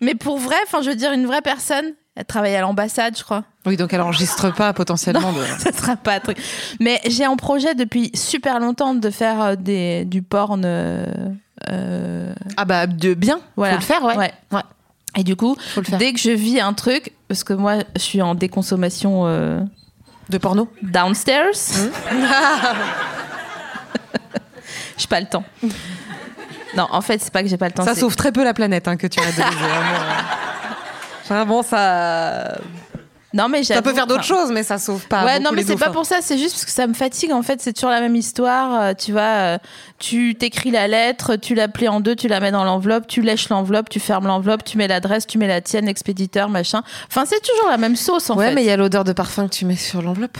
Mais 0.00 0.14
pour 0.14 0.38
vrai, 0.38 0.56
enfin, 0.64 0.82
je 0.82 0.90
veux 0.90 0.96
dire, 0.96 1.12
une 1.12 1.26
vraie 1.26 1.42
personne. 1.42 1.92
Elle 2.14 2.24
travaille 2.24 2.54
à 2.56 2.60
l'ambassade, 2.60 3.16
je 3.16 3.22
crois. 3.22 3.44
Oui, 3.66 3.76
donc 3.76 3.92
elle 3.92 4.00
enregistre 4.00 4.54
pas 4.54 4.72
potentiellement. 4.72 5.32
De... 5.32 5.42
Ça 5.58 5.72
sera 5.72 5.96
pas 5.96 6.14
un 6.14 6.20
truc. 6.20 6.38
Mais 6.80 7.00
j'ai 7.06 7.26
en 7.26 7.36
projet 7.36 7.74
depuis 7.74 8.10
super 8.14 8.58
longtemps 8.60 8.94
de 8.94 9.10
faire 9.10 9.40
euh, 9.42 9.54
des, 9.56 10.04
du 10.04 10.22
porn. 10.22 10.62
euh, 10.64 11.04
euh, 11.70 12.34
Ah 12.56 12.64
bah 12.64 12.86
de 12.86 13.14
bien. 13.14 13.40
voilà. 13.56 13.74
Faut 13.74 13.80
le 13.80 13.84
faire, 13.84 14.04
ouais. 14.04 14.16
Ouais. 14.16 14.32
Ouais. 14.52 14.60
Et 15.16 15.24
du 15.24 15.34
coup, 15.34 15.56
dès 15.98 16.12
que 16.12 16.20
je 16.20 16.30
vis 16.30 16.60
un 16.60 16.74
truc, 16.74 17.12
parce 17.28 17.42
que 17.42 17.54
moi, 17.54 17.76
je 17.96 18.02
suis 18.02 18.20
en 18.20 18.34
déconsommation 18.34 19.26
euh, 19.26 19.60
De 20.28 20.38
porno. 20.38 20.68
downstairs. 20.82 21.46
Mmh. 22.12 22.16
j'ai 24.98 25.06
pas 25.06 25.20
le 25.20 25.26
temps. 25.26 25.44
Non, 26.76 26.86
en 26.90 27.00
fait, 27.00 27.20
c'est 27.22 27.32
pas 27.32 27.42
que 27.42 27.48
j'ai 27.48 27.56
pas 27.56 27.66
le 27.66 27.72
temps. 27.72 27.84
Ça 27.84 27.94
sauve 27.94 28.14
très 28.16 28.32
peu 28.32 28.44
la 28.44 28.52
planète 28.52 28.86
hein, 28.88 28.96
que 28.96 29.06
tu. 29.06 29.18
Vraiment, 29.20 29.56
euh. 29.62 30.22
Vraiment, 31.28 31.62
ça. 31.62 32.58
Non, 33.36 33.48
mais 33.48 33.62
Ça 33.64 33.82
peut 33.82 33.92
faire 33.92 34.06
d'autres 34.06 34.24
choses, 34.24 34.50
mais 34.50 34.62
ça 34.62 34.78
sauve 34.78 35.06
pas. 35.08 35.24
ouais, 35.24 35.38
non, 35.40 35.50
mais 35.52 35.62
c'est 35.62 35.76
pas 35.76 35.90
pour 35.90 36.06
ça, 36.06 36.16
c'est 36.22 36.38
juste 36.38 36.54
parce 36.54 36.64
que 36.64 36.70
ça 36.70 36.86
me 36.86 36.94
fatigue. 36.94 37.32
En 37.32 37.42
fait, 37.42 37.60
c'est 37.60 37.72
toujours 37.72 37.90
la 37.90 38.00
même 38.00 38.16
histoire. 38.16 38.80
euh, 38.80 38.92
tu 38.94 39.12
vois, 39.12 39.20
euh, 39.20 39.58
tu 39.98 40.34
t'écris 40.34 40.70
la 40.70 40.88
lettre, 40.88 41.36
tu 41.36 41.54
la 41.54 41.68
plies 41.68 41.88
en 41.88 42.00
deux, 42.00 42.16
tu 42.16 42.28
la 42.28 42.40
mets 42.40 42.50
dans 42.50 42.64
l'enveloppe, 42.64 43.06
tu 43.06 43.20
lèches 43.20 43.48
l'enveloppe, 43.50 43.88
tu 43.90 44.00
fermes 44.00 44.26
l'enveloppe, 44.26 44.64
tu 44.64 44.78
mets 44.78 44.88
l'adresse, 44.88 45.26
tu 45.26 45.36
mets 45.38 45.48
la 45.48 45.60
tienne, 45.60 45.86
l'expéditeur, 45.86 46.48
machin. 46.48 46.82
Enfin, 47.08 47.24
c'est 47.26 47.40
toujours 47.40 47.68
la 47.70 47.76
même 47.76 47.96
sauce, 47.96 48.30
en 48.30 48.36
Ouais, 48.36 48.48
fait. 48.48 48.54
mais 48.54 48.62
il 48.62 48.66
y 48.66 48.70
a 48.70 48.76
l'odeur 48.76 49.04
de 49.04 49.12
parfum 49.12 49.46
que 49.48 49.54
tu 49.54 49.64
mets 49.66 49.76
sur 49.76 50.00
l'enveloppe. 50.02 50.38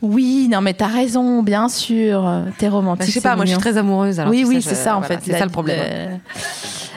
Oui, 0.00 0.48
non, 0.50 0.60
mais 0.62 0.74
t'as 0.74 0.88
raison, 0.88 1.44
bien 1.44 1.68
sûr. 1.68 2.28
T'es 2.58 2.66
romantique. 2.68 3.00
Bah, 3.00 3.06
je 3.06 3.12
sais 3.12 3.20
pas, 3.20 3.36
moi 3.36 3.44
je 3.44 3.52
suis 3.52 3.60
très 3.60 3.76
amoureuse. 3.76 4.18
alors 4.18 4.32
oui, 4.32 4.44
oui, 4.44 4.60
c'est 4.60 4.74
ça, 4.74 4.96
en 4.96 5.00
voilà, 5.00 5.18
fait. 5.20 5.20
C'est 5.30 5.38
ça 5.38 5.44
le 5.44 5.50
problème. 5.52 6.20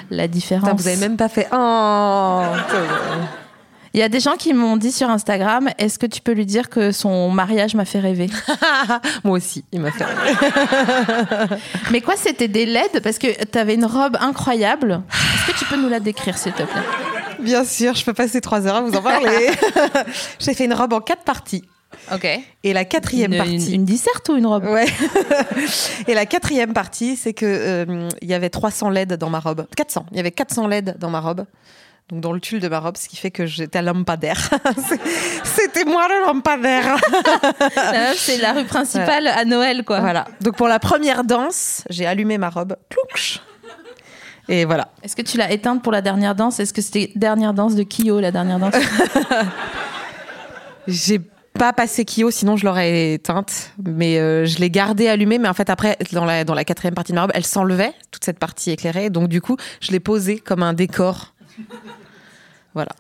La, 0.10 0.18
la 0.18 0.28
différence. 0.28 0.64
Putain, 0.70 0.76
vous 0.82 0.88
avez 0.88 0.98
même 0.98 1.16
pas 1.18 1.30
fait. 1.30 1.48
Oh 1.54 2.42
Il 3.96 4.00
y 4.00 4.04
a 4.04 4.10
des 4.10 4.20
gens 4.20 4.36
qui 4.36 4.54
m'ont 4.54 4.76
dit 4.76 4.92
sur 4.92 5.10
Instagram 5.10 5.70
est-ce 5.78 5.98
que 5.98 6.06
tu 6.06 6.20
peux 6.20 6.34
lui 6.34 6.46
dire 6.46 6.68
que 6.68 6.92
son 6.92 7.30
mariage 7.32 7.76
m'a 7.76 7.86
fait 7.86 8.02
rêver 8.02 8.30
Moi 9.24 9.38
aussi, 9.38 9.64
il 9.72 9.80
m'a 9.80 9.90
fait. 9.90 10.04
Mais 11.92 12.02
quoi, 12.02 12.16
c'était 12.18 12.50
des 12.50 12.66
LED 12.66 13.00
Parce 13.02 13.18
que 13.18 13.46
t'avais 13.46 13.76
une 13.76 13.86
robe 13.86 14.18
incroyable. 14.20 15.02
Est-ce 15.14 15.54
que 15.54 15.58
tu 15.60 15.64
peux 15.64 15.78
nous 15.78 15.88
la 15.88 16.02
décrire, 16.02 16.38
s'il 16.38 16.52
te 16.52 16.64
plaît? 16.64 16.82
Bien 17.40 17.64
sûr, 17.64 17.96
je 17.96 18.04
peux 18.04 18.12
passer 18.14 18.42
trois 18.42 18.68
heures 18.68 18.76
à 18.76 18.82
vous 18.82 18.94
en 18.98 19.02
parler. 19.02 19.50
J'ai 20.40 20.54
fait 20.54 20.66
une 20.66 20.74
robe 20.74 20.92
en 20.92 21.00
quatre 21.00 21.24
parties. 21.24 21.64
Ok. 22.14 22.28
Et 22.66 22.74
la 22.74 22.84
quatrième 22.84 23.32
Une, 23.32 23.38
partie. 23.38 23.68
une, 23.70 23.76
une 23.76 23.86
disserte 23.86 24.28
ou 24.28 24.36
une 24.36 24.46
robe? 24.46 24.66
Ouais. 24.66 24.88
Et 26.10 26.14
la 26.14 26.26
quatrième 26.26 26.74
partie, 26.74 27.16
c'est 27.16 27.32
que 27.32 27.46
euh, 27.46 28.10
il 28.22 28.28
y 28.28 28.34
avait 28.34 28.50
300 28.50 28.90
LED 28.90 29.14
dans 29.14 29.30
ma 29.30 29.40
robe. 29.40 29.66
400. 29.78 30.08
Il 30.12 30.18
y 30.18 30.20
avait 30.20 30.32
400 30.32 30.68
LED 30.68 30.98
dans 31.00 31.10
ma 31.10 31.22
robe. 31.22 31.46
Donc 32.10 32.22
dans 32.22 32.34
le 32.34 32.40
tulle 32.40 32.60
de 32.60 32.68
ma 32.68 32.80
robe, 32.80 32.98
ce 32.98 33.10
qui 33.10 33.16
fait 33.16 33.32
que 33.32 33.48
j'étais 33.48 33.80
à 33.80 33.82
lampadaire. 33.82 34.38
C'était 35.44 35.86
moi 35.86 36.08
le 36.08 36.28
lampadaire. 36.28 36.98
C'est 38.16 38.38
la 38.38 38.54
rue 38.54 38.66
principale 38.66 39.28
à 39.28 39.44
Noël, 39.44 39.84
quoi. 39.84 40.02
voilà. 40.02 40.26
Donc 40.42 40.56
pour 40.56 40.68
la 40.68 40.78
première 40.78 41.24
danse, 41.24 41.84
j'ai 41.90 42.06
allumé 42.06 42.38
ma 42.38 42.50
robe. 42.50 42.76
Et 44.48 44.66
voilà. 44.66 44.90
Est-ce 45.02 45.16
que 45.16 45.24
tu 45.24 45.38
l'as 45.38 45.52
éteinte 45.52 45.82
pour 45.82 45.92
la 45.92 46.02
dernière 46.02 46.36
danse? 46.36 46.60
Est-ce 46.60 46.74
que 46.74 46.82
c'était 46.82 47.12
dernière 47.16 47.56
danse 47.56 47.74
de 47.74 47.84
Kyo, 47.84 48.20
la 48.20 48.32
dernière 48.32 48.60
danse? 48.60 48.76
J'ai 50.88 51.20
pas 51.58 51.74
passé 51.74 52.06
Kyo, 52.06 52.30
sinon 52.30 52.58
je 52.58 52.66
l'aurais 52.66 53.14
éteinte. 53.14 53.72
Mais 53.84 54.20
euh, 54.20 54.46
je 54.46 54.60
l'ai 54.60 54.70
gardée 54.70 55.08
allumée. 55.08 55.40
Mais 55.40 55.48
en 55.48 55.56
fait, 55.56 55.72
après, 55.72 55.98
dans 56.12 56.26
la, 56.26 56.44
dans 56.44 56.54
la 56.54 56.64
quatrième 56.64 56.94
partie 56.94 57.12
de 57.12 57.16
ma 57.16 57.24
robe, 57.24 57.32
elle 57.34 57.46
s'enlevait, 57.46 57.94
toute 58.12 58.24
cette 58.24 58.38
partie 58.38 58.70
éclairée. 58.70 59.10
Donc 59.10 59.30
du 59.30 59.42
coup, 59.42 59.58
je 59.82 59.92
l'ai 59.92 60.00
posée 60.00 60.38
comme 60.38 60.62
un 60.62 60.74
décor. 60.74 61.34
Voilà. 62.74 62.92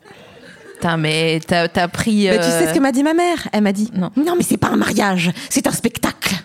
Putain, 0.75 0.97
mais 0.97 1.39
t'as 1.45 1.67
t'as 1.67 1.87
pris. 1.87 2.27
Mais 2.29 2.37
tu 2.37 2.43
euh, 2.43 2.59
sais 2.59 2.67
ce 2.69 2.73
que 2.73 2.79
m'a 2.79 2.91
dit 2.91 3.03
ma 3.03 3.13
mère? 3.13 3.47
Elle 3.51 3.61
m'a 3.63 3.71
dit 3.71 3.89
Non. 3.93 4.11
non, 4.15 4.35
mais 4.37 4.43
c'est 4.43 4.57
pas 4.57 4.69
un 4.69 4.77
mariage, 4.77 5.31
c'est 5.49 5.67
un 5.67 5.71
spectacle. 5.71 6.35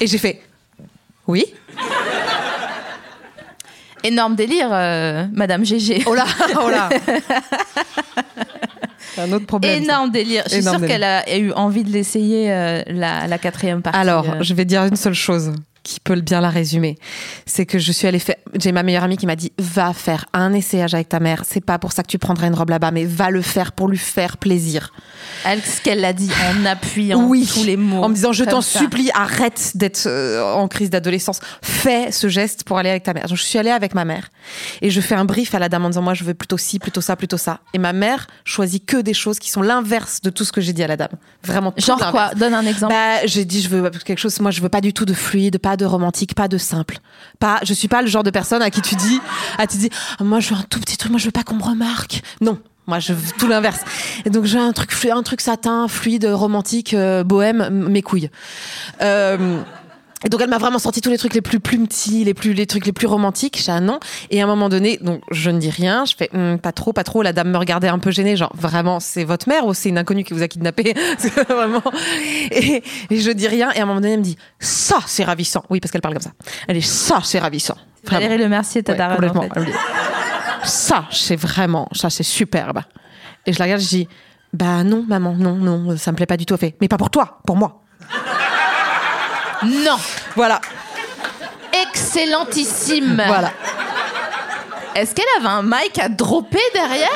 Et 0.00 0.06
j'ai 0.06 0.18
fait 0.18 0.42
oui. 1.26 1.44
Énorme 4.02 4.34
délire, 4.34 4.68
euh, 4.72 5.26
Madame 5.32 5.64
GG. 5.64 6.04
Oh 6.06 6.14
là, 6.14 6.24
oh 6.60 6.70
là. 6.70 6.88
C'est 9.14 9.20
un 9.22 9.32
autre 9.32 9.46
problème. 9.46 9.76
ça. 9.76 9.92
Énorme 9.92 10.10
délire. 10.10 10.42
Je 10.46 10.54
suis 10.54 10.62
sûre 10.62 10.80
qu'elle 10.86 11.04
a 11.04 11.36
eu 11.36 11.52
envie 11.52 11.84
de 11.84 11.90
l'essayer, 11.90 12.50
euh, 12.50 12.82
la, 12.86 13.26
la 13.26 13.38
quatrième 13.38 13.82
partie. 13.82 13.98
Alors, 13.98 14.42
je 14.42 14.54
vais 14.54 14.64
dire 14.64 14.84
une 14.84 14.96
seule 14.96 15.14
chose 15.14 15.52
qui 15.90 16.00
peut 16.00 16.20
bien 16.20 16.40
la 16.40 16.50
résumer. 16.50 16.96
C'est 17.46 17.66
que 17.66 17.78
je 17.78 17.90
suis 17.90 18.06
allée 18.06 18.20
faire. 18.20 18.36
J'ai 18.58 18.70
ma 18.70 18.82
meilleure 18.82 19.04
amie 19.04 19.16
qui 19.16 19.26
m'a 19.26 19.36
dit 19.36 19.52
va 19.58 19.92
faire 19.92 20.26
un 20.32 20.52
essayage 20.52 20.94
avec 20.94 21.08
ta 21.08 21.18
mère. 21.18 21.42
C'est 21.46 21.64
pas 21.64 21.78
pour 21.78 21.92
ça 21.92 22.02
que 22.02 22.08
tu 22.08 22.18
prendras 22.18 22.46
une 22.46 22.54
robe 22.54 22.70
là-bas, 22.70 22.92
mais 22.92 23.04
va 23.04 23.30
le 23.30 23.42
faire 23.42 23.72
pour 23.72 23.88
lui 23.88 23.98
faire 23.98 24.36
plaisir. 24.36 24.92
Elle, 25.44 25.60
ce 25.62 25.80
qu'elle 25.80 26.00
l'a 26.00 26.12
dit 26.12 26.30
en 26.52 26.64
appuyant 26.66 27.24
oui. 27.24 27.48
tous 27.52 27.64
les 27.64 27.76
mots. 27.76 28.04
En 28.04 28.08
me 28.08 28.14
disant 28.14 28.32
je 28.32 28.44
t'en 28.44 28.60
supplie, 28.60 29.10
arrête 29.14 29.72
d'être 29.74 30.06
euh, 30.06 30.42
en 30.42 30.68
crise 30.68 30.90
d'adolescence. 30.90 31.40
Fais 31.62 32.12
ce 32.12 32.28
geste 32.28 32.64
pour 32.64 32.78
aller 32.78 32.90
avec 32.90 33.02
ta 33.02 33.12
mère. 33.12 33.26
Donc 33.26 33.36
je 33.36 33.42
suis 33.42 33.58
allée 33.58 33.70
avec 33.70 33.94
ma 33.94 34.04
mère 34.04 34.30
et 34.82 34.90
je 34.90 35.00
fais 35.00 35.16
un 35.16 35.24
brief 35.24 35.54
à 35.54 35.58
la 35.58 35.68
dame 35.68 35.84
en 35.84 35.88
disant 35.88 36.02
moi 36.02 36.14
je 36.14 36.22
veux 36.22 36.34
plutôt 36.34 36.58
ci, 36.58 36.78
plutôt 36.78 37.00
ça, 37.00 37.16
plutôt 37.16 37.36
ça. 37.36 37.60
Et 37.74 37.78
ma 37.78 37.92
mère 37.92 38.28
choisit 38.44 38.84
que 38.84 38.98
des 38.98 39.14
choses 39.14 39.38
qui 39.38 39.50
sont 39.50 39.62
l'inverse 39.62 40.20
de 40.20 40.30
tout 40.30 40.44
ce 40.44 40.52
que 40.52 40.60
j'ai 40.60 40.72
dit 40.72 40.84
à 40.84 40.86
la 40.86 40.96
dame. 40.96 41.16
Vraiment. 41.42 41.74
Genre 41.76 42.10
quoi? 42.10 42.32
Donne 42.34 42.54
un 42.54 42.66
exemple. 42.66 42.92
Bah, 42.92 43.26
j'ai 43.26 43.44
dit 43.44 43.60
je 43.60 43.68
veux 43.68 43.90
quelque 43.90 44.18
chose. 44.18 44.38
Moi, 44.40 44.50
je 44.50 44.60
veux 44.60 44.68
pas 44.68 44.80
du 44.80 44.92
tout 44.92 45.04
de 45.04 45.14
fluide, 45.14 45.58
pas 45.58 45.76
de 45.76 45.79
romantique, 45.84 46.34
pas 46.34 46.48
de 46.48 46.58
simple. 46.58 46.98
Pas. 47.38 47.60
Je 47.64 47.74
suis 47.74 47.88
pas 47.88 48.02
le 48.02 48.08
genre 48.08 48.22
de 48.22 48.30
personne 48.30 48.62
à 48.62 48.70
qui 48.70 48.80
tu 48.80 48.94
dis, 48.94 49.20
à 49.58 49.66
qui 49.66 49.78
tu 49.78 49.88
dis, 49.88 49.90
moi, 50.20 50.40
je 50.40 50.50
veux 50.50 50.60
un 50.60 50.64
tout 50.68 50.80
petit 50.80 50.96
truc. 50.96 51.10
Moi, 51.10 51.18
je 51.18 51.26
veux 51.26 51.30
pas 51.30 51.42
qu'on 51.42 51.56
me 51.56 51.62
remarque. 51.62 52.22
Non. 52.40 52.58
Moi, 52.86 52.98
je 52.98 53.12
veux 53.12 53.32
tout 53.38 53.46
l'inverse. 53.46 53.80
Et 54.24 54.30
donc, 54.30 54.46
j'ai 54.46 54.58
un 54.58 54.72
truc, 54.72 54.90
un 55.12 55.22
truc 55.22 55.40
satin, 55.40 55.86
fluide, 55.86 56.24
romantique, 56.24 56.94
euh, 56.94 57.22
bohème, 57.22 57.68
mes 57.88 58.02
couilles. 58.02 58.30
Euh, 59.00 59.62
et 60.24 60.28
donc 60.28 60.40
elle 60.42 60.50
m'a 60.50 60.58
vraiment 60.58 60.78
sorti 60.78 61.00
tous 61.00 61.08
les 61.10 61.16
trucs 61.18 61.32
les 61.34 61.40
plus 61.40 61.60
plumtis, 61.60 62.24
les 62.24 62.34
plus 62.34 62.52
les 62.52 62.66
trucs 62.66 62.84
les 62.86 62.92
plus 62.92 63.06
romantiques. 63.06 63.60
J'ai 63.64 63.72
un 63.72 63.80
non. 63.80 64.00
Et 64.30 64.40
à 64.40 64.44
un 64.44 64.46
moment 64.46 64.68
donné, 64.68 64.98
donc 65.00 65.22
je 65.30 65.50
ne 65.50 65.58
dis 65.58 65.70
rien. 65.70 66.04
Je 66.04 66.14
fais 66.16 66.28
Hum, 66.34 66.58
pas 66.58 66.72
trop, 66.72 66.92
pas 66.92 67.04
trop. 67.04 67.22
La 67.22 67.32
dame 67.32 67.50
me 67.50 67.56
regardait 67.58 67.88
un 67.88 67.98
peu 67.98 68.10
gênée, 68.10 68.36
genre 68.36 68.52
vraiment 68.54 69.00
c'est 69.00 69.24
votre 69.24 69.48
mère 69.48 69.66
ou 69.66 69.72
c'est 69.74 69.88
une 69.88 69.98
inconnue 69.98 70.24
qui 70.24 70.34
vous 70.34 70.42
a 70.42 70.48
kidnappé 70.48 70.94
vraiment. 71.48 71.82
Et, 72.50 72.82
et 73.10 73.16
je 73.20 73.30
dis 73.30 73.48
rien. 73.48 73.70
Et 73.72 73.78
à 73.80 73.82
un 73.82 73.86
moment 73.86 74.00
donné, 74.00 74.12
elle 74.14 74.18
me 74.20 74.24
dit 74.24 74.36
ça 74.58 74.98
c'est 75.06 75.24
ravissant. 75.24 75.64
Oui 75.70 75.80
parce 75.80 75.90
qu'elle 75.90 76.02
parle 76.02 76.14
comme 76.14 76.22
ça. 76.22 76.32
Elle 76.68 76.76
dit 76.76 76.82
ça 76.82 77.20
c'est 77.24 77.38
ravissant. 77.38 77.76
Vraiment. 78.04 78.20
Valérie 78.22 78.42
Le 78.42 78.48
Mercier, 78.48 78.82
ta 78.82 78.92
Ouais, 78.92 79.14
complètement. 79.14 79.44
en 79.50 79.64
fait. 79.64 79.72
Ça 80.64 81.04
c'est 81.10 81.36
vraiment, 81.36 81.88
ça 81.92 82.10
c'est 82.10 82.22
superbe. 82.22 82.80
Et 83.46 83.52
je 83.54 83.58
la 83.58 83.64
regarde, 83.64 83.80
je 83.80 83.88
dis 83.88 84.08
bah 84.52 84.84
non 84.84 85.04
maman, 85.08 85.32
non 85.34 85.54
non, 85.54 85.96
ça 85.96 86.12
me 86.12 86.16
plaît 86.16 86.26
pas 86.26 86.36
du 86.36 86.44
tout. 86.44 86.54
Elle 86.54 86.60
fait 86.60 86.76
mais 86.80 86.88
pas 86.88 86.98
pour 86.98 87.08
toi, 87.10 87.38
pour 87.46 87.56
moi. 87.56 87.82
Non. 89.64 89.96
Voilà, 90.36 90.60
Excellentissime. 91.82 93.22
voilà. 93.26 93.52
Est-ce 94.94 95.14
qu'elle 95.14 95.24
avait 95.38 95.46
un 95.48 95.62
mic 95.62 95.98
à 95.98 96.08
dropper 96.08 96.58
derrière? 96.74 97.08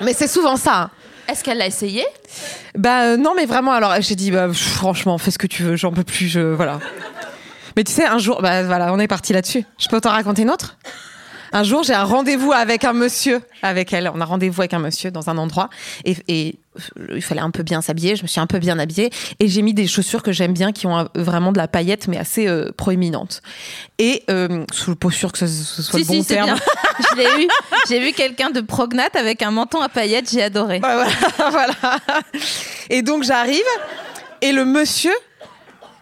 Mais 0.00 0.12
c'est 0.14 0.26
souvent 0.28 0.56
ça. 0.56 0.74
hein. 0.82 0.90
Est-ce 1.28 1.44
qu'elle 1.44 1.58
l'a 1.58 1.66
essayé? 1.66 2.04
Bah 2.76 3.02
euh, 3.04 3.16
non, 3.16 3.34
mais 3.36 3.46
vraiment. 3.46 3.72
Alors 3.72 3.94
j'ai 4.00 4.16
dit, 4.16 4.30
bah, 4.30 4.48
pff, 4.48 4.74
franchement, 4.74 5.16
fais 5.18 5.30
ce 5.30 5.38
que 5.38 5.46
tu 5.46 5.62
veux. 5.62 5.76
J'en 5.76 5.92
peux 5.92 6.02
plus. 6.04 6.26
Je 6.28 6.40
voilà. 6.40 6.80
Mais 7.76 7.84
tu 7.84 7.92
sais, 7.92 8.04
un 8.04 8.18
jour, 8.18 8.42
bah 8.42 8.64
voilà, 8.64 8.92
on 8.92 8.98
est 8.98 9.06
parti 9.08 9.32
là-dessus. 9.32 9.64
Je 9.78 9.88
peux 9.88 10.00
t'en 10.00 10.10
raconter 10.10 10.42
une 10.42 10.50
autre? 10.50 10.76
Un 11.54 11.64
jour, 11.64 11.82
j'ai 11.82 11.92
un 11.92 12.04
rendez-vous 12.04 12.52
avec 12.52 12.84
un 12.84 12.92
monsieur, 12.94 13.42
avec 13.62 13.92
elle. 13.92 14.10
On 14.14 14.20
a 14.20 14.24
rendez-vous 14.24 14.62
avec 14.62 14.72
un 14.74 14.78
monsieur 14.78 15.10
dans 15.10 15.28
un 15.28 15.36
endroit 15.36 15.68
et, 16.04 16.16
et 16.28 16.58
euh, 16.98 17.14
il 17.16 17.22
fallait 17.22 17.42
un 17.42 17.50
peu 17.50 17.62
bien 17.62 17.82
s'habiller. 17.82 18.16
Je 18.16 18.22
me 18.22 18.26
suis 18.26 18.40
un 18.40 18.46
peu 18.46 18.58
bien 18.58 18.78
habillée 18.78 19.10
et 19.38 19.48
j'ai 19.48 19.60
mis 19.62 19.74
des 19.74 19.86
chaussures 19.86 20.22
que 20.22 20.32
j'aime 20.32 20.54
bien, 20.54 20.72
qui 20.72 20.86
ont 20.86 21.08
vraiment 21.14 21.52
de 21.52 21.58
la 21.58 21.68
paillette, 21.68 22.08
mais 22.08 22.16
assez 22.16 22.46
euh, 22.46 22.70
proéminente. 22.76 23.42
Et 23.98 24.22
euh, 24.30 24.64
sous 24.72 24.90
le 24.90 24.96
pas 24.96 25.10
sûr 25.10 25.30
que 25.30 25.38
ce, 25.38 25.46
ce 25.46 25.82
soit 25.82 26.00
Si, 26.00 26.06
le 26.06 26.08
bon 26.16 26.22
si, 26.22 26.28
terme. 26.28 26.46
bien. 26.46 26.56
Je 27.10 27.16
l'ai 27.16 27.44
eu. 27.44 27.48
J'ai 27.88 28.00
vu 28.00 28.12
quelqu'un 28.12 28.50
de 28.50 28.60
prognate 28.62 29.14
avec 29.16 29.42
un 29.42 29.50
menton 29.50 29.80
à 29.82 29.88
paillettes, 29.90 30.30
j'ai 30.30 30.42
adoré. 30.42 30.74
Ouais, 30.74 30.80
voilà, 30.80 31.50
voilà. 31.50 31.98
Et 32.88 33.02
donc 33.02 33.24
j'arrive 33.24 33.60
et 34.40 34.52
le 34.52 34.64
monsieur 34.64 35.12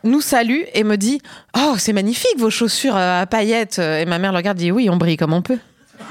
nous 0.04 0.20
salue 0.20 0.62
et 0.74 0.84
me 0.84 0.96
dit 0.96 1.20
Oh, 1.56 1.74
c'est 1.78 1.92
magnifique 1.92 2.38
vos 2.38 2.50
chaussures 2.50 2.96
euh, 2.96 3.22
à 3.22 3.26
paillettes. 3.26 3.78
Et 3.78 4.04
ma 4.06 4.18
mère 4.18 4.32
le 4.32 4.38
regarde 4.38 4.58
et 4.58 4.64
dit 4.64 4.72
Oui, 4.72 4.90
on 4.90 4.96
brille 4.96 5.16
comme 5.16 5.32
on 5.32 5.42
peut. 5.42 5.58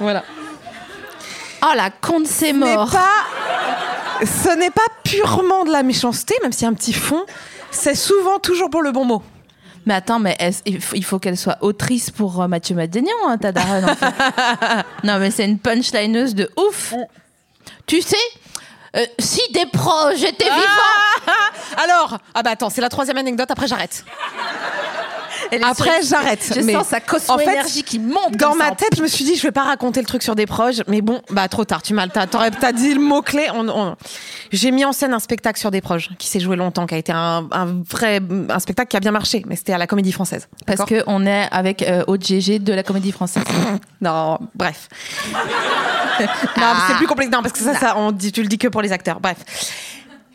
voilà. 0.00 0.22
Oh 1.62 1.72
la 1.74 1.90
conte, 1.90 2.26
c'est 2.26 2.52
mort. 2.52 2.90
pas, 2.90 3.24
ce 4.20 4.54
n'est 4.56 4.70
pas 4.70 4.82
purement 5.02 5.64
de 5.64 5.72
la 5.72 5.82
méchanceté, 5.82 6.34
même 6.42 6.52
s'il 6.52 6.64
y 6.64 6.66
a 6.66 6.70
un 6.70 6.74
petit 6.74 6.92
fond. 6.92 7.24
C'est 7.70 7.94
souvent 7.94 8.38
toujours 8.38 8.70
pour 8.70 8.82
le 8.82 8.92
bon 8.92 9.04
mot. 9.04 9.22
Mais 9.86 9.94
attends, 9.94 10.18
mais 10.18 10.36
il 10.64 11.04
faut, 11.04 11.18
qu'elle 11.18 11.36
soit 11.36 11.58
autrice 11.60 12.10
pour 12.10 12.40
euh, 12.40 12.48
Mathieu 12.48 12.74
Madénian, 12.74 13.12
hein, 13.26 13.36
ta 13.36 13.52
daronne, 13.52 13.84
en 13.84 13.94
fait. 13.94 14.14
non, 15.04 15.18
mais 15.18 15.30
c'est 15.30 15.44
une 15.44 15.58
punchlineuse 15.58 16.34
de 16.34 16.50
ouf. 16.56 16.94
Tu 17.86 18.00
sais, 18.00 18.16
euh, 18.96 19.06
si 19.18 19.40
des 19.52 19.66
proches 19.66 20.22
étaient 20.22 20.44
vivants. 20.44 21.26
Alors, 21.76 22.18
ah 22.34 22.42
bah 22.42 22.50
attends, 22.50 22.70
c'est 22.70 22.80
la 22.80 22.88
troisième 22.88 23.18
anecdote, 23.18 23.50
après 23.50 23.66
j'arrête. 23.66 24.04
Après, 25.62 26.02
j'arrête. 26.02 26.52
Je 26.54 26.60
mais 26.60 26.72
sens 26.72 26.88
sa 26.88 27.00
cosmo-énergie 27.00 27.82
qui 27.82 27.98
monte. 27.98 28.36
Dans 28.36 28.52
ça 28.52 28.56
ma 28.58 28.70
en 28.70 28.74
tête, 28.74 28.96
je 28.96 29.02
me 29.02 29.06
suis 29.08 29.24
dit, 29.24 29.36
je 29.36 29.42
vais 29.42 29.52
pas 29.52 29.62
raconter 29.64 30.00
le 30.00 30.06
truc 30.06 30.22
sur 30.22 30.34
des 30.34 30.46
proches, 30.46 30.82
mais 30.88 31.00
bon, 31.00 31.20
bah 31.30 31.48
trop 31.48 31.64
tard. 31.64 31.82
Tu 31.82 31.94
m'as, 31.94 32.08
t'as, 32.08 32.72
dit 32.72 32.94
le 32.94 33.00
mot 33.00 33.22
clé. 33.22 33.46
On, 33.54 33.68
on- 33.68 33.96
J'ai 34.52 34.70
mis 34.70 34.84
en 34.84 34.92
scène 34.92 35.14
un 35.14 35.18
spectacle 35.18 35.58
sur 35.58 35.70
des 35.70 35.80
proches 35.80 36.08
qui 36.18 36.26
s'est 36.28 36.40
joué 36.40 36.56
longtemps, 36.56 36.86
qui 36.86 36.94
a 36.94 36.98
été 36.98 37.12
un, 37.12 37.46
un 37.50 37.82
vrai, 37.88 38.20
un 38.48 38.58
spectacle 38.58 38.88
qui 38.88 38.96
a 38.96 39.00
bien 39.00 39.12
marché, 39.12 39.42
mais 39.46 39.56
c'était 39.56 39.72
à 39.72 39.78
la 39.78 39.86
Comédie 39.86 40.12
Française. 40.12 40.48
Parce 40.66 40.78
D'accord? 40.80 41.04
qu'on 41.04 41.26
est 41.26 41.48
avec 41.50 41.82
euh, 41.82 42.04
OGG 42.06 42.62
de 42.62 42.72
la 42.72 42.82
comédie 42.82 43.12
française. 43.12 43.44
non, 44.00 44.38
bref. 44.54 44.88
non, 46.56 46.72
c'est 46.88 46.96
plus 46.96 47.06
complexe. 47.06 47.30
Non, 47.30 47.42
parce 47.42 47.52
que 47.52 47.60
ça, 47.60 47.74
ça, 47.74 47.94
on 47.96 48.12
dit, 48.12 48.32
tu 48.32 48.42
le 48.42 48.48
dis 48.48 48.58
que 48.58 48.68
pour 48.68 48.82
les 48.82 48.92
acteurs. 48.92 49.20
Bref. 49.20 49.36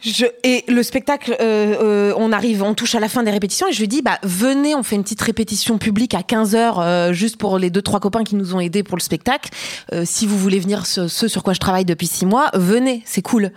Je, 0.02 0.26
et 0.44 0.64
le 0.68 0.82
spectacle, 0.84 1.36
euh, 1.40 1.76
euh, 1.82 2.14
on 2.18 2.32
arrive, 2.32 2.64
on 2.64 2.74
touche 2.74 2.96
à 2.96 3.00
la 3.00 3.10
fin 3.10 3.24
des 3.24 3.32
répétitions 3.32 3.68
et 3.68 3.74
je 3.74 3.80
lui 3.80 3.88
dis, 3.88 4.02
bah 4.02 4.18
venez, 4.24 4.76
on 4.76 4.84
fait 4.84 4.96
une 4.96 5.04
petite 5.04 5.22
répétition 5.22 5.78
publique 5.78 6.14
à 6.14 6.24
15 6.24 6.56
heures, 6.56 6.80
euh, 6.80 7.12
juste 7.14 7.38
pour 7.38 7.58
les 7.58 7.70
deux 7.70 7.82
trois 7.82 8.00
copains 8.00 8.24
qui 8.24 8.36
nous 8.36 8.56
ont 8.56 8.60
aidés 8.60 8.84
pour 8.84 8.98
le 8.98 9.02
spectacle. 9.02 9.50
Euh, 9.94 10.04
si 10.06 10.26
vous 10.26 10.38
voulez 10.38 10.60
venir, 10.60 10.86
ce, 10.86 11.08
ce 11.08 11.28
sur 11.28 11.44
quoi 11.44 11.54
je 11.54 11.60
travaille 11.60 11.86
depuis 11.86 12.08
six 12.08 12.26
mois, 12.26 12.50
venez, 12.54 13.02
c'est 13.06 13.22
cool. 13.22 13.52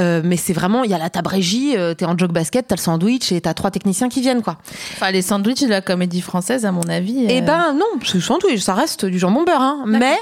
Euh, 0.00 0.20
mais 0.24 0.36
c'est 0.36 0.52
vraiment, 0.52 0.84
il 0.84 0.90
y 0.90 0.94
a 0.94 0.98
la 0.98 1.10
table 1.10 1.28
régie, 1.28 1.76
euh, 1.76 1.94
t'es 1.94 2.04
en 2.04 2.16
jog 2.16 2.30
basket, 2.30 2.68
t'as 2.68 2.76
le 2.76 2.80
sandwich 2.80 3.32
et 3.32 3.40
t'as 3.40 3.54
trois 3.54 3.70
techniciens 3.70 4.08
qui 4.08 4.20
viennent 4.20 4.42
quoi. 4.42 4.56
Enfin, 4.94 5.10
les 5.10 5.22
sandwichs 5.22 5.62
de 5.62 5.68
la 5.68 5.80
comédie 5.80 6.20
française, 6.20 6.64
à 6.64 6.72
mon 6.72 6.82
avis. 6.82 7.26
Eh 7.28 7.38
euh, 7.38 7.40
ben 7.40 7.74
non, 7.74 7.86
c'est 8.04 8.20
sandwich, 8.20 8.60
ça 8.60 8.74
reste 8.74 9.04
du 9.04 9.18
jambon 9.18 9.44
beurre. 9.44 9.60
Hein. 9.60 9.84
Mais 9.86 10.16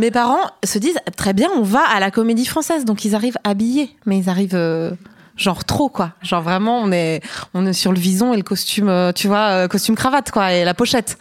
mes 0.00 0.10
parents 0.10 0.50
se 0.64 0.78
disent 0.78 0.98
très 1.16 1.34
bien, 1.34 1.48
on 1.54 1.62
va 1.62 1.82
à 1.82 2.00
la 2.00 2.10
comédie 2.10 2.46
française, 2.46 2.84
donc 2.84 3.04
ils 3.04 3.14
arrivent 3.14 3.36
habillés, 3.44 3.94
mais 4.06 4.18
ils 4.18 4.30
arrivent 4.30 4.56
euh, 4.56 4.92
genre 5.36 5.64
trop 5.64 5.90
quoi. 5.90 6.12
Genre 6.22 6.42
vraiment, 6.42 6.80
on 6.80 6.90
est 6.90 7.20
on 7.52 7.66
est 7.66 7.74
sur 7.74 7.92
le 7.92 7.98
vison 7.98 8.32
et 8.32 8.36
le 8.38 8.42
costume, 8.42 8.88
euh, 8.88 9.12
tu 9.12 9.28
vois, 9.28 9.50
euh, 9.50 9.68
costume 9.68 9.94
cravate 9.94 10.30
quoi 10.30 10.54
et 10.54 10.64
la 10.64 10.72
pochette. 10.72 11.18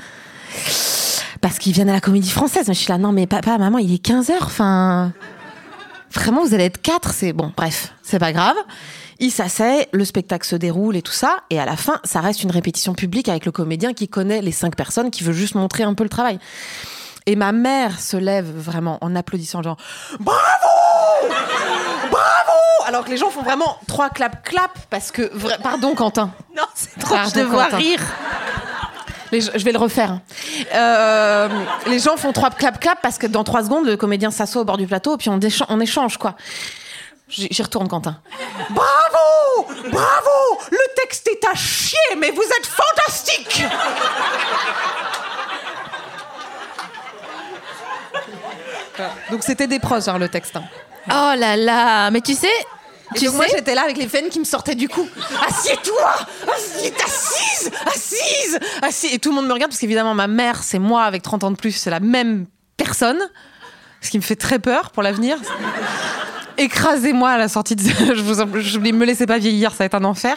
Parce 1.42 1.60
qu'ils 1.60 1.74
viennent 1.74 1.90
à 1.90 1.94
la 1.94 2.02
comédie 2.02 2.32
française. 2.32 2.66
Je 2.68 2.74
suis 2.74 2.90
là, 2.90 2.98
non 2.98 3.12
mais 3.12 3.28
papa, 3.28 3.58
maman, 3.58 3.78
il 3.78 3.94
est 3.94 4.00
15 4.00 4.30
heures, 4.32 4.44
enfin. 4.44 5.12
Vraiment, 6.12 6.44
vous 6.44 6.56
allez 6.56 6.64
être 6.64 6.82
quatre, 6.82 7.14
c'est 7.14 7.34
bon. 7.34 7.52
Bref, 7.56 7.94
c'est 8.02 8.18
pas 8.18 8.32
grave. 8.32 8.56
Il 9.20 9.30
s'asseye, 9.30 9.86
le 9.92 10.06
spectacle 10.06 10.48
se 10.48 10.56
déroule 10.56 10.96
et 10.96 11.02
tout 11.02 11.12
ça, 11.12 11.44
et 11.50 11.60
à 11.60 11.66
la 11.66 11.76
fin, 11.76 12.00
ça 12.04 12.22
reste 12.22 12.42
une 12.42 12.50
répétition 12.50 12.94
publique 12.94 13.28
avec 13.28 13.46
le 13.46 13.52
comédien 13.52 13.94
qui 13.94 14.08
connaît 14.08 14.42
les 14.42 14.54
cinq 14.54 14.76
personnes, 14.76 15.12
qui 15.12 15.24
veut 15.24 15.34
juste 15.34 15.54
montrer 15.56 15.84
un 15.84 15.94
peu 15.94 16.04
le 16.04 16.10
travail. 16.10 16.40
Et 17.32 17.36
ma 17.36 17.52
mère 17.52 18.00
se 18.00 18.18
lève 18.18 18.48
vraiment 18.50 18.98
en 19.02 19.16
applaudissant, 19.16 19.62
genre 19.62 19.78
bravo, 20.20 20.40
bravo, 22.10 22.60
alors 22.88 23.06
que 23.06 23.12
les 23.12 23.18
gens 23.18 23.30
font 23.30 23.44
vraiment 23.44 23.78
trois 23.88 24.10
clap 24.10 24.44
clap 24.44 24.72
parce 24.90 25.12
que 25.12 25.32
pardon 25.62 25.94
Quentin. 25.94 26.32
Non, 26.58 26.64
c'est 26.74 26.98
trop 27.00 27.14
Pardon, 27.14 27.40
de 27.40 27.46
voir 27.46 27.66
Quentin. 27.68 27.78
rire. 27.78 28.02
Les- 29.32 29.42
je 29.42 29.64
vais 29.64 29.72
le 29.72 29.78
refaire. 29.78 30.10
hein. 30.14 30.22
Euh, 30.74 31.50
les 31.86 32.00
gens 32.00 32.18
font 32.18 32.32
trois 32.34 32.50
clap 32.50 32.80
clap 32.80 33.00
parce 33.04 33.20
que 33.20 33.28
dans 33.28 33.44
trois 33.44 33.64
secondes, 33.64 33.86
le 33.86 33.96
comédien 33.96 34.32
s'assoit 34.32 34.64
au 34.64 34.66
bord 34.66 34.78
du 34.78 34.88
plateau 34.88 35.14
et 35.14 35.18
puis 35.18 35.30
on, 35.30 35.40
on 35.70 35.80
échange 35.80 36.18
quoi. 36.18 36.34
J'y 37.30 37.62
retourne, 37.62 37.88
Quentin. 37.88 38.18
Bravo 38.72 39.68
Bravo 39.92 40.60
Le 40.72 40.96
texte 40.96 41.28
est 41.28 41.46
à 41.48 41.54
chier, 41.54 42.00
mais 42.18 42.32
vous 42.32 42.42
êtes 42.42 42.66
fantastique 42.66 43.64
Donc 49.32 49.44
c'était 49.44 49.68
des 49.68 49.80
proches, 49.80 50.08
hein, 50.08 50.18
le 50.18 50.30
texte. 50.30 50.56
hein. 50.56 50.64
Oh 51.08 51.34
là 51.38 51.56
là, 51.56 52.12
mais 52.12 52.22
tu 52.22 52.34
sais, 52.36 52.48
Et 53.16 53.20
tu 53.20 53.26
donc 53.26 53.36
moi 53.36 53.46
j'étais 53.50 53.74
là 53.74 53.84
avec 53.84 53.98
les 53.98 54.06
veines 54.06 54.30
qui 54.30 54.40
me 54.40 54.44
sortaient 54.46 54.76
du 54.76 54.88
cou. 54.90 55.08
Assieds-toi 55.48 56.14
Assieds 56.56 56.94
assise 57.04 57.72
Assise 57.88 58.60
Assise 58.82 59.14
Et 59.14 59.20
tout 59.20 59.30
le 59.30 59.36
monde 59.36 59.48
me 59.48 59.54
regarde 59.54 59.72
parce 59.72 59.80
qu'évidemment 59.80 60.14
ma 60.14 60.28
mère, 60.28 60.62
c'est 60.64 60.80
moi 60.80 61.04
avec 61.04 61.22
30 61.24 61.44
ans 61.46 61.52
de 61.52 61.56
plus, 61.56 61.72
c'est 61.72 61.90
la 61.90 62.00
même 62.00 62.46
personne. 62.78 63.20
Ce 64.02 64.10
qui 64.12 64.18
me 64.18 64.24
fait 64.24 64.36
très 64.36 64.60
peur 64.60 64.92
pour 64.92 65.04
l'avenir. 65.04 65.38
Écrasez-moi 66.58 67.30
à 67.32 67.38
la 67.38 67.48
sortie 67.48 67.76
de... 67.76 67.84
je 68.16 68.22
vous 68.22 68.42
en- 68.42 68.48
je 68.60 68.78
ne 68.80 68.92
me 68.92 69.06
laissez 69.06 69.26
pas 69.26 69.38
vieillir, 69.38 69.72
ça 69.72 69.78
va 69.80 69.86
être 69.86 69.96
un 69.96 70.04
enfer. 70.04 70.36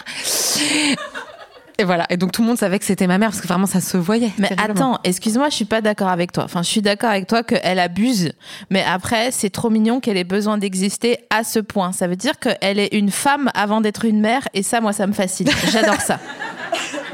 Et 1.79 1.85
voilà. 1.85 2.07
Et 2.11 2.17
donc 2.17 2.33
tout 2.33 2.43
le 2.43 2.49
monde 2.49 2.59
savait 2.59 2.79
que 2.79 2.85
c'était 2.85 3.07
ma 3.07 3.19
mère 3.19 3.31
parce 3.31 3.41
que 3.41 3.49
vraiment 3.49 3.67
ça 3.67 3.81
se 3.81 3.97
voyait. 3.97 4.33
Mais 4.39 4.51
attends, 4.59 4.99
excuse-moi, 5.05 5.49
je 5.49 5.55
suis 5.55 5.65
pas 5.65 5.81
d'accord 5.81 6.09
avec 6.09 6.33
toi. 6.33 6.45
Enfin, 6.45 6.63
je 6.63 6.69
suis 6.69 6.83
d'accord 6.83 7.11
avec 7.11 7.27
toi 7.27 7.43
qu'elle 7.43 7.79
abuse, 7.79 8.33
mais 8.71 8.85
après, 8.85 9.31
c'est 9.31 9.51
trop 9.51 9.71
mignon 9.71 10.01
qu'elle 10.01 10.17
ait 10.17 10.25
besoin 10.25 10.59
d'exister 10.59 11.19
à 11.31 11.45
ce 11.45 11.59
point. 11.59 11.93
Ça 11.93 12.07
veut 12.07 12.17
dire 12.17 12.39
qu'elle 12.39 12.79
est 12.79 12.95
une 12.95 13.11
femme 13.11 13.51
avant 13.55 13.81
d'être 13.81 14.05
une 14.05 14.21
mère, 14.21 14.47
et 14.55 14.63
ça, 14.63 14.81
moi, 14.81 14.93
ça 14.93 15.07
me 15.07 15.13
fascine. 15.13 15.49
J'adore 15.71 16.01
ça. 16.01 16.19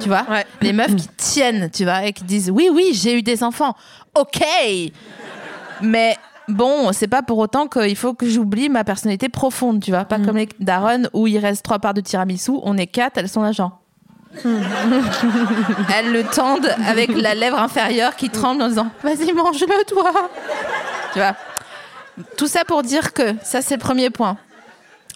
Tu 0.00 0.08
vois? 0.08 0.24
Ouais. 0.30 0.46
Les 0.60 0.72
meufs 0.72 0.94
qui 0.94 1.08
tiennent, 1.16 1.70
tu 1.72 1.82
vois, 1.82 2.04
et 2.04 2.12
qui 2.12 2.22
disent 2.22 2.50
oui, 2.50 2.68
oui, 2.72 2.90
j'ai 2.92 3.18
eu 3.18 3.22
des 3.22 3.42
enfants. 3.42 3.74
Ok 4.14 4.40
Mais 5.82 6.16
bon, 6.48 6.92
c'est 6.92 7.08
pas 7.08 7.22
pour 7.22 7.38
autant 7.38 7.66
qu'il 7.66 7.96
faut 7.96 8.14
que 8.14 8.28
j'oublie 8.28 8.68
ma 8.68 8.84
personnalité 8.84 9.28
profonde, 9.28 9.82
tu 9.82 9.90
vois. 9.90 10.04
Pas 10.04 10.20
comme 10.20 10.36
les 10.36 10.48
darons 10.60 11.08
où 11.12 11.26
il 11.26 11.38
reste 11.38 11.64
trois 11.64 11.80
parts 11.80 11.94
de 11.94 12.00
tiramisu, 12.00 12.52
on 12.62 12.76
est 12.76 12.86
quatre, 12.86 13.18
elles 13.18 13.28
sont 13.28 13.42
là, 13.42 13.50
genre. 13.50 13.80
Elles 15.94 16.12
le 16.12 16.24
tendent 16.24 16.70
avec 16.86 17.10
la 17.16 17.34
lèvre 17.34 17.58
inférieure 17.58 18.16
qui 18.16 18.30
tremble 18.30 18.62
en 18.62 18.68
disant 18.68 18.90
Vas-y, 19.02 19.32
mange-le, 19.32 19.84
toi. 19.84 20.12
Tu 21.12 21.18
vois 21.18 21.34
Tout 22.36 22.46
ça 22.46 22.64
pour 22.64 22.82
dire 22.82 23.12
que 23.12 23.34
ça, 23.42 23.62
c'est 23.62 23.74
le 23.74 23.80
premier 23.80 24.10
point. 24.10 24.36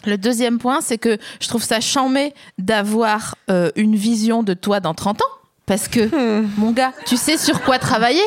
Le 0.05 0.17
deuxième 0.17 0.59
point, 0.59 0.81
c'est 0.81 0.97
que 0.97 1.17
je 1.39 1.47
trouve 1.47 1.63
ça 1.63 1.79
chambé 1.79 2.33
d'avoir 2.57 3.35
euh, 3.49 3.71
une 3.75 3.95
vision 3.95 4.43
de 4.43 4.53
toi 4.53 4.79
dans 4.79 4.93
30 4.93 5.21
ans. 5.21 5.25
Parce 5.65 5.87
que, 5.87 6.43
mon 6.57 6.71
gars, 6.71 6.91
tu 7.05 7.15
sais 7.15 7.37
sur 7.37 7.61
quoi 7.61 7.79
travailler? 7.79 8.25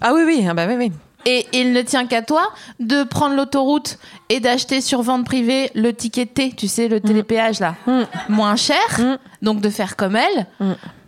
Ah 0.00 0.12
oui, 0.14 0.22
oui, 0.24 0.46
ah 0.48 0.54
bah 0.54 0.66
oui, 0.68 0.74
oui. 0.78 0.92
Et 1.26 1.46
il 1.52 1.72
ne 1.72 1.82
tient 1.82 2.06
qu'à 2.06 2.22
toi 2.22 2.42
de 2.80 3.04
prendre 3.04 3.34
l'autoroute 3.36 3.98
et 4.28 4.40
d'acheter 4.40 4.80
sur 4.80 5.02
vente 5.02 5.24
privée 5.24 5.70
le 5.74 5.92
ticket 5.94 6.26
T, 6.26 6.52
tu 6.52 6.68
sais, 6.68 6.88
le 6.88 7.00
télépéage 7.00 7.60
là, 7.60 7.74
moins 8.28 8.56
cher, 8.56 9.18
donc 9.42 9.60
de 9.60 9.70
faire 9.70 9.96
comme 9.96 10.16
elle. 10.16 10.46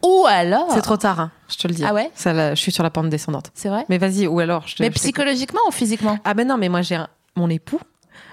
Ou 0.05 0.27
alors. 0.29 0.71
C'est 0.73 0.83
trop 0.83 0.97
tard, 0.99 1.19
hein, 1.21 1.31
je 1.49 1.57
te 1.57 1.67
le 1.67 1.75
dis. 1.75 1.85
Ah 1.87 1.95
ouais 1.95 2.11
Ça, 2.15 2.33
là, 2.33 2.55
Je 2.55 2.61
suis 2.61 2.73
sur 2.73 2.83
la 2.83 2.91
pente 2.91 3.09
descendante. 3.09 3.51
C'est 3.55 3.69
vrai 3.71 3.87
Mais 3.89 3.99
vas-y, 3.99 4.27
ou 4.27 4.39
alors 4.41 4.67
je 4.69 4.77
te 4.77 4.83
Mais 4.83 4.89
je 4.91 4.95
psychologiquement 4.95 5.61
ou 5.67 5.71
physiquement 5.71 6.19
Ah 6.25 6.35
ben 6.35 6.47
non, 6.47 6.59
mais 6.59 6.69
moi 6.69 6.83
j'ai 6.83 6.97
un- 6.97 7.09
mon 7.37 7.49
époux. 7.49 7.81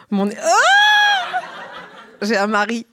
Mon... 0.09 0.27
Ah 0.27 1.39
j'ai 2.21 2.37
un 2.37 2.47
mari. 2.47 2.85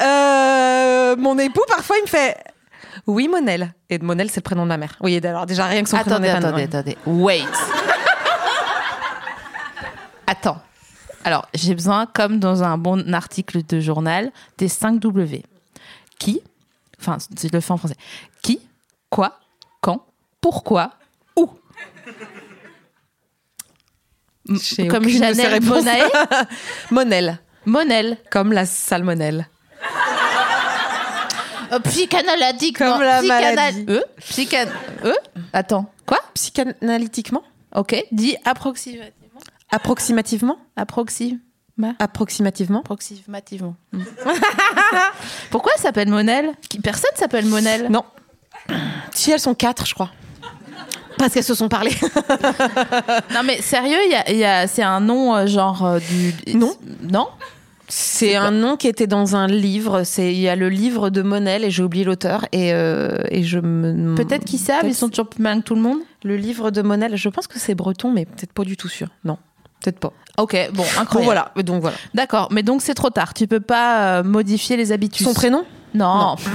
Euh, 0.00 1.16
mon 1.16 1.38
époux, 1.38 1.62
parfois, 1.68 1.96
il 1.98 2.02
me 2.02 2.06
fait 2.08 2.36
Oui, 3.06 3.28
Monel. 3.28 3.74
Et 3.90 3.98
Monel, 3.98 4.30
c'est 4.30 4.40
le 4.40 4.42
prénom 4.42 4.62
de 4.64 4.68
ma 4.68 4.76
mère. 4.76 4.96
Oui, 5.00 5.20
alors 5.24 5.46
déjà 5.46 5.66
rien 5.66 5.82
que 5.82 5.88
son 5.88 5.96
Attendez, 5.96 6.28
prénom. 6.30 6.48
attendez, 6.48 6.62
nom, 6.66 6.68
attendez. 6.78 6.96
Wait. 7.06 7.42
Attends. 10.26 10.60
Alors, 11.24 11.46
j'ai 11.54 11.74
besoin, 11.74 12.06
comme 12.06 12.38
dans 12.40 12.62
un 12.62 12.76
bon 12.78 13.12
article 13.14 13.64
de 13.66 13.80
journal, 13.80 14.32
des 14.58 14.68
5 14.68 14.98
W. 15.00 15.44
Qui 16.18 16.40
Enfin, 17.00 17.18
je 17.40 17.48
le 17.52 17.60
fais 17.60 17.72
en 17.72 17.76
français. 17.76 17.96
Qui 18.42 18.60
Quoi 19.10 19.38
Quand 19.80 20.04
Pourquoi 20.40 20.92
Où 21.36 21.50
Comme 24.88 25.04
réponses. 25.06 25.84
Monáe 25.84 26.08
Monel, 26.90 27.38
Monel. 27.66 28.18
comme 28.30 28.52
la 28.52 28.66
salmonelle. 28.66 29.48
Euh, 31.72 31.78
psychanalytique. 31.80 32.78
Comme 32.78 33.00
la 33.00 33.20
psychana- 33.22 33.28
maladie. 33.54 33.86
Euh 33.88 34.02
Psychan... 34.20 34.64
Euh 35.04 35.12
Attends, 35.52 35.86
quoi 36.06 36.18
Psychanalytiquement 36.34 37.42
Ok, 37.74 37.96
dis 38.12 38.36
approximativement. 38.44 39.40
Approximativement 39.70 40.58
Approxima... 40.76 41.38
Approximativement 41.98 42.80
Approximativement. 42.80 43.74
Pourquoi 45.50 45.72
elle 45.76 45.82
s'appelle 45.82 46.08
Monel? 46.08 46.50
Qui- 46.68 46.80
Personne 46.80 47.10
s'appelle 47.16 47.46
Monel. 47.46 47.88
Non. 47.90 48.04
Si 49.12 49.30
elles 49.30 49.40
sont 49.40 49.54
quatre, 49.54 49.86
je 49.86 49.94
crois. 49.94 50.10
Parce 51.18 51.32
qu'elles 51.34 51.44
se 51.44 51.54
sont 51.54 51.68
parlé. 51.68 51.90
Non 53.34 53.42
mais 53.44 53.60
sérieux, 53.62 53.98
il 54.06 54.10
y 54.10 54.14
a, 54.14 54.30
il 54.30 54.36
y 54.38 54.44
a- 54.44 54.66
c'est 54.66 54.82
un 54.82 55.00
nom 55.00 55.34
euh, 55.34 55.46
genre 55.46 55.84
euh, 55.84 55.98
du... 55.98 56.34
Non. 56.58 56.74
Non? 57.02 57.28
C'est 57.94 58.36
un 58.36 58.50
nom 58.52 58.76
qui 58.78 58.88
était 58.88 59.06
dans 59.06 59.36
un 59.36 59.46
livre. 59.46 60.02
C'est 60.04 60.32
il 60.32 60.40
y 60.40 60.48
a 60.48 60.56
le 60.56 60.70
livre 60.70 61.10
de 61.10 61.20
Monel 61.20 61.62
et 61.62 61.70
j'ai 61.70 61.82
oublié 61.82 62.04
l'auteur 62.04 62.46
et 62.50 62.72
euh, 62.72 63.18
et 63.30 63.42
je 63.42 63.58
me 63.58 64.14
Peut-être 64.14 64.44
qu'ils 64.46 64.58
savent, 64.60 64.84
ils 64.86 64.94
sont 64.94 65.10
toujours 65.10 65.28
plus 65.28 65.42
malins 65.42 65.60
que 65.60 65.66
tout 65.66 65.74
le 65.74 65.82
monde. 65.82 65.98
le 66.24 66.36
livre 66.36 66.70
de 66.70 66.80
Monel. 66.80 67.16
Je 67.16 67.28
pense 67.28 67.46
que 67.46 67.58
c'est 67.58 67.74
breton, 67.74 68.10
mais 68.10 68.24
peut-être 68.24 68.52
pas 68.54 68.64
du 68.64 68.78
tout 68.78 68.88
sûr. 68.88 69.08
Non, 69.24 69.36
peut-être 69.82 69.98
pas. 69.98 70.12
Ok, 70.38 70.56
bon, 70.72 70.84
incroyable. 70.98 71.12
Bon 71.12 71.24
voilà. 71.24 71.52
Donc 71.62 71.80
voilà. 71.82 71.96
D'accord, 72.14 72.48
mais 72.50 72.62
donc 72.62 72.80
c'est 72.80 72.94
trop 72.94 73.10
tard. 73.10 73.34
Tu 73.34 73.46
peux 73.46 73.60
pas 73.60 74.20
euh, 74.20 74.22
modifier 74.22 74.78
les 74.78 74.90
habitudes. 74.92 75.26
Son 75.26 75.34
prénom? 75.34 75.64
Non. 75.94 76.36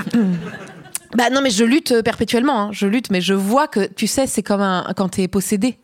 Bah 1.15 1.29
non, 1.31 1.39
mais 1.41 1.51
je 1.51 1.63
lutte 1.63 1.93
euh, 1.93 2.01
perpétuellement. 2.01 2.63
hein. 2.63 2.69
Je 2.73 2.85
lutte, 2.85 3.11
mais 3.11 3.21
je 3.21 3.33
vois 3.33 3.67
que, 3.67 3.87
tu 3.93 4.07
sais, 4.07 4.27
c'est 4.27 4.43
comme 4.43 4.59
un, 4.61 4.85
quand 4.95 5.07
t'es 5.07 5.27
possédé. 5.29 5.77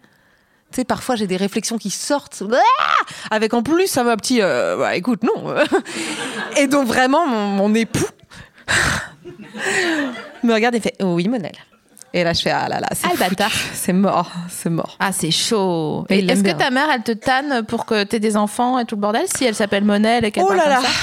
Tu 0.73 0.77
sais, 0.81 0.85
parfois 0.85 1.15
j'ai 1.15 1.27
des 1.27 1.37
réflexions 1.37 1.77
qui 1.77 1.91
sortent, 1.91 2.41
Ah 2.51 2.55
avec 3.35 3.53
en 3.53 3.61
plus 3.63 3.95
un 3.97 4.15
petit, 4.17 4.41
euh, 4.41 4.75
bah 4.77 4.95
écoute, 4.95 5.21
non. 5.23 5.53
et 6.57 6.65
donc 6.67 6.87
vraiment, 6.87 7.27
mon, 7.27 7.47
mon 7.47 7.75
époux 7.75 8.05
me 10.43 10.53
regarde 10.53 10.75
et 10.75 10.79
fait, 10.79 10.95
oh 11.01 11.13
oui, 11.15 11.27
Monel. 11.27 11.51
Et 12.15 12.23
là, 12.23 12.33
je 12.33 12.41
fais, 12.41 12.51
ah 12.51 12.67
là 12.69 12.79
là, 12.79 12.87
c'est 12.93 13.07
Ah, 13.11 13.15
bâtard. 13.17 13.51
c'est 13.73 13.93
mort, 13.93 14.31
c'est 14.49 14.69
mort. 14.69 14.97
Ah, 14.99 15.11
c'est 15.11 15.31
chaud. 15.31 16.05
Et 16.09 16.19
Est-ce 16.25 16.43
que 16.43 16.51
ta 16.51 16.69
mère, 16.69 16.87
elle 16.93 17.01
te 17.01 17.11
tanne 17.11 17.63
pour 17.65 17.85
que 17.85 18.03
t'aies 18.03 18.19
des 18.19 18.37
enfants 18.37 18.77
et 18.77 18.85
tout 18.85 18.95
le 18.95 19.01
bordel 19.01 19.25
si 19.35 19.45
elle 19.45 19.55
s'appelle 19.55 19.83
Monel 19.83 20.23
et 20.25 20.31
qu'elle 20.31 20.43
Oh 20.43 20.47
parle 20.47 20.57
là 20.59 20.63
comme 20.75 20.83
là. 20.83 20.89
ça 20.89 20.95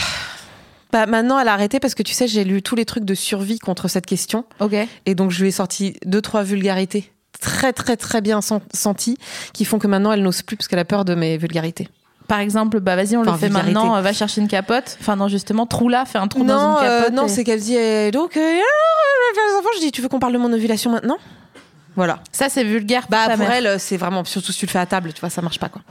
Bah 0.93 1.07
maintenant, 1.07 1.39
elle 1.41 1.49
a 1.49 1.53
arrêté 1.53 1.81
parce 1.81 1.95
que 1.97 2.03
tu 2.05 2.13
sais, 2.15 2.29
j'ai 2.29 2.45
lu 2.45 2.63
tous 2.63 2.77
les 2.77 2.85
trucs 2.85 3.05
de 3.05 3.15
survie 3.15 3.59
contre 3.59 3.89
cette 3.89 4.07
question. 4.07 4.45
Ok. 4.61 4.75
Et 5.07 5.15
donc, 5.17 5.31
je 5.33 5.41
lui 5.43 5.49
ai 5.49 5.53
sorti 5.53 5.97
deux, 6.07 6.21
trois 6.23 6.43
vulgarités 6.45 7.13
très, 7.41 7.73
très, 7.73 7.97
très 7.97 8.21
bien 8.21 8.41
sen- 8.41 8.61
senties 8.75 9.17
qui 9.53 9.65
font 9.65 9.79
que 9.79 9.87
maintenant, 9.87 10.13
elle 10.13 10.23
n'ose 10.23 10.43
plus 10.43 10.57
parce 10.57 10.69
qu'elle 10.69 10.79
a 10.79 10.85
peur 10.85 11.05
de 11.05 11.15
mes 11.15 11.37
vulgarités. 11.39 11.89
Par 12.29 12.39
exemple, 12.39 12.79
bah 12.79 12.95
vas-y, 12.95 13.17
on 13.17 13.23
Enfin, 13.23 13.33
le 13.33 13.39
fait 13.39 13.47
vulgarité. 13.47 13.73
maintenant. 13.75 13.97
euh, 13.97 14.03
Va 14.03 14.13
chercher 14.13 14.41
une 14.41 14.47
capote. 14.49 14.97
Enfin 15.01 15.17
non, 15.17 15.27
justement, 15.27 15.67
trou 15.67 15.89
là, 15.89 16.05
fais 16.05 16.19
un 16.19 16.29
trou 16.29 16.45
dans 16.45 16.55
Non, 16.57 16.79
une 16.81 16.87
euh, 16.87 16.99
capote. 17.01 17.15
non, 17.15 17.27
et- 17.27 17.29
c'est 17.29 17.43
qu'elle 17.43 17.61
dit 17.61 17.77
euh, 17.77 18.11
donc 18.13 18.37
euh, 18.37 18.41
ah, 18.41 19.33
les 19.51 19.57
enfants. 19.59 19.69
Je 19.77 19.81
dis 19.81 19.91
tu 19.93 20.01
veux 20.01 20.09
qu'on 20.09 20.21
parle 20.21 20.33
de 20.35 20.39
mon 20.39 20.53
ovulation 20.53 20.91
maintenant? 20.93 21.17
Voilà. 21.97 22.21
Ça, 22.31 22.49
c'est 22.49 22.63
vulgaire 22.63 23.03
pour 23.03 23.11
Bah 23.11 23.25
ta 23.27 23.31
pour 23.37 23.39
mère. 23.41 23.51
elle, 23.51 23.67
euh, 23.67 23.77
c'est 23.79 23.97
vraiment 23.97 24.25
surtout 24.25 24.53
si 24.53 24.61
tu 24.61 24.67
le 24.67 24.71
fais 24.71 24.79
à 24.79 24.87
table, 24.87 25.13
tu 25.13 25.21
vois, 25.21 25.29
ça 25.29 25.43
marche 25.43 25.59
pas 25.59 25.69
quoi. 25.69 25.83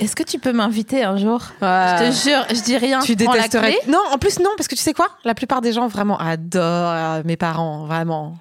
Est-ce 0.00 0.16
que 0.16 0.22
tu 0.22 0.38
peux 0.38 0.52
m'inviter 0.54 1.04
un 1.04 1.18
jour? 1.18 1.38
Ouais. 1.60 1.68
Je 1.68 2.08
te 2.08 2.28
jure, 2.30 2.44
je 2.48 2.62
dis 2.62 2.78
rien. 2.78 3.00
Tu 3.00 3.14
la 3.14 3.16
détesterais. 3.16 3.72
clé? 3.74 3.92
Non, 3.92 4.00
en 4.10 4.16
plus 4.16 4.38
non, 4.38 4.48
parce 4.56 4.68
que 4.68 4.74
tu 4.74 4.80
sais 4.82 4.94
quoi? 4.94 5.08
La 5.24 5.34
plupart 5.34 5.60
des 5.60 5.72
gens 5.74 5.86
vraiment 5.86 6.18
adorent 6.18 7.20
mes 7.26 7.36
parents, 7.36 7.84
vraiment. 7.84 8.36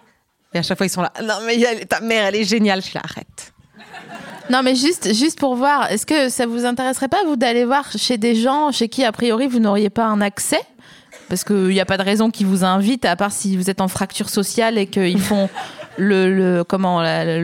Et 0.54 0.60
à 0.60 0.62
chaque 0.64 0.78
fois 0.78 0.86
ils 0.86 0.90
sont 0.90 1.02
là. 1.02 1.12
Non 1.24 1.36
mais 1.46 1.60
elle- 1.60 1.86
ta 1.88 2.00
mère, 2.02 2.26
elle 2.26 2.36
est 2.36 2.44
géniale. 2.44 2.82
Je 2.82 2.88
suis 2.88 2.96
là, 2.96 3.02
arrête. 3.04 3.54
Non, 4.50 4.64
mais 4.64 4.76
juste, 4.76 5.14
juste 5.14 5.40
pour 5.40 5.56
voir, 5.56 5.90
est-ce 5.92 6.06
que 6.06 6.28
ça 6.28 6.46
vous 6.46 6.66
intéresserait 6.66 7.08
pas, 7.08 7.24
vous, 7.26 7.38
d'aller 7.38 7.64
voir 7.64 7.86
chez 7.96 8.18
des 8.18 8.36
gens 8.36 8.72
chez 8.74 8.90
qui, 8.90 9.06
a 9.06 9.12
priori, 9.14 9.48
vous 9.48 9.60
n'auriez 9.60 9.90
pas 9.90 10.04
un 10.06 10.20
accès? 10.20 10.60
Parce 11.30 11.46
qu'il 11.46 11.68
n'y 11.68 11.80
a 11.80 11.86
pas 11.86 11.96
de 11.98 12.04
raison 12.04 12.30
qu'ils 12.30 12.48
vous 12.48 12.66
invitent, 12.66 13.06
à 13.06 13.16
part 13.16 13.32
si 13.32 13.56
vous 13.56 13.70
êtes 13.70 13.80
en 13.80 13.88
fracture 13.88 14.28
sociale 14.28 14.78
et 14.78 14.88
qu'ils 14.88 15.22
font 15.22 15.48
le, 15.98 16.34
le- 16.58 16.64
comment, 16.66 17.02
la- 17.02 17.40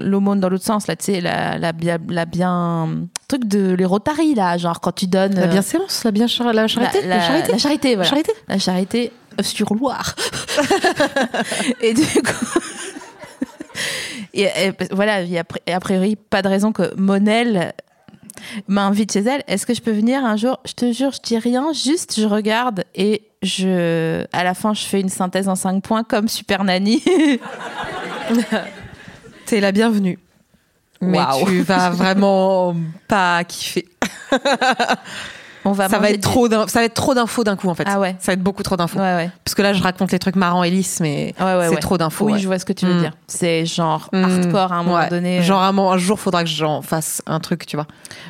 l'aumône 0.00 0.40
dans 0.40 0.48
l'autre 0.48 0.64
sens, 0.64 0.86
là, 0.86 0.96
tu 0.96 1.06
sais, 1.06 1.20
la, 1.20 1.58
la, 1.58 1.72
bien- 1.72 1.98
la 2.08 2.24
bien. 2.24 2.88
truc 3.26 3.44
de 3.44 3.74
les 3.74 3.84
Rotaries, 3.84 4.34
là, 4.34 4.56
genre 4.56 4.80
quand 4.80 4.92
tu 4.92 5.06
donnes. 5.06 5.34
La 5.34 5.42
euh, 5.42 5.46
bienséance, 5.48 6.02
la 6.04 6.12
bien 6.12 6.26
char- 6.28 6.52
la 6.54 6.66
charité, 6.66 7.02
la, 7.02 7.16
la, 7.16 7.20
charité. 7.26 7.52
La 7.52 7.58
charité, 7.58 7.94
voilà. 7.96 8.08
Charité. 8.08 8.32
La 8.48 8.58
charité 8.58 9.12
sur 9.42 9.74
Loire. 9.74 10.14
et 11.80 11.94
du 11.94 12.04
coup. 12.04 12.60
Et, 14.34 14.42
et, 14.44 14.72
voilà, 14.90 15.22
il 15.22 15.30
y 15.30 15.38
a 15.38 15.44
a, 15.66 15.80
priori 15.80 16.16
pas 16.16 16.42
de 16.42 16.48
raison 16.48 16.72
que 16.72 16.94
Monel 16.96 17.72
m'invite 18.68 19.12
chez 19.12 19.20
elle. 19.20 19.42
Est-ce 19.46 19.66
que 19.66 19.74
je 19.74 19.80
peux 19.80 19.92
venir 19.92 20.24
un 20.24 20.36
jour? 20.36 20.58
Je 20.64 20.72
te 20.72 20.92
jure, 20.92 21.12
je 21.12 21.20
dis 21.22 21.38
rien, 21.38 21.72
juste 21.72 22.20
je 22.20 22.26
regarde 22.26 22.84
et 22.94 23.22
je, 23.42 24.24
à 24.32 24.44
la 24.44 24.54
fin, 24.54 24.74
je 24.74 24.84
fais 24.84 25.00
une 25.00 25.08
synthèse 25.08 25.48
en 25.48 25.54
5 25.54 25.82
points 25.82 26.04
comme 26.04 26.28
Super 26.28 26.64
Nanny. 26.64 27.02
T'es 29.46 29.60
la 29.60 29.72
bienvenue. 29.72 30.18
Mais 31.00 31.20
tu 31.44 31.62
vas 31.62 31.90
vraiment 31.90 32.74
pas 33.06 33.44
kiffer. 33.44 33.88
On 35.64 35.72
va 35.72 35.88
ça 35.88 35.98
va 35.98 36.10
être 36.10 36.20
trop 36.22 36.48
ça 36.48 36.78
va 36.80 36.84
être 36.84 36.94
trop 36.94 37.14
d'infos 37.14 37.44
d'un 37.44 37.56
coup 37.56 37.68
en 37.68 37.74
fait. 37.74 37.84
Ah 37.86 37.98
ouais. 38.00 38.16
Ça 38.20 38.28
va 38.28 38.32
être 38.34 38.42
beaucoup 38.42 38.62
trop 38.62 38.76
d'infos. 38.76 38.98
Ouais, 38.98 39.14
ouais. 39.16 39.30
Parce 39.44 39.54
que 39.54 39.62
là 39.62 39.72
je 39.72 39.82
raconte 39.82 40.12
les 40.12 40.18
trucs 40.18 40.36
marrants 40.36 40.62
et 40.64 40.70
lisses 40.70 41.00
mais 41.00 41.34
c'est 41.38 41.80
trop 41.80 41.98
d'infos. 41.98 42.26
Oui, 42.26 42.38
je 42.38 42.46
vois 42.46 42.58
ce 42.58 42.64
que 42.64 42.72
tu 42.72 42.86
veux 42.86 42.94
Mm. 42.94 43.00
dire. 43.00 43.12
C'est 43.26 43.66
genre 43.66 44.08
Mm. 44.12 44.24
hardcore 44.24 44.72
à 44.72 44.76
un 44.76 44.82
moment 44.82 45.08
donné. 45.08 45.42
Genre 45.42 45.60
un, 45.62 45.76
un 45.76 45.98
jour 45.98 46.18
faudra 46.20 46.42
que 46.44 46.48
j'en 46.50 46.80
fasse 46.82 47.22
un 47.26 47.40
truc, 47.40 47.66
tu 47.66 47.76
vois. 47.76 47.86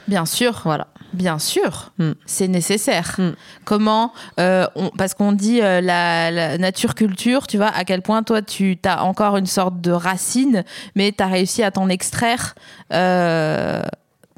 Bien 0.09 0.27
sûr. 0.27 0.61
Voilà. 0.65 0.87
Bien 1.15 1.39
sûr, 1.39 1.93
Mm. 1.99 2.13
c'est 2.27 2.49
nécessaire. 2.49 3.15
Mm. 3.19 3.31
Comment 3.65 4.13
euh, 4.41 4.67
on- 4.75 4.91
Parce 4.91 5.15
qu'on 5.15 5.33
dit 5.33 5.61
euh, 5.63 5.81
la, 5.81 6.31
la 6.31 6.59
nature 6.59 6.95
culture, 6.95 7.47
tu 7.47 7.57
vois, 7.57 7.69
à 7.69 7.85
quel 7.85 8.03
point 8.03 8.23
toi 8.23 8.43
tu 8.43 8.79
as 8.85 9.03
encore 9.05 9.37
une 9.39 9.47
sorte 9.47 9.81
de 9.81 9.91
racine, 9.91 10.65
mais 10.97 11.13
tu 11.17 11.23
as 11.23 11.27
réussi 11.29 11.63
à 11.63 11.71
t'en 11.71 11.89
extraire. 11.89 12.55
euh, 12.93 13.83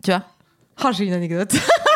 tu 0.05 0.11
vois 0.11 0.23
Oh, 0.85 0.89
j'ai 0.93 1.05
une 1.07 1.13
anecdote. 1.13 1.53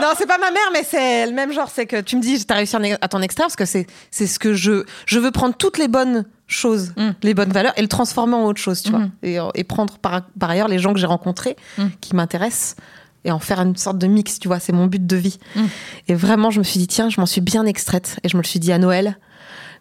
non, 0.00 0.08
c'est 0.16 0.26
pas 0.26 0.38
ma 0.38 0.50
mère, 0.50 0.70
mais 0.72 0.82
c'est 0.84 1.26
le 1.26 1.32
même 1.32 1.52
genre. 1.52 1.70
C'est 1.72 1.86
que 1.86 2.00
tu 2.00 2.16
me 2.16 2.20
dis, 2.22 2.44
t'as 2.44 2.56
réussi 2.56 2.76
à 2.76 3.08
t'en 3.08 3.22
extraire 3.22 3.46
parce 3.46 3.56
que 3.56 3.64
c'est 3.64 3.86
c'est 4.10 4.26
ce 4.26 4.38
que 4.38 4.54
je 4.54 4.84
je 5.06 5.18
veux 5.18 5.30
prendre 5.30 5.54
toutes 5.56 5.78
les 5.78 5.88
bonnes 5.88 6.24
choses, 6.46 6.92
Mm. 6.96 7.10
les 7.22 7.34
bonnes 7.34 7.52
valeurs 7.52 7.72
et 7.76 7.82
le 7.82 7.88
transformer 7.88 8.34
en 8.34 8.44
autre 8.44 8.60
chose, 8.60 8.82
tu 8.82 8.90
vois. 8.90 9.00
Mhm. 9.00 9.10
Et, 9.22 9.38
et 9.54 9.64
prendre 9.64 9.96
par, 9.98 10.22
par 10.38 10.50
ailleurs 10.50 10.68
les 10.68 10.78
gens 10.78 10.92
que 10.92 10.98
j'ai 11.00 11.06
rencontrés 11.06 11.56
Mm. 11.78 11.86
qui 12.00 12.14
m'intéressent 12.14 12.76
et 13.24 13.30
en 13.30 13.38
faire 13.38 13.60
une 13.60 13.76
sorte 13.76 13.98
de 13.98 14.06
mix, 14.06 14.38
tu 14.38 14.48
vois. 14.48 14.58
C'est 14.58 14.72
mon 14.72 14.86
but 14.86 15.06
de 15.06 15.16
vie. 15.16 15.38
Mm. 15.56 15.60
Et 16.08 16.14
vraiment, 16.14 16.50
je 16.50 16.58
me 16.58 16.64
suis 16.64 16.78
dit, 16.78 16.88
tiens, 16.88 17.08
je 17.08 17.20
m'en 17.20 17.26
suis 17.26 17.40
bien 17.40 17.64
extraite. 17.66 18.16
Et 18.24 18.28
je 18.28 18.36
me 18.36 18.42
le 18.42 18.46
suis 18.46 18.58
dit 18.60 18.72
à 18.72 18.78
Noël. 18.78 19.16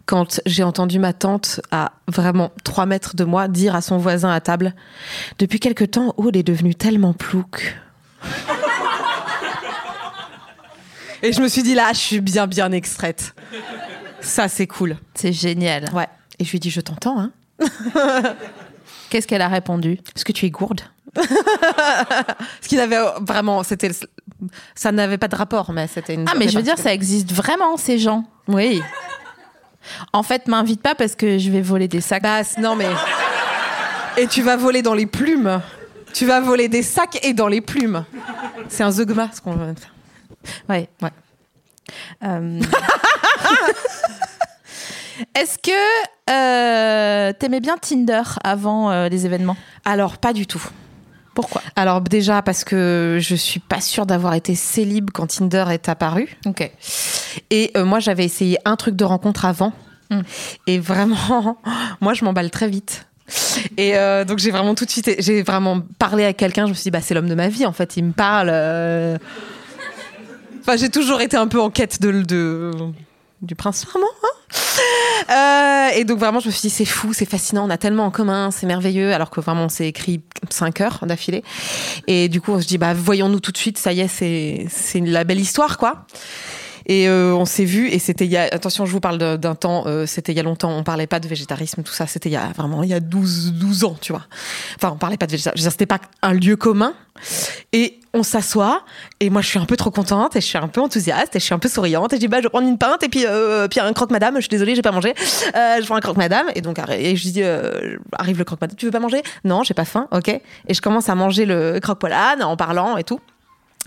Quand 0.08 0.41
j'ai 0.46 0.63
entendu 0.63 0.98
ma 0.98 1.13
tante 1.13 1.62
à 1.72 1.91
vraiment 2.08 2.52
3 2.63 2.86
mètres 2.88 3.15
de 3.15 3.24
moi 3.24 3.48
dire 3.48 3.76
à 3.76 3.82
son 3.82 3.98
voisin 3.98 4.32
à 4.32 4.39
table 4.41 4.74
Depuis 5.39 5.60
quelque 5.60 5.84
temps, 5.86 6.13
Aude 6.17 6.36
est 6.36 6.44
devenue 6.44 6.74
tellement 6.76 7.13
plouc. 7.13 7.76
Et 11.24 11.34
je 11.34 11.42
me 11.42 11.48
suis 11.48 11.64
dit 11.64 11.76
là, 11.76 11.94
je 11.94 12.00
suis 12.00 12.22
bien 12.22 12.48
bien 12.48 12.72
extraite. 12.72 13.36
Ça 14.22 14.48
c'est 14.48 14.68
cool. 14.68 14.98
C'est 15.14 15.34
génial. 15.34 15.86
Ouais. 15.94 16.08
Et 16.40 16.46
je 16.46 16.52
lui 16.52 16.58
ai 16.58 16.60
dit 16.60 16.70
je 16.70 16.82
t'entends 16.82 17.20
hein. 17.20 17.32
Qu'est-ce 19.10 19.28
qu'elle 19.28 19.42
a 19.42 19.50
répondu? 19.50 20.00
Parce 20.14 20.24
que 20.24 20.32
tu 20.32 20.46
es 20.46 20.50
gourde? 20.50 20.82
Ce 22.62 22.68
qui 22.70 22.78
n'avait 22.78 23.00
vraiment, 23.20 23.62
c'était, 23.64 23.92
ça 24.74 24.94
n'avait 24.94 25.18
pas 25.18 25.28
de 25.28 25.36
rapport, 25.36 25.74
mais 25.74 25.88
c'était 25.88 26.14
une. 26.14 26.26
Ah, 26.30 26.34
mais 26.38 26.48
je 26.48 26.56
veux 26.56 26.64
dire, 26.64 26.78
ça 26.78 26.94
existe 26.94 27.34
vraiment, 27.34 27.76
ces 27.76 28.00
gens? 28.00 28.24
Oui. 28.48 28.82
En 30.14 30.24
fait, 30.24 30.48
m'invite 30.48 30.82
pas 30.82 30.96
parce 30.96 31.16
que 31.16 31.38
je 31.38 31.52
vais 31.52 31.62
voler 31.62 31.90
des 31.90 32.00
sacs. 32.00 32.24
Bah 32.24 32.42
non 32.60 32.76
mais. 32.76 32.90
Et 34.18 34.28
tu 34.28 34.42
vas 34.42 34.56
voler 34.56 34.82
dans 34.82 34.94
les 34.94 35.06
plumes. 35.08 35.62
Tu 36.14 36.26
vas 36.26 36.40
voler 36.40 36.70
des 36.70 36.84
sacs 36.84 37.20
et 37.24 37.34
dans 37.34 37.48
les 37.48 37.62
plumes. 37.62 38.06
C'est 38.70 38.84
un 38.84 38.92
zeugma 38.92 39.30
ce 39.34 39.42
qu'on 39.42 39.54
veut 39.54 39.74
faire. 39.76 39.94
Ouais. 40.69 40.89
Ouais. 41.01 41.10
Euh, 42.23 42.60
Est-ce 45.36 45.58
que 45.58 45.71
euh, 46.32 47.34
t'aimais 47.38 47.60
bien 47.60 47.77
Tinder 47.77 48.23
avant 48.43 48.91
euh, 48.91 49.08
les 49.10 49.25
événements? 49.25 49.58
Alors 49.86 50.17
pas 50.17 50.34
du 50.34 50.47
tout. 50.47 50.63
Pourquoi? 51.36 51.62
Alors 51.75 52.01
déjà 52.01 52.41
parce 52.41 52.63
que 52.63 53.17
je 53.21 53.36
suis 53.36 53.60
pas 53.60 53.82
sûre 53.82 54.06
d'avoir 54.06 54.34
été 54.34 54.56
célib 54.56 55.12
quand 55.13 55.27
Tinder 55.27 55.65
est 55.69 55.89
apparu. 55.89 56.38
Ok. 56.45 56.69
Et 57.51 57.71
euh, 57.77 57.86
moi 57.86 57.99
j'avais 57.99 58.25
essayé 58.25 58.58
un 58.65 58.75
truc 58.75 58.95
de 58.95 59.04
rencontre 59.06 59.45
avant. 59.45 59.73
Mm. 60.10 60.21
Et 60.67 60.80
vraiment, 60.80 61.58
moi 62.01 62.13
je 62.13 62.25
m'emballe 62.25 62.49
très 62.49 62.67
vite. 62.67 63.06
Et 63.77 63.95
euh, 63.97 64.25
donc 64.25 64.39
j'ai 64.39 64.51
vraiment 64.51 64.75
tout 64.75 64.84
de 64.86 64.89
suite, 64.89 65.15
j'ai 65.19 65.41
vraiment 65.43 65.82
parlé 65.99 66.25
à 66.25 66.34
quelqu'un. 66.34 66.65
Je 66.65 66.71
me 66.71 66.73
suis 66.73 66.84
dit, 66.84 66.91
bah 66.91 66.99
c'est 67.01 67.13
l'homme 67.13 67.30
de 67.30 67.36
ma 67.36 67.47
vie. 67.47 67.65
En 67.65 67.71
fait, 67.73 67.95
il 67.95 68.04
me 68.06 68.12
parle. 68.12 68.49
euh. 68.51 69.17
Enfin, 70.62 70.78
j'ai 70.78 70.89
toujours 70.89 71.21
été 71.21 71.36
un 71.38 71.47
peu 71.47 71.60
en 71.60 71.69
quête 71.69 72.02
de, 72.02 72.12
de- 72.24 72.71
du 73.41 73.56
prince 73.56 73.86
charmant. 73.86 74.08
hein. 74.24 74.28
Euh, 75.30 75.89
et 75.97 76.04
donc 76.04 76.19
vraiment, 76.19 76.39
je 76.39 76.47
me 76.47 76.52
suis 76.52 76.62
dit, 76.62 76.69
c'est 76.69 76.86
fou, 76.86 77.13
c'est 77.13 77.26
fascinant, 77.30 77.65
on 77.65 77.69
a 77.69 77.78
tellement 77.78 78.06
en 78.06 78.12
commun, 78.12 78.52
c'est 78.52 78.65
merveilleux. 78.65 79.13
Alors 79.13 79.30
que 79.30 79.39
vraiment, 79.39 79.65
on 79.65 79.69
s'est 79.69 79.88
écrit 79.88 80.21
5 80.50 80.82
heures 80.82 81.00
d'affilée. 81.06 81.43
Et 82.08 82.28
du 82.30 82.41
coup, 82.41 82.52
on 82.52 82.62
se 82.62 82.67
dit, 82.67 82.78
bah 82.78 82.93
voyons-nous 82.93 83.39
tout 83.39 83.52
de 83.52 83.58
suite. 83.58 83.78
Ça 83.78 83.93
y 83.93 84.02
est, 84.02 84.08
c'est 84.08 84.65
c'est 84.69 85.00
la 85.00 85.24
belle 85.24 85.39
histoire, 85.39 85.78
quoi. 85.78 86.06
Et 86.91 87.08
euh, 87.08 87.34
on 87.34 87.45
s'est 87.45 87.63
vu 87.63 87.88
et 87.88 87.99
c'était 87.99 88.25
il 88.25 88.32
y 88.32 88.36
a 88.36 88.49
attention 88.51 88.86
je 88.86 88.91
vous 88.91 88.99
parle 88.99 89.17
d'un 89.17 89.56
temps 89.56 89.86
euh, 89.86 90.06
c'était 90.06 90.34
il 90.34 90.36
y 90.36 90.41
a 90.41 90.43
longtemps. 90.43 90.77
On 90.77 90.84
parlait 90.84 91.08
pas 91.08 91.21
de 91.21 91.27
végétarisme 91.30 91.84
tout 91.84 91.93
ça. 91.93 92.06
C'était 92.06 92.27
il 92.27 92.34
y 92.34 92.36
a 92.36 92.49
vraiment 92.49 92.84
il 92.84 92.89
y 92.89 92.93
a 92.93 92.99
12 92.99 93.54
12 93.54 93.86
ans 93.86 93.95
tu 94.01 94.12
vois. 94.12 94.25
Enfin 94.75 94.91
on 94.93 94.97
parlait 94.97 95.15
pas 95.15 95.25
de 95.25 95.32
végétarisme 95.32 95.69
c'était 95.69 95.86
pas 95.86 96.01
un 96.21 96.34
lieu 96.34 96.58
commun. 96.58 96.93
Et 97.71 97.97
on 98.13 98.23
s'assoit 98.23 98.84
et 99.21 99.30
moi 99.30 99.41
je 99.41 99.47
suis 99.47 99.58
un 99.58 99.63
peu 99.63 99.77
trop 99.77 99.89
contente 99.89 100.36
et 100.36 100.41
je 100.41 100.45
suis 100.45 100.58
un 100.58 100.67
peu 100.67 100.82
enthousiaste 100.82 101.34
et 101.34 101.39
je 101.39 101.45
suis 101.45 101.54
un 101.54 101.60
peu 101.60 101.69
souriante 101.69 102.12
et 102.12 102.17
je 102.17 102.19
dis 102.19 102.27
bah 102.27 102.39
je 102.39 102.43
vais 102.43 102.49
prendre 102.49 102.67
une 102.67 102.77
pinte 102.77 103.04
et 103.04 103.08
puis 103.08 103.25
euh, 103.25 103.69
puis 103.69 103.80
un 103.80 103.93
croque 103.93 104.12
madame 104.12 104.36
je 104.36 104.41
suis 104.41 104.49
désolée 104.49 104.75
j'ai 104.75 104.82
pas 104.82 104.91
mangé. 104.91 105.13
Euh, 105.56 105.80
je 105.80 105.86
prends 105.86 105.95
un 105.95 106.01
croque 106.01 106.17
madame 106.17 106.47
et 106.56 106.62
donc 106.62 106.77
et 106.89 107.15
je 107.15 107.23
dis 107.30 107.41
arrive 108.19 108.38
le 108.38 108.43
croque 108.43 108.60
madame 108.60 108.75
tu 108.75 108.86
veux 108.86 108.91
pas 108.91 108.99
manger? 108.99 109.21
Non 109.45 109.63
j'ai 109.63 109.73
pas 109.73 109.86
faim 109.86 110.10
ok. 110.12 110.27
Et 110.27 110.73
je 110.73 110.82
commence 110.82 111.08
à 111.08 111.15
manger 111.15 111.45
le 111.45 111.80
croque 111.80 111.99
poilade 111.99 112.41
en 112.41 112.58
parlant 112.58 112.97
et 112.97 113.06
tout. 113.06 113.21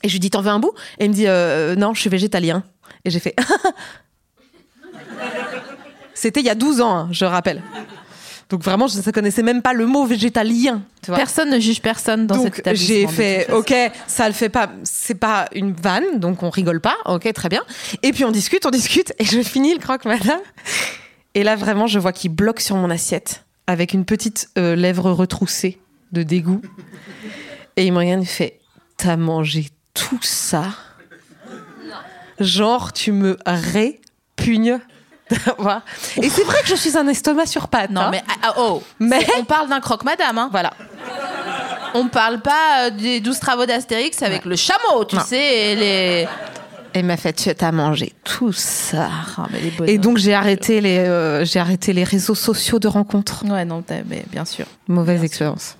Et 0.02 0.08
je 0.08 0.14
lui 0.14 0.20
dis 0.20 0.30
t'en 0.30 0.40
veux 0.40 0.50
un 0.50 0.58
bout? 0.58 0.72
Et 0.98 1.04
il 1.04 1.10
me 1.10 1.14
dit 1.14 1.26
non 1.78 1.92
je 1.92 2.00
suis 2.00 2.08
végétalien 2.08 2.64
et 3.04 3.10
j'ai 3.10 3.20
fait 3.20 3.34
c'était 6.14 6.40
il 6.40 6.46
y 6.46 6.50
a 6.50 6.54
12 6.54 6.80
ans 6.80 6.96
hein, 6.96 7.08
je 7.10 7.24
rappelle. 7.24 7.62
Donc 8.50 8.62
vraiment 8.62 8.86
je 8.86 8.98
ne 8.98 9.10
connaissais 9.10 9.42
même 9.42 9.62
pas 9.62 9.72
le 9.72 9.86
mot 9.86 10.04
végétalien 10.04 10.82
tu 11.02 11.10
vois. 11.10 11.16
Personne 11.16 11.50
ne 11.50 11.58
juge 11.58 11.80
personne 11.80 12.26
dans 12.26 12.34
cet 12.34 12.44
donc 12.44 12.58
établissement. 12.58 12.86
j'ai 12.86 13.06
fait 13.06 13.50
ok 13.52 13.74
ça 14.06 14.28
le 14.28 14.34
fait 14.34 14.48
pas 14.48 14.70
c'est 14.84 15.14
pas 15.14 15.48
une 15.52 15.72
vanne 15.72 16.20
donc 16.20 16.42
on 16.42 16.50
rigole 16.50 16.80
pas 16.80 16.96
ok 17.06 17.32
très 17.32 17.48
bien. 17.48 17.62
Et 18.02 18.12
puis 18.12 18.24
on 18.24 18.30
discute 18.30 18.66
on 18.66 18.70
discute 18.70 19.12
et 19.18 19.24
je 19.24 19.42
finis 19.42 19.74
le 19.74 19.80
croque 19.80 20.04
madame. 20.04 20.40
Et 21.34 21.42
là 21.42 21.56
vraiment 21.56 21.86
je 21.86 21.98
vois 21.98 22.12
qu'il 22.12 22.30
bloque 22.30 22.60
sur 22.60 22.76
mon 22.76 22.90
assiette 22.90 23.44
avec 23.66 23.94
une 23.94 24.04
petite 24.04 24.50
euh, 24.58 24.76
lèvre 24.76 25.10
retroussée 25.10 25.78
de 26.12 26.22
dégoût. 26.22 26.60
Et 27.76 27.86
il 27.86 27.92
me 27.92 27.98
regarde 27.98 28.22
et 28.22 28.26
fait 28.26 28.60
t'as 28.96 29.16
mangé 29.16 29.68
tout 29.94 30.20
ça? 30.22 30.66
Genre 32.44 32.92
tu 32.92 33.12
me 33.12 33.36
répugnes 33.46 34.78
et 36.22 36.28
c'est 36.28 36.44
vrai 36.44 36.60
que 36.62 36.68
je 36.68 36.74
suis 36.74 36.98
un 36.98 37.08
estomac 37.08 37.46
sur 37.46 37.68
pattes 37.68 37.90
Non, 37.90 38.02
hein. 38.02 38.08
mais 38.12 38.22
ah, 38.28 38.34
ah, 38.42 38.54
oh, 38.58 38.82
Mais- 39.00 39.26
on 39.38 39.44
parle 39.44 39.68
d'un 39.70 39.80
croque-madame. 39.80 40.36
Hein. 40.36 40.48
voilà 40.50 40.70
On 41.94 42.08
parle 42.08 42.40
pas 42.42 42.86
euh, 42.86 42.90
des 42.90 43.20
12 43.20 43.38
travaux 43.40 43.64
d'Astérix 43.66 44.22
avec 44.22 44.44
le 44.44 44.54
chameau, 44.56 45.04
tu 45.06 45.16
Non. 45.16 45.22
sais, 45.22 45.72
et 45.72 45.76
les. 45.76 46.28
et 46.92 46.98
il 46.98 47.06
m'a 47.06 47.16
fait 47.16 47.32
tu 47.32 47.50
as 47.64 47.72
mangé 47.72 48.12
tout 48.22 48.52
ça 48.52 49.08
Ah, 49.38 49.46
mais 49.50 49.90
Et 49.92 49.96
donc 49.98 50.18
j'ai 50.18 50.34
arrêté 50.34 50.82
les 50.82 50.98
euh, 50.98 51.44
j'ai 51.46 51.58
arrêté 51.58 51.94
les 51.94 52.04
réseaux 52.04 52.34
sociaux 52.34 52.78
de 52.78 52.88
rencontres. 52.88 53.44
Ouais, 53.48 53.64
non, 53.64 53.82
mais 54.08 54.24
bien 54.30 54.44
sûr. 54.44 54.66
Mauvaise 54.88 55.24
expérience. 55.24 55.76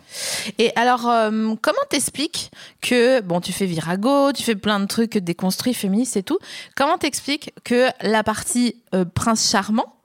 Et 0.59 0.73
alors, 0.77 1.09
euh, 1.09 1.55
comment 1.61 1.79
t'expliques 1.89 2.51
que, 2.81 3.21
bon, 3.21 3.41
tu 3.41 3.53
fais 3.53 3.67
Virago, 3.67 4.33
tu 4.33 4.43
fais 4.43 4.55
plein 4.55 4.81
de 4.81 4.87
trucs 4.87 5.19
déconstruits, 5.19 5.75
féministes 5.75 6.17
et 6.17 6.23
tout. 6.23 6.39
Comment 6.77 6.99
t'expliques 6.99 7.53
que 7.65 7.89
la 8.03 8.23
partie 8.23 8.77
euh, 8.95 9.05
prince 9.05 9.51
charmant, 9.51 9.97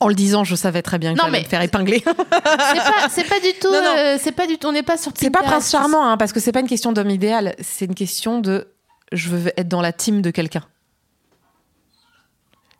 En 0.00 0.08
le 0.08 0.14
disant, 0.14 0.44
je 0.44 0.54
savais 0.56 0.82
très 0.82 0.98
bien 0.98 1.14
que 1.14 1.18
Non, 1.22 1.30
mais- 1.30 1.40
me 1.40 1.44
faire 1.44 1.62
épingler. 1.62 2.02
c'est 3.10 3.28
pas, 3.28 3.40
du 3.40 3.52
tout, 3.60 3.68
euh, 3.68 4.16
c'est 4.20 4.32
pas 4.32 4.46
du 4.46 4.56
tout, 4.58 4.68
on 4.68 4.72
n'est 4.72 4.82
pas 4.82 4.96
sur. 4.96 5.12
c'est 5.14 5.30
pas 5.30 5.42
prince 5.42 5.70
charmant, 5.70 6.06
hein, 6.06 6.16
parce 6.16 6.32
que 6.32 6.40
c'est 6.40 6.52
pas 6.52 6.60
une 6.60 6.68
question 6.68 6.92
d'homme 6.92 7.10
idéal. 7.10 7.54
C'est 7.60 7.84
une 7.84 7.94
question 7.94 8.40
de 8.40 8.68
je 9.12 9.28
veux 9.28 9.52
être 9.56 9.68
dans 9.68 9.82
la 9.82 9.92
team 9.92 10.22
de 10.22 10.30
quelqu'un. 10.30 10.62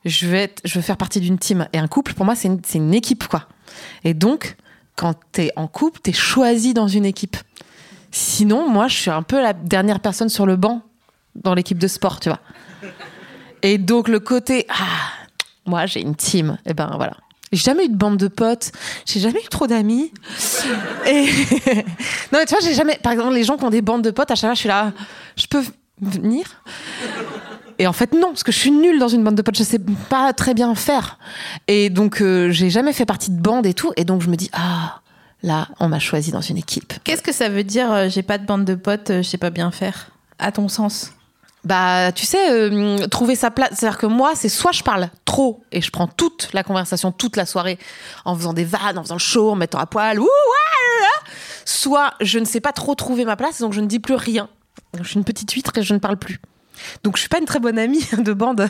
Je 0.05 0.27
veux 0.27 0.37
être, 0.37 0.63
je 0.65 0.77
veux 0.77 0.83
faire 0.83 0.97
partie 0.97 1.21
d'une 1.21 1.39
team. 1.39 1.69
Et 1.73 1.79
un 1.79 1.87
couple, 1.89 2.15
pour 2.15 2.25
moi, 2.25 2.35
c'est 2.35 2.49
une, 2.49 2.61
c'est 2.65 2.79
une 2.79 2.95
équipe, 2.95 3.29
quoi. 3.29 3.47
Et 4.05 4.15
donc, 4.15 4.57
quand 4.97 5.15
t'es 5.33 5.51
en 5.57 5.67
couple, 5.67 6.01
t'es 6.01 6.13
choisi 6.13 6.75
dans 6.75 6.89
une 6.89 7.05
équipe. 7.05 7.37
Sinon, 8.11 8.69
moi, 8.69 8.89
je 8.89 8.97
suis 8.97 9.11
un 9.11 9.23
peu 9.23 9.41
la 9.41 9.53
dernière 9.53 10.01
personne 10.01 10.29
sur 10.29 10.47
le 10.47 10.57
banc 10.57 10.83
dans 11.35 11.55
l'équipe 11.55 11.79
de 11.79 11.87
sport, 11.87 12.21
tu 12.21 12.29
vois. 12.29 12.41
Et 13.63 13.79
donc, 13.79 14.09
le 14.09 14.21
côté, 14.21 14.67
ah, 14.69 14.85
moi, 15.67 15.87
j'ai 15.87 16.01
une 16.01 16.17
team. 16.17 16.59
Et 16.67 16.75
ben 16.75 16.93
voilà. 16.97 17.17
J'ai 17.53 17.63
jamais 17.63 17.87
eu 17.87 17.89
de 17.89 17.97
bande 17.97 18.17
de 18.17 18.29
potes. 18.29 18.71
J'ai 19.07 19.21
jamais 19.21 19.41
eu 19.41 19.49
trop 19.49 19.67
d'amis. 19.67 20.13
Non, 22.33 22.39
mais 22.39 22.47
tu 22.47 22.55
vois, 22.55 22.61
j'ai 22.63 22.75
jamais. 22.75 22.99
Par 23.03 23.13
exemple, 23.13 23.35
les 23.35 23.43
gens 23.43 23.57
qui 23.57 23.65
ont 23.65 23.71
des 23.71 23.83
bandes 23.83 24.03
de 24.03 24.13
potes, 24.13 24.31
à 24.31 24.37
chaque 24.37 24.49
fois, 24.49 24.55
je 24.55 24.61
suis 24.61 24.69
là, 24.69 24.93
je 25.37 25.47
peux 25.47 25.65
venir? 26.01 26.63
Et 27.81 27.87
en 27.87 27.95
fait, 27.95 28.13
non, 28.13 28.29
parce 28.29 28.43
que 28.43 28.53
je 28.53 28.59
suis 28.59 28.71
nulle 28.71 28.99
dans 28.99 29.09
une 29.09 29.25
bande 29.25 29.37
de 29.37 29.41
potes. 29.41 29.57
Je 29.57 29.63
sais 29.63 29.81
pas 30.11 30.35
très 30.35 30.53
bien 30.53 30.75
faire. 30.75 31.19
Et 31.67 31.89
donc, 31.89 32.21
euh, 32.21 32.51
j'ai 32.51 32.69
jamais 32.69 32.93
fait 32.93 33.07
partie 33.07 33.31
de 33.31 33.41
bande 33.41 33.65
et 33.65 33.73
tout. 33.73 33.91
Et 33.97 34.05
donc, 34.05 34.21
je 34.21 34.29
me 34.29 34.37
dis, 34.37 34.51
ah, 34.53 35.01
là, 35.43 35.67
on 35.81 35.89
m'a 35.89 35.99
choisi 35.99 36.31
dans 36.31 36.43
une 36.43 36.59
équipe. 36.59 36.93
Qu'est-ce 37.05 37.23
que 37.23 37.33
ça 37.33 37.49
veut 37.49 37.65
dire 37.65 37.91
euh, 37.91 38.09
J'ai 38.11 38.23
pas 38.23 38.37
de 38.37 38.45
bande 38.45 38.67
de 38.67 38.75
potes, 38.75 39.09
euh, 39.09 39.23
je 39.23 39.29
sais 39.31 39.39
pas 39.39 39.49
bien 39.49 39.71
faire? 39.71 40.11
À 40.39 40.53
ton 40.53 40.69
sens? 40.69 41.13
Bah, 41.65 42.13
tu 42.13 42.27
sais, 42.27 42.51
euh, 42.51 43.07
trouver 43.07 43.35
sa 43.35 43.51
place. 43.51 43.71
C'est-à-dire 43.75 43.97
que 43.97 44.05
moi, 44.05 44.33
c'est 44.35 44.51
soit 44.51 44.73
je 44.73 44.83
parle 44.83 45.09
trop 45.25 45.63
et 45.73 45.81
je 45.81 45.91
prends 45.91 46.07
toute 46.07 46.51
la 46.53 46.63
conversation, 46.63 47.13
toute 47.13 47.37
la 47.37 47.47
soirée, 47.47 47.79
en 48.27 48.37
faisant 48.37 48.53
des 48.53 48.65
vannes, 48.65 48.99
en 48.99 49.03
faisant 49.05 49.15
le 49.15 49.21
show, 49.21 49.53
en 49.53 49.57
mettant 49.57 49.79
à 49.79 49.87
poil, 49.87 50.21
ouh, 50.21 50.25
là. 50.25 51.31
soit 51.65 52.13
je 52.21 52.39
ne 52.39 52.45
sais 52.45 52.61
pas 52.61 52.73
trop 52.73 52.95
trouver 52.95 53.25
ma 53.25 53.37
place, 53.37 53.59
donc 53.61 53.73
je 53.73 53.81
ne 53.81 53.87
dis 53.87 54.01
plus 54.01 54.17
rien. 54.17 54.51
Je 54.99 55.09
suis 55.09 55.17
une 55.17 55.25
petite 55.25 55.51
huître 55.51 55.73
et 55.79 55.83
je 55.83 55.95
ne 55.95 55.99
parle 55.99 56.19
plus. 56.19 56.41
Donc 57.03 57.17
je 57.17 57.21
suis 57.21 57.29
pas 57.29 57.39
une 57.39 57.45
très 57.45 57.61
bonne 57.61 57.79
amie 57.79 58.05
de 58.19 58.33
bande. 58.33 58.69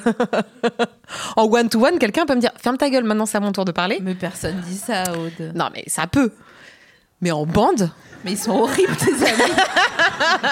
en 1.37 1.45
one 1.45 1.69
to 1.69 1.85
one, 1.85 1.99
quelqu'un 1.99 2.27
peut 2.27 2.35
me 2.35 2.41
dire 2.41 2.53
ferme 2.57 2.77
ta 2.77 2.91
gueule, 2.91 3.05
maintenant 3.05 3.27
c'est 3.27 3.39
à 3.39 3.41
mon 3.41 3.53
tour 3.53 3.65
de 3.65 3.73
parler. 3.73 3.99
Mais 4.03 4.15
personne 4.15 4.61
dit 4.67 4.77
ça, 4.77 5.05
Aude. 5.13 5.53
Non, 5.55 5.69
mais 5.75 5.85
ça 5.87 6.07
peut. 6.07 6.33
Mais 7.21 7.31
en 7.31 7.45
bande, 7.45 7.91
Mais 8.25 8.33
ils 8.33 8.39
sont 8.39 8.53
horribles, 8.53 8.97
tes 8.97 9.13
amis. 9.13 9.53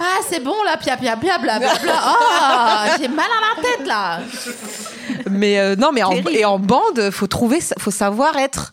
ah, 0.00 0.18
c'est 0.28 0.42
bon, 0.42 0.54
là, 0.64 0.76
pia, 0.76 0.96
pia, 0.96 1.16
pia, 1.16 1.38
bla, 1.38 1.58
bla, 1.58 1.74
bla. 1.74 2.02
Oh, 2.06 2.96
j'ai 3.00 3.08
mal 3.08 3.26
à 3.26 3.56
la 3.56 3.62
tête, 3.62 3.86
là. 3.86 4.20
Mais 5.30 5.58
euh, 5.58 5.74
non, 5.74 5.90
mais 5.92 6.04
en, 6.04 6.12
et 6.12 6.44
en 6.44 6.58
bande, 6.58 7.10
faut 7.10 7.26
trouver, 7.26 7.58
faut 7.78 7.90
savoir 7.90 8.36
être. 8.36 8.72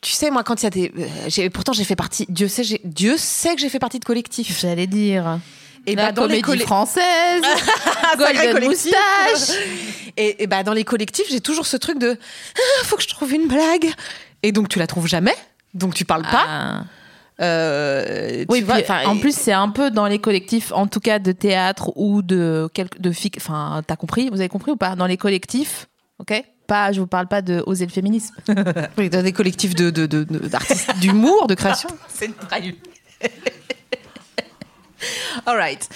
Tu 0.00 0.12
sais, 0.12 0.30
moi, 0.30 0.42
quand 0.44 0.62
il 0.62 0.64
y 0.64 0.66
a 0.66 0.70
des, 0.70 0.92
euh, 1.38 1.50
pourtant 1.50 1.72
j'ai 1.72 1.84
fait 1.84 1.96
partie. 1.96 2.26
Dieu 2.28 2.48
sait, 2.48 2.80
Dieu 2.84 3.16
sait 3.16 3.54
que 3.54 3.60
j'ai 3.60 3.68
fait 3.68 3.78
partie 3.78 3.98
de 3.98 4.04
collectifs. 4.04 4.60
J'allais 4.60 4.86
dire. 4.86 5.38
Et 5.86 5.94
la 5.94 6.06
bah, 6.06 6.12
dans 6.12 6.26
les 6.26 6.42
française, 6.58 7.42
Golden. 8.18 8.64
Moustache. 8.64 9.56
Et, 10.18 10.44
et 10.44 10.46
bah 10.46 10.62
dans 10.62 10.72
les 10.72 10.84
collectifs, 10.84 11.26
j'ai 11.30 11.42
toujours 11.42 11.66
ce 11.66 11.76
truc 11.76 11.98
de, 11.98 12.18
ah, 12.56 12.84
faut 12.84 12.96
que 12.96 13.02
je 13.02 13.08
trouve 13.08 13.34
une 13.34 13.48
blague. 13.48 13.92
Et 14.42 14.50
donc 14.50 14.68
tu 14.70 14.78
la 14.78 14.86
trouves 14.86 15.06
jamais. 15.06 15.34
Donc 15.74 15.92
tu 15.92 16.06
parles 16.06 16.22
pas. 16.22 16.46
Ah. 16.48 16.84
Euh, 17.42 18.44
Oui, 18.48 18.62
vois, 18.62 18.76
puis, 18.76 18.84
enfin, 18.84 19.04
en 19.06 19.16
et- 19.16 19.20
plus, 19.20 19.36
c'est 19.36 19.52
un 19.52 19.68
peu 19.68 19.90
dans 19.90 20.06
les 20.06 20.18
collectifs, 20.18 20.72
en 20.72 20.86
tout 20.86 21.00
cas 21.00 21.18
de 21.18 21.32
théâtre 21.32 21.92
ou 21.96 22.22
de 22.22 22.66
quelque, 22.72 22.98
de 22.98 23.12
fic. 23.12 23.36
Enfin, 23.36 23.82
t'as 23.86 23.96
compris 23.96 24.30
Vous 24.30 24.40
avez 24.40 24.48
compris 24.48 24.72
ou 24.72 24.76
pas? 24.76 24.96
Dans 24.96 25.06
les 25.06 25.18
collectifs, 25.18 25.86
ok? 26.18 26.42
Pas, 26.66 26.92
je 26.92 27.00
vous 27.00 27.06
parle 27.06 27.28
pas 27.28 27.42
de 27.42 27.62
oser 27.66 27.84
le 27.84 27.92
féminisme. 27.92 28.34
oui, 28.96 29.10
dans 29.10 29.22
des 29.22 29.32
collectifs 29.32 29.74
de, 29.74 29.90
d'artistes 29.90 30.96
d'humour, 30.98 31.46
de 31.46 31.54
création. 31.54 31.90
c'est 32.08 32.24
une 32.26 32.32
trahison. 32.34 32.74
All 35.46 35.56
right. 35.56 35.88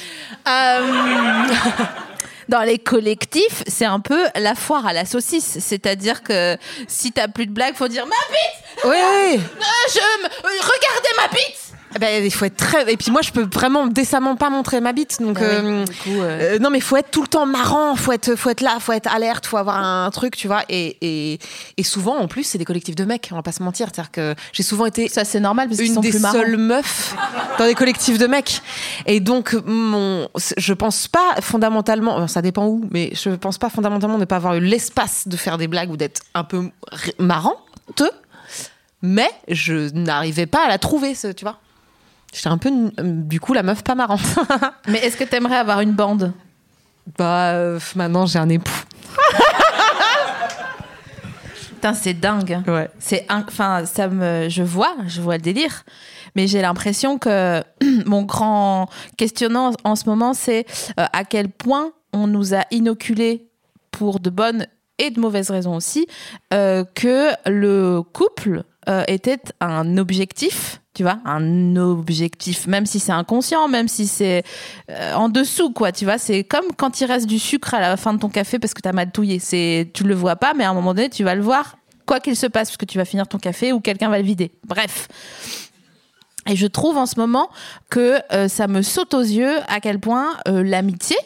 Euh, 0.49 1.45
Dans 2.49 2.63
les 2.63 2.79
collectifs, 2.79 3.63
c'est 3.69 3.85
un 3.85 4.01
peu 4.01 4.27
la 4.35 4.57
foire 4.57 4.85
à 4.85 4.93
la 4.93 5.05
saucisse. 5.05 5.59
C'est-à-dire 5.61 6.25
que 6.25 6.57
si 6.89 7.13
t'as 7.13 7.29
plus 7.29 7.47
de 7.47 7.53
blagues, 7.53 7.77
faut 7.77 7.87
dire 7.87 8.07
ma 8.07 8.17
bite 8.29 8.85
oui, 8.85 8.91
oui. 8.97 9.37
Euh, 9.37 9.91
je 9.93 10.23
me- 10.23 10.29
Regardez 10.43 11.09
ma 11.17 11.29
bite 11.29 11.70
Ben, 11.99 12.25
il 12.25 12.31
faut 12.33 12.45
être 12.45 12.57
très. 12.57 12.93
Et 12.93 12.97
puis 12.97 13.11
moi, 13.11 13.21
je 13.23 13.33
peux 13.33 13.49
vraiment 13.53 13.87
décemment 13.89 14.37
pas 14.37 14.49
montrer 14.49 14.81
ma 14.81 14.93
bite. 14.93 15.21
Donc, 15.21 15.39
Ah 15.41 15.45
euh, 15.45 15.85
coup, 15.87 16.21
euh, 16.21 16.55
euh, 16.55 16.59
non, 16.61 16.71
mais 16.71 16.79
faut 16.81 16.97
être 16.97 17.11
tout 17.11 17.23
le 17.23 17.27
temps 17.29 17.47
marrant. 17.47 17.97
Faut 17.97 18.13
être, 18.13 18.37
faut 18.37 18.51
être 18.51 18.61
là, 18.61 18.79
faut 18.79 18.93
être 18.93 19.13
alerte, 19.13 19.47
faut 19.47 19.57
avoir 19.57 19.77
un 19.79 20.09
truc, 20.11 20.37
tu 20.37 20.47
vois. 20.47 20.63
Et, 20.69 20.97
et, 21.01 21.39
et 21.77 21.83
souvent, 21.83 22.17
en 22.19 22.29
plus, 22.29 22.45
c'est 22.45 22.59
des 22.59 22.65
collectifs 22.65 22.95
de 22.95 23.05
mecs. 23.05 23.29
On 23.33 23.35
va 23.35 23.43
pas 23.43 23.51
se 23.53 23.63
mentir. 23.63 23.89
C'est-à-dire 23.93 24.13
que 24.13 24.35
j'ai 24.53 24.63
souvent 24.63 24.87
été 24.87 25.09
Ça, 25.09 25.25
c'est 25.25 25.41
normal 25.41 25.69
parce 25.69 25.81
une 25.81 25.95
sont 25.95 26.01
des 26.01 26.11
plus 26.11 26.21
seules 26.33 26.57
meufs 26.57 27.17
dans 27.59 27.67
des 27.67 27.75
collectifs 27.75 28.19
de 28.19 28.27
mecs. 28.27 28.63
Et 29.07 29.19
donc, 29.21 29.57
mon, 29.67 30.29
je 30.57 30.73
pense 30.75 31.09
pas 31.09 31.41
fondamentalement, 31.41 32.29
ça 32.29 32.41
dépend 32.43 32.67
où, 32.67 32.85
mais 32.93 33.11
je 33.15 33.31
pense 33.31 33.59
pas 33.59 33.69
fondamentalement 33.71 34.19
ne 34.19 34.25
pas 34.27 34.37
avoir 34.37 34.55
eu 34.55 34.61
l'espace 34.61 35.27
de 35.27 35.37
faire 35.37 35.59
des 35.59 35.67
blagues 35.67 35.91
ou 35.91 35.97
d'être 35.97 36.21
un 36.35 36.45
peu 36.45 36.71
marrante. 37.19 37.59
Mais 39.03 39.31
je 39.49 39.91
n'arrivais 39.95 40.47
pas 40.47 40.67
à 40.67 40.69
la 40.69 40.79
trouver, 40.79 41.15
ce- 41.15 41.29
tu 41.29 41.45
vois. 41.45 41.59
J'étais 42.33 42.49
un 42.49 42.59
peu, 42.59 42.71
euh, 42.71 42.91
du 42.99 43.41
coup, 43.41 43.53
la 43.53 43.63
meuf 43.63 43.83
pas 43.83 43.95
marrante. 43.95 44.21
Mais 44.89 44.99
est-ce 44.99 45.17
que 45.17 45.25
t'aimerais 45.25 45.57
avoir 45.57 45.81
une 45.81 45.93
bande? 45.93 46.33
Bah, 47.19 47.51
euh, 47.53 47.81
maintenant, 47.97 48.27
j'ai 48.27 48.39
un 48.39 48.49
époux. 48.49 48.85
Putain, 51.81 51.95
c'est 51.95 52.13
dingue. 52.13 52.63
Ouais. 52.67 52.91
C'est 52.99 53.25
enfin 53.31 53.87
ça 53.87 54.07
me 54.09 54.51
je 54.51 54.63
vois, 54.63 54.95
je 55.07 55.23
vois 55.23 55.37
le 55.37 55.43
délire. 55.43 55.85
Mais 56.37 56.47
j'ai 56.47 56.61
l'impression 56.61 57.17
que 57.19 57.63
mon 58.05 58.21
grand 58.23 58.91
questionnant 59.17 59.73
en 59.85 59.97
ce 59.97 60.07
moment 60.07 60.35
c'est 60.35 60.67
euh, 60.99 61.07
à 61.15 61.25
quel 61.25 61.49
point 61.49 61.93
on 62.13 62.27
nous 62.27 62.55
a 62.55 62.65
inoculé 62.71 63.49
pour 63.93 64.21
de 64.21 64.29
bonnes 64.29 64.67
et 64.99 65.11
de 65.11 65.19
mauvaises 65.19 65.51
raisons 65.51 65.75
aussi 65.75 66.07
euh, 66.53 66.85
que 66.95 67.31
le 67.47 68.03
couple 68.03 68.65
euh, 68.91 69.05
était 69.07 69.41
un 69.61 69.99
objectif, 69.99 70.81
tu 70.95 71.05
vois, 71.05 71.21
un 71.25 71.77
objectif, 71.77 72.67
même 72.67 72.87
si 72.87 72.99
c'est 72.99 73.13
inconscient, 73.13 73.69
même 73.69 73.87
si 73.87 74.09
c'est 74.09 74.43
euh, 74.91 75.15
en 75.15 75.29
dessous, 75.29 75.73
quoi, 75.73 75.93
tu 75.93 76.05
vois, 76.05 76.19
c'est 76.19 76.43
comme 76.43 76.65
quand 76.77 77.01
il 77.01 77.05
reste 77.05 77.27
du 77.27 77.39
sucre 77.39 77.75
à 77.75 77.81
la 77.81 77.97
fin 77.97 78.13
de 78.15 78.19
ton 78.19 78.29
café 78.29 78.59
parce 78.59 78.75
que 78.75 78.81
t'as 78.81 78.93
mal 78.93 79.13
touillé, 79.13 79.39
c'est, 79.39 79.91
tu 79.95 80.03
le 80.03 80.15
vois 80.15 80.35
pas, 80.35 80.55
mais 80.55 80.65
à 80.65 80.71
un 80.71 80.75
moment 80.75 80.93
donné, 80.93 81.09
tu 81.09 81.23
vas 81.23 81.37
le 81.37 81.43
voir, 81.43 81.77
quoi 82.05 82.19
qu'il 82.19 82.35
se 82.35 82.49
passe, 82.49 82.71
parce 82.71 82.79
que 82.79 82.85
tu 82.85 82.99
vas 82.99 83.05
finir 83.05 83.29
ton 83.29 83.39
café 83.39 83.73
ou 83.73 83.79
quelqu'un 83.79 84.09
va 84.09 84.19
le 84.19 84.25
vider. 84.25 84.51
Bref. 84.67 85.07
Et 86.49 86.57
je 86.57 86.67
trouve 86.67 86.97
en 86.97 87.07
ce 87.07 87.21
moment 87.21 87.49
que 87.91 88.19
euh, 88.33 88.49
ça 88.49 88.67
me 88.67 88.83
saute 88.83 89.15
aux 89.15 89.21
yeux 89.21 89.59
à 89.69 89.79
quel 89.79 90.01
point 90.01 90.37
l'amitié 90.47 91.17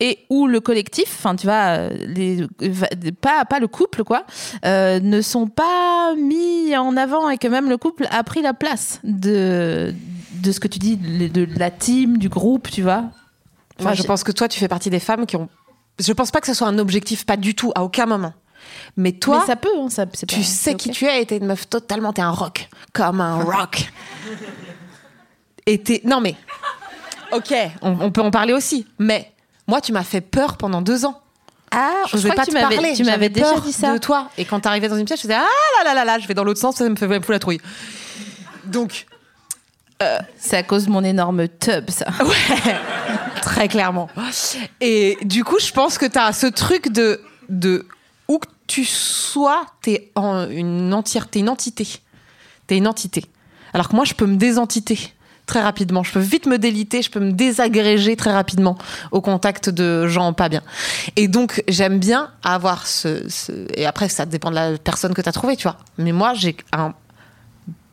et 0.00 0.18
ou 0.28 0.46
le 0.46 0.60
collectif, 0.60 1.08
enfin 1.18 1.36
tu 1.36 1.46
vois, 1.46 1.78
euh, 1.78 1.90
les, 2.06 2.46
pas 3.12 3.44
pas 3.46 3.58
le 3.60 3.66
couple 3.68 4.04
quoi, 4.04 4.24
euh, 4.64 5.00
ne 5.00 5.20
sont 5.22 5.46
pas 5.48 6.14
mis 6.16 6.76
en 6.76 6.96
avant 6.96 7.30
et 7.30 7.38
que 7.38 7.48
même 7.48 7.68
le 7.70 7.78
couple 7.78 8.06
a 8.10 8.22
pris 8.24 8.42
la 8.42 8.52
place 8.54 9.00
de 9.04 9.94
de 10.34 10.52
ce 10.52 10.60
que 10.60 10.68
tu 10.68 10.78
dis 10.78 10.96
de, 10.98 11.28
de 11.46 11.58
la 11.58 11.70
team, 11.70 12.18
du 12.18 12.28
groupe, 12.28 12.70
tu 12.70 12.82
vois. 12.82 13.04
Moi, 13.80 13.94
je 13.94 14.02
pense 14.02 14.22
que 14.24 14.32
toi, 14.32 14.48
tu 14.48 14.58
fais 14.58 14.68
partie 14.68 14.90
des 14.90 15.00
femmes 15.00 15.26
qui 15.26 15.36
ont. 15.36 15.48
Je 15.98 16.12
pense 16.12 16.30
pas 16.30 16.40
que 16.40 16.46
ce 16.46 16.54
soit 16.54 16.66
un 16.68 16.78
objectif, 16.78 17.24
pas 17.26 17.36
du 17.38 17.54
tout, 17.54 17.72
à 17.74 17.82
aucun 17.82 18.04
moment. 18.06 18.32
Mais 18.96 19.12
toi, 19.12 19.40
Mais 19.40 19.46
ça 19.46 19.56
peut, 19.56 19.68
hein, 19.78 19.88
ça, 19.88 20.06
tu 20.06 20.26
pas- 20.26 20.42
sais 20.42 20.74
qui 20.74 20.90
tu 20.90 21.04
es 21.06 21.22
et 21.22 21.26
t'es 21.26 21.36
une 21.38 21.46
meuf 21.46 21.68
totalement. 21.68 22.12
T'es 22.12 22.22
un 22.22 22.30
rock. 22.30 22.68
Comme 22.92 23.20
un 23.20 23.36
rock. 23.42 23.90
et 25.66 25.78
t'es. 25.82 26.00
Non, 26.04 26.20
mais. 26.20 26.34
Ok, 27.32 27.52
on, 27.82 27.96
on 28.00 28.10
peut 28.12 28.20
en 28.22 28.30
parler 28.30 28.52
aussi. 28.52 28.86
Mais 28.98 29.32
moi, 29.66 29.80
tu 29.80 29.92
m'as 29.92 30.04
fait 30.04 30.20
peur 30.20 30.56
pendant 30.56 30.82
deux 30.82 31.04
ans. 31.04 31.20
Ah, 31.72 31.90
Je 32.12 32.16
je 32.18 32.28
vais 32.28 32.34
pas 32.34 32.44
que 32.44 32.50
tu 32.50 32.56
te 32.56 32.60
parler. 32.60 32.92
tu 32.94 33.04
m'avais 33.04 33.28
déjà 33.28 33.52
peur 33.52 33.60
dit 33.62 33.72
ça. 33.72 33.92
de 33.92 33.98
toi. 33.98 34.30
Et 34.38 34.44
quand 34.44 34.60
t'arrivais 34.60 34.88
dans 34.88 34.96
une 34.96 35.04
pièce, 35.04 35.18
je 35.20 35.22
faisais 35.22 35.34
ah 35.34 35.44
là 35.78 35.84
là 35.84 35.94
là 35.94 36.04
là, 36.04 36.18
je 36.18 36.26
vais 36.28 36.34
dans 36.34 36.44
l'autre 36.44 36.60
sens, 36.60 36.76
ça 36.76 36.88
me 36.88 36.94
fait 36.96 37.08
me 37.08 37.20
fout 37.20 37.30
la 37.30 37.38
trouille. 37.38 37.60
Donc, 38.64 39.06
C'est 40.38 40.56
à 40.56 40.62
cause 40.62 40.86
de 40.86 40.90
mon 40.90 41.02
énorme 41.02 41.48
tub, 41.48 41.90
ça. 41.90 42.06
Très 43.42 43.68
clairement. 43.68 44.08
Et 44.80 45.18
du 45.22 45.42
coup, 45.44 45.58
je 45.60 45.72
pense 45.72 45.98
que 45.98 46.06
tu 46.06 46.18
as 46.18 46.32
ce 46.32 46.46
truc 46.46 46.88
de, 46.90 47.20
de 47.48 47.86
où 48.28 48.38
que 48.38 48.48
tu 48.66 48.84
sois, 48.84 49.64
t'es 49.82 50.10
en 50.14 50.48
une 50.50 50.92
entièreté, 50.92 51.38
une 51.40 51.48
entité. 51.48 51.86
T'es 52.66 52.76
une 52.76 52.86
entité. 52.88 53.24
Alors 53.72 53.88
que 53.88 53.96
moi, 53.96 54.04
je 54.04 54.14
peux 54.14 54.26
me 54.26 54.36
désentiter 54.36 55.14
très 55.46 55.62
rapidement. 55.62 56.02
Je 56.02 56.12
peux 56.12 56.20
vite 56.20 56.46
me 56.46 56.58
déliter, 56.58 57.02
je 57.02 57.10
peux 57.10 57.20
me 57.20 57.32
désagréger 57.32 58.16
très 58.16 58.32
rapidement 58.32 58.76
au 59.12 59.20
contact 59.20 59.70
de 59.70 60.06
gens 60.06 60.32
pas 60.32 60.48
bien. 60.48 60.62
Et 61.14 61.28
donc, 61.28 61.62
j'aime 61.68 61.98
bien 61.98 62.30
avoir 62.42 62.86
ce, 62.86 63.24
Et 63.74 63.86
après, 63.86 64.08
ça 64.08 64.26
dépend 64.26 64.50
de 64.50 64.56
la 64.56 64.78
personne 64.78 65.14
que 65.14 65.22
tu 65.22 65.28
as 65.28 65.32
trouvée, 65.32 65.56
tu 65.56 65.64
vois. 65.64 65.78
Mais 65.98 66.12
moi, 66.12 66.34
j'ai 66.34 66.56
un 66.72 66.94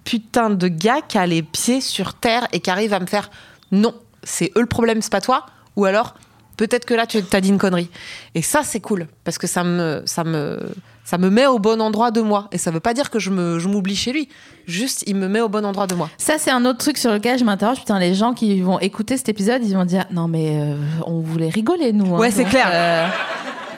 putain 0.04 0.50
de 0.50 0.68
gars 0.68 1.02
qui 1.08 1.18
a 1.18 1.26
les 1.26 1.44
pieds 1.44 1.80
sur 1.80 2.16
terre 2.16 2.48
et 2.52 2.60
qui 2.60 2.70
arrive 2.70 2.94
à 2.94 3.00
me 3.00 3.06
faire 3.06 3.30
non, 3.72 3.96
c'est 4.24 4.52
eux 4.56 4.62
le 4.62 4.68
problème, 4.68 5.02
c'est 5.02 5.12
pas 5.12 5.22
toi. 5.22 5.46
Ou 5.76 5.86
alors, 5.86 6.16
peut-être 6.58 6.86
que 6.86 6.94
là, 6.94 7.08
tu 7.08 7.24
as 7.32 7.42
dit 7.42 7.50
une 7.50 7.58
connerie. 7.58 7.90
Et 8.36 8.42
ça, 8.42 8.62
c'est 8.64 8.80
cool 8.80 9.08
parce 9.24 9.38
que 9.38 9.48
ça 9.48 9.64
me, 9.64 10.04
ça 10.06 10.24
me, 10.24 10.60
ça 11.04 11.18
me 11.18 11.30
met 11.30 11.46
au 11.48 11.60
bon 11.60 11.82
endroit 11.82 12.12
de 12.12 12.22
moi. 12.22 12.48
Et 12.52 12.58
ça 12.58 12.72
veut 12.72 12.80
pas 12.80 12.94
dire 12.94 13.10
que 13.10 13.20
je 13.20 13.30
m'oublie 13.30 13.96
chez 13.96 14.14
lui. 14.14 14.30
Juste, 14.68 15.04
il 15.08 15.16
me 15.16 15.28
met 15.28 15.42
au 15.42 15.50
bon 15.50 15.66
endroit 15.66 15.88
de 15.88 15.96
moi. 15.96 16.10
Ça, 16.18 16.36
c'est 16.38 16.52
un 16.52 16.66
autre 16.66 16.78
truc 16.80 16.98
sur 16.98 17.12
lequel 17.12 17.38
je 17.38 17.44
m'interroge. 17.44 17.80
Putain, 17.80 18.00
les 18.00 18.14
gens 18.16 18.34
qui 18.34 18.62
vont 18.62 18.80
écouter 18.80 19.18
cet 19.18 19.28
épisode, 19.30 19.62
ils 19.66 19.76
vont 19.76 19.86
dire 19.86 20.06
Non, 20.12 20.28
mais 20.28 20.58
euh, 20.60 20.76
on 21.06 21.20
voulait 21.20 21.50
rigoler, 21.50 21.92
nous. 21.94 22.16
hein. 22.16 22.20
Ouais, 22.20 22.32
c'est 22.32 22.46
clair. 22.46 22.68
euh, 22.72 23.08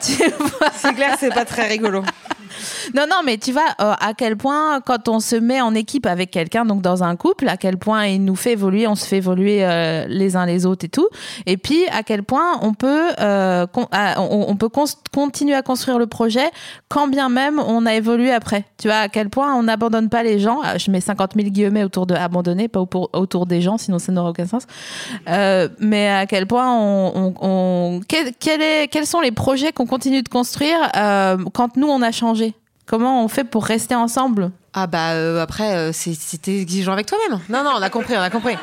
C'est 0.00 0.92
clair, 0.94 1.16
c'est 1.18 1.32
pas 1.34 1.44
très 1.44 1.66
rigolo. 1.68 2.02
Non, 2.94 3.04
non, 3.08 3.16
mais 3.24 3.38
tu 3.38 3.52
vois 3.52 3.66
euh, 3.80 3.94
à 4.00 4.14
quel 4.14 4.36
point, 4.36 4.80
quand 4.80 5.08
on 5.08 5.20
se 5.20 5.36
met 5.36 5.60
en 5.60 5.74
équipe 5.74 6.06
avec 6.06 6.30
quelqu'un, 6.30 6.64
donc 6.64 6.82
dans 6.82 7.02
un 7.02 7.16
couple, 7.16 7.48
à 7.48 7.56
quel 7.56 7.76
point 7.78 8.06
il 8.06 8.24
nous 8.24 8.36
fait 8.36 8.52
évoluer, 8.52 8.86
on 8.86 8.94
se 8.94 9.06
fait 9.06 9.18
évoluer 9.18 9.64
euh, 9.64 10.06
les 10.08 10.36
uns 10.36 10.46
les 10.46 10.66
autres 10.66 10.84
et 10.84 10.88
tout. 10.88 11.08
Et 11.46 11.56
puis, 11.56 11.86
à 11.92 12.02
quel 12.02 12.22
point 12.22 12.58
on 12.62 12.74
peut, 12.74 13.10
euh, 13.20 13.66
on, 14.18 14.56
peut 14.56 14.68
continuer 15.12 15.54
à 15.54 15.62
construire 15.62 15.98
le 15.98 16.06
projet 16.06 16.48
quand 16.88 17.08
bien 17.08 17.28
même 17.28 17.58
on 17.58 17.86
a 17.86 17.94
évolué 17.94 18.32
après. 18.32 18.64
Tu 18.78 18.88
vois, 18.88 18.98
à 18.98 19.08
quel 19.08 19.28
point 19.30 19.54
on 19.54 19.64
n'abandonne 19.64 20.08
pas 20.08 20.22
les 20.22 20.38
gens. 20.38 20.60
Ah, 20.62 20.78
Je 20.78 20.90
mets 20.90 21.00
50 21.00 21.32
000 21.36 21.48
guillemets 21.48 21.84
autour 21.84 22.06
de 22.06 22.14
abandonner, 22.14 22.68
pas 22.68 22.80
au- 22.80 23.10
autour 23.12 23.46
des 23.46 23.60
gens, 23.60 23.78
sinon 23.78 23.98
ça 23.98 24.12
n'aurait 24.12 24.30
aucun 24.30 24.46
sens. 24.46 24.64
Mais 25.80 26.08
à 26.08 26.26
quel 26.26 26.46
point 26.46 26.66
on, 26.72 28.00
quels 28.08 29.06
sont 29.06 29.20
les 29.20 29.32
projets 29.32 29.72
qu'on 29.72 29.86
continue 29.86 30.22
de 30.22 30.28
construire 30.28 30.78
quand 31.52 31.76
nous 31.76 31.88
on 31.88 32.02
a 32.02 32.12
changé 32.12 32.45
Comment 32.86 33.24
on 33.24 33.28
fait 33.28 33.44
pour 33.44 33.64
rester 33.64 33.94
ensemble? 33.94 34.50
Ah 34.72 34.86
bah 34.86 35.12
euh, 35.12 35.42
après, 35.42 35.74
euh, 35.76 35.92
c'est- 35.92 36.14
c'était 36.20 36.60
exigeant 36.60 36.92
avec 36.92 37.06
toi-même. 37.06 37.40
Non, 37.48 37.64
non, 37.64 37.72
on 37.76 37.82
a 37.82 37.90
compris, 37.90 38.14
on 38.16 38.20
a 38.20 38.30
compris. 38.30 38.56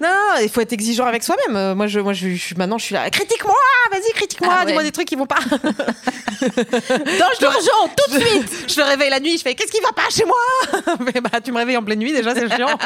Non, 0.00 0.08
non, 0.08 0.40
il 0.42 0.48
faut 0.48 0.60
être 0.60 0.72
exigeant 0.72 1.06
avec 1.06 1.22
soi-même. 1.22 1.56
Euh, 1.56 1.74
moi, 1.74 1.86
je, 1.86 2.00
moi, 2.00 2.12
je, 2.12 2.28
je 2.34 2.54
maintenant, 2.56 2.78
je 2.78 2.84
suis 2.84 2.94
là. 2.94 3.08
Critique-moi, 3.10 3.54
vas-y, 3.90 4.12
critique-moi. 4.14 4.52
Ah 4.54 4.60
ouais. 4.60 4.66
Dis-moi 4.66 4.82
des 4.82 4.92
trucs 4.92 5.08
qui 5.08 5.16
vont 5.16 5.26
pas. 5.26 5.38
Dans 6.40 7.30
l'urgent, 7.40 7.94
tout 7.96 8.14
de 8.14 8.20
suite 8.20 8.64
je 8.68 8.80
me 8.80 8.84
réveille 8.86 9.10
la 9.10 9.20
nuit, 9.20 9.36
je 9.38 9.42
fais 9.42 9.54
qu'est-ce 9.54 9.72
qui 9.72 9.80
va 9.80 9.92
pas 9.92 10.08
chez 10.10 10.24
moi? 10.24 10.96
Mais 11.00 11.20
bah, 11.20 11.40
tu 11.42 11.50
me 11.52 11.56
réveilles 11.56 11.76
en 11.78 11.82
pleine 11.82 11.98
nuit 11.98 12.12
déjà, 12.12 12.34
c'est 12.34 12.54
chiant. 12.54 12.76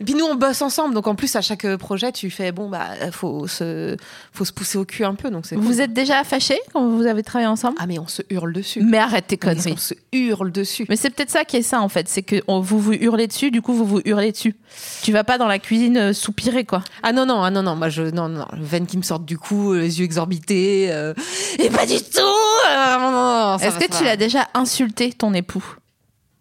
Et 0.00 0.04
puis 0.04 0.14
nous 0.14 0.24
on 0.24 0.34
bosse 0.34 0.62
ensemble, 0.62 0.94
donc 0.94 1.06
en 1.06 1.14
plus 1.14 1.34
à 1.36 1.40
chaque 1.42 1.76
projet 1.76 2.12
tu 2.12 2.30
fais 2.30 2.52
bon 2.52 2.68
bah 2.68 2.86
faut 3.12 3.46
se 3.46 3.96
faut 4.32 4.44
se 4.44 4.52
pousser 4.52 4.78
au 4.78 4.84
cul 4.84 5.04
un 5.04 5.14
peu, 5.14 5.30
donc 5.30 5.46
c'est. 5.46 5.54
Vous 5.56 5.70
cool. 5.72 5.80
êtes 5.80 5.92
déjà 5.92 6.24
fâchés 6.24 6.58
quand 6.72 6.88
vous 6.88 7.06
avez 7.06 7.22
travaillé 7.22 7.48
ensemble? 7.48 7.76
Ah 7.80 7.86
mais 7.86 7.98
on 7.98 8.08
se 8.08 8.22
hurle 8.30 8.52
dessus. 8.52 8.80
Mais 8.82 8.98
arrête 8.98 9.26
tes 9.28 9.36
Mais 9.42 9.54
conneries. 9.54 9.72
on 9.74 9.76
se 9.76 9.94
hurle 10.12 10.50
dessus. 10.52 10.86
Mais 10.88 10.96
c'est 10.96 11.10
peut-être 11.10 11.30
ça 11.30 11.44
qui 11.44 11.56
est 11.56 11.62
ça 11.62 11.80
en 11.80 11.88
fait, 11.88 12.08
c'est 12.08 12.22
que 12.22 12.42
on- 12.48 12.60
vous 12.60 12.78
vous 12.78 12.92
hurlez 12.94 13.26
dessus, 13.26 13.50
du 13.50 13.62
coup 13.62 13.72
vous 13.74 13.86
vous 13.86 14.00
hurlez 14.04 14.32
dessus. 14.32 14.54
Tu 15.02 15.12
vas 15.12 15.19
pas 15.24 15.38
dans 15.38 15.46
la 15.46 15.58
cuisine 15.58 15.96
euh, 15.96 16.12
soupirer 16.12 16.64
quoi. 16.64 16.82
Ah 17.02 17.12
non 17.12 17.26
non 17.26 17.42
ah 17.42 17.50
non 17.50 17.62
non 17.62 17.76
moi 17.76 17.88
je 17.88 18.02
non 18.02 18.28
non 18.28 18.46
veine 18.54 18.86
qui 18.86 18.96
me 18.98 19.02
sortent 19.02 19.24
du 19.24 19.38
cou, 19.38 19.74
les 19.74 19.98
yeux 20.00 20.04
exorbités 20.04 20.90
euh, 20.92 21.14
et 21.58 21.70
pas 21.70 21.86
du 21.86 21.96
tout. 22.00 22.18
euh, 22.20 22.98
non, 22.98 23.10
non, 23.10 23.50
non, 23.52 23.58
ça 23.58 23.66
Est-ce 23.66 23.78
que 23.78 23.96
tu 23.96 24.04
l'as 24.04 24.16
déjà 24.16 24.48
insulté 24.54 25.12
ton 25.12 25.32
époux 25.34 25.64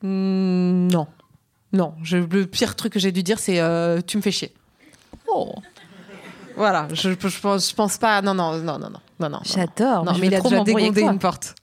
Hmm, 0.01 0.87
Non 0.91 1.07
non 1.73 1.93
je, 2.03 2.17
le 2.17 2.45
pire 2.47 2.75
truc 2.75 2.93
que 2.93 2.99
j'ai 2.99 3.11
dû 3.11 3.21
dire 3.23 3.37
c'est 3.39 3.59
euh, 3.59 3.99
tu 4.05 4.17
me 4.17 4.21
fais 4.21 4.31
chier. 4.31 4.53
Oh, 5.27 5.53
Voilà, 6.55 6.87
je, 6.93 7.11
je, 7.11 7.39
pense, 7.39 7.69
je 7.69 7.75
pense 7.75 7.97
pas. 7.97 8.21
Non, 8.23 8.33
non, 8.33 8.57
non, 8.57 8.79
non, 8.79 8.89
non, 9.19 9.29
non, 9.29 9.39
j'adore. 9.43 10.03
Non, 10.03 10.13
je 10.15 10.21
mais 10.21 10.27
il 10.27 10.35
a 10.35 10.39
trop 10.39 10.49
déjà 10.49 10.63
dégondé 10.63 11.01
une 11.01 11.19
porte. 11.19 11.53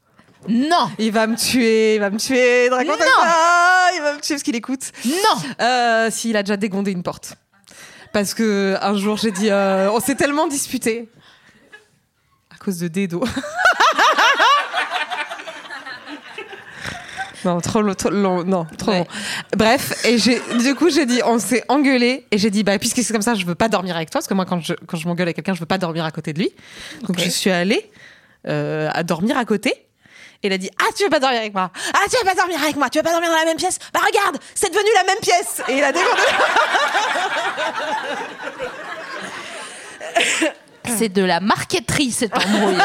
Non, 0.49 0.91
Il 0.99 1.13
va 1.13 1.27
me 1.27 1.37
tuer, 1.37 1.95
il 1.97 2.01
va 2.01 2.11
me 2.11 2.19
tuer. 2.19 2.69
Dragon, 2.69 2.91
Non. 2.93 2.97
ça, 2.99 3.89
il 3.95 4.03
va 4.03 4.13
me 4.15 4.21
tuer 4.21 4.35
parce 4.35 4.43
qu'il 4.43 4.57
écoute. 4.57 4.93
non. 5.05 5.43
Euh, 5.61 6.11
S'il 6.11 6.37
a 6.37 6.43
déjà 6.43 6.57
dégondé 6.57 6.93
une 6.93 7.03
porte. 7.03 7.35
Parce 8.13 8.33
que 8.35 8.77
un 8.81 8.97
jour 8.97 9.17
j'ai 9.17 9.31
dit, 9.33 9.51
euh, 9.51 9.91
on 9.93 10.01
s'est 10.01 10.15
tellement 10.15 10.47
disputé 10.47 11.09
à 12.55 12.57
cause 12.65 12.79
de 12.79 12.89
Dedo. 12.89 13.23
non, 17.45 17.61
trop 17.61 17.81
long, 17.83 17.95
trop 17.95 18.11
long, 18.11 18.43
non, 18.45 18.67
trop 18.79 18.91
Ouais. 18.93 18.99
long. 19.01 19.07
Bref, 19.57 20.05
et 20.05 20.19
j'ai, 20.19 20.41
du 20.63 20.75
coup 20.75 20.91
j'ai 20.91 21.07
dit, 21.07 21.21
on 21.25 21.39
s'est 21.39 21.63
engueulé 21.69 22.27
et 22.31 22.39
j'ai 22.39 22.51
dit, 22.51 22.65
bah 22.65 22.79
puisque 22.79 23.03
c'est 23.03 23.13
comme 23.13 23.23
ça, 23.23 23.35
je 23.35 23.45
veux 23.47 23.55
pas 23.55 23.69
dormir 23.69 23.95
avec 23.97 24.11
toi 24.11 24.19
parce 24.21 24.27
que 24.27 24.35
moi 24.35 24.47
quand 24.47 24.61
je 24.61 24.73
quand 24.87 24.97
je 24.97 25.07
m'engueule 25.07 25.29
avec 25.29 25.37
quelqu'un, 25.37 25.55
je 25.55 25.61
veux 25.61 25.67
pas 25.67 25.79
dormir 25.79 26.05
à 26.05 26.11
côté 26.11 26.33
de 26.33 26.41
lui. 26.41 26.51
Donc 27.03 27.19
je 27.21 27.29
suis 27.29 27.51
allée 27.51 27.91
euh, 28.49 28.89
à 28.93 29.03
dormir 29.03 29.37
à 29.39 29.45
côté. 29.45 29.75
Et 30.43 30.47
il 30.49 30.53
a 30.53 30.59
dit 30.59 30.71
Ah, 30.81 30.87
tu 30.97 31.05
veux 31.05 31.11
pas 31.11 31.21
dormir 31.21 31.41
avec 31.41 31.55
moi? 31.55 31.71
Ah, 31.95 31.99
tu 32.11 32.17
veux 32.19 32.25
pas 32.25 32.35
dormir 32.35 32.59
avec 32.63 32.77
moi? 32.77 32.89
Tu 32.91 32.99
veux 32.99 33.03
pas 33.05 33.13
dormir 33.13 33.31
dans 33.31 33.37
la 33.37 33.45
même 33.45 33.57
pièce? 33.57 33.79
Bah, 33.93 34.01
regarde, 34.07 34.39
c'est 34.55 34.71
devenu 34.73 34.89
la 34.95 35.05
même 35.05 35.19
pièce 35.21 35.63
Et 35.69 35.79
il 35.79 35.85
a 35.85 35.93
dégondé. 35.93 36.11
C'est 40.99 41.09
de 41.09 41.23
la 41.25 41.41
marqueterie 41.41 42.13
cette 42.13 42.35
embrouille. 42.37 42.79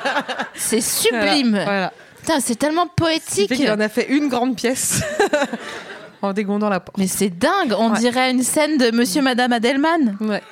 c'est 0.54 0.80
sublime. 0.80 1.50
Voilà. 1.50 1.64
voilà. 1.64 1.92
Putain, 2.20 2.40
c'est 2.40 2.56
tellement 2.56 2.86
poétique. 2.88 3.54
qu'il 3.54 3.70
en 3.70 3.78
a 3.80 3.88
fait 3.88 4.06
une 4.08 4.28
grande 4.28 4.56
pièce 4.56 5.02
en 6.22 6.32
dégondant 6.32 6.68
la 6.68 6.80
porte. 6.80 6.98
Mais 6.98 7.06
c'est 7.06 7.30
dingue, 7.30 7.74
on 7.78 7.92
Ouais. 7.92 7.98
dirait 8.00 8.30
une 8.32 8.42
scène 8.42 8.76
de 8.76 8.90
Monsieur 8.90 9.22
Madame 9.22 9.52
Adelman. 9.52 10.16
Ouais. 10.20 10.42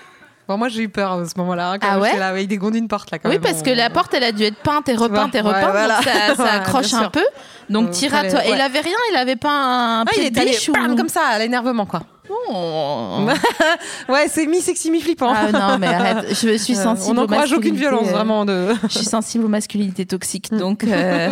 Bon, 0.48 0.58
moi, 0.58 0.68
j'ai 0.68 0.82
eu 0.82 0.88
peur 0.88 1.12
à 1.12 1.24
ce 1.24 1.34
moment-là. 1.38 1.70
hein, 1.70 1.78
quand 1.78 1.88
Ah 1.90 1.98
ouais 2.00 2.18
là, 2.18 2.38
il 2.40 2.48
dégonde 2.48 2.74
une 2.74 2.88
porte, 2.88 3.10
là, 3.10 3.18
quand 3.18 3.28
Oui, 3.28 3.36
même. 3.36 3.42
parce 3.42 3.60
On- 3.60 3.64
que 3.64 3.70
la 3.70 3.90
porte, 3.90 4.12
elle 4.12 4.24
a 4.24 4.32
dû 4.32 4.42
être 4.42 4.56
peinte 4.58 4.88
et 4.88 4.94
repeinte 4.94 5.34
et 5.34 5.40
ouais, 5.40 5.46
repeinte, 5.48 5.70
voilà. 5.70 5.96
donc 5.96 6.04
ça, 6.04 6.34
ça 6.36 6.52
accroche 6.54 6.92
un 6.94 7.10
peu. 7.10 7.24
Donc 7.70 7.90
à 7.90 7.92
fallait- 8.08 8.30
toi. 8.30 8.44
Et 8.46 8.50
il 8.50 8.60
avait 8.60 8.80
rien, 8.80 8.96
il 9.12 9.16
avait 9.16 9.36
pas 9.36 10.00
un 10.00 10.04
pied 10.04 10.26
il 10.26 10.32
de 10.32 10.40
allé 10.40 10.56
ou... 10.68 10.72
bam, 10.72 10.96
comme 10.96 11.08
ça, 11.08 11.20
à 11.30 11.38
l'énervement, 11.38 11.86
quoi. 11.86 12.02
Oh. 12.50 13.26
Ouais, 14.08 14.26
c'est 14.28 14.46
mi 14.46 14.60
sexy 14.60 14.90
mi 14.90 15.00
flippant. 15.00 15.32
Ah 15.34 15.52
non, 15.52 15.78
mais 15.78 15.86
arrête, 15.86 16.26
je 16.30 16.34
suis 16.58 16.78
Euh, 16.78 16.82
sensible. 16.82 17.10
on 17.18 17.22
n'encourage 17.22 17.52
aucune 17.52 17.76
violence, 17.76 18.08
euh, 18.08 18.12
vraiment. 18.12 18.44
De... 18.44 18.74
Je 18.84 18.88
suis 18.88 19.04
sensible 19.04 19.44
aux 19.44 19.48
masculinités 19.48 20.06
toxiques, 20.06 20.50
donc. 20.52 20.84
euh, 20.84 21.30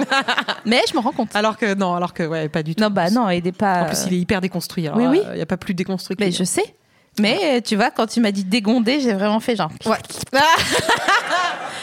mais 0.67 0.83
je 0.91 0.95
me 0.97 1.01
rends 1.03 1.13
compte. 1.13 1.35
Alors 1.35 1.57
que 1.57 1.75
non, 1.75 1.95
alors 1.95 2.13
que 2.15 2.23
ouais, 2.23 2.49
pas 2.49 2.63
du 2.63 2.75
tout. 2.75 2.83
Non, 2.83 2.91
bah 2.91 3.11
non, 3.11 3.29
il 3.31 3.47
est 3.47 3.53
pas. 3.53 3.83
En 3.83 3.85
plus, 3.87 4.05
il 4.07 4.15
est 4.15 4.19
hyper 4.19 4.41
déconstruit. 4.41 4.87
alors, 4.87 4.99
oui, 4.99 5.07
oui. 5.09 5.21
Il 5.31 5.37
n'y 5.37 5.43
a 5.43 5.47
pas 5.47 5.57
plus 5.57 5.75
déconstruit 5.75 6.17
que 6.17 6.23
Mais 6.25 6.31
je 6.33 6.45
sais. 6.45 6.75
Mais 7.19 7.39
euh, 7.43 7.61
tu 7.61 7.77
vois, 7.77 7.91
quand 7.91 8.07
tu 8.07 8.21
m'as 8.21 8.31
dit 8.31 8.45
dégondé, 8.45 9.01
j'ai 9.01 9.13
vraiment 9.13 9.41
fait 9.41 9.57
genre. 9.57 9.71
Ouais. 9.85 9.99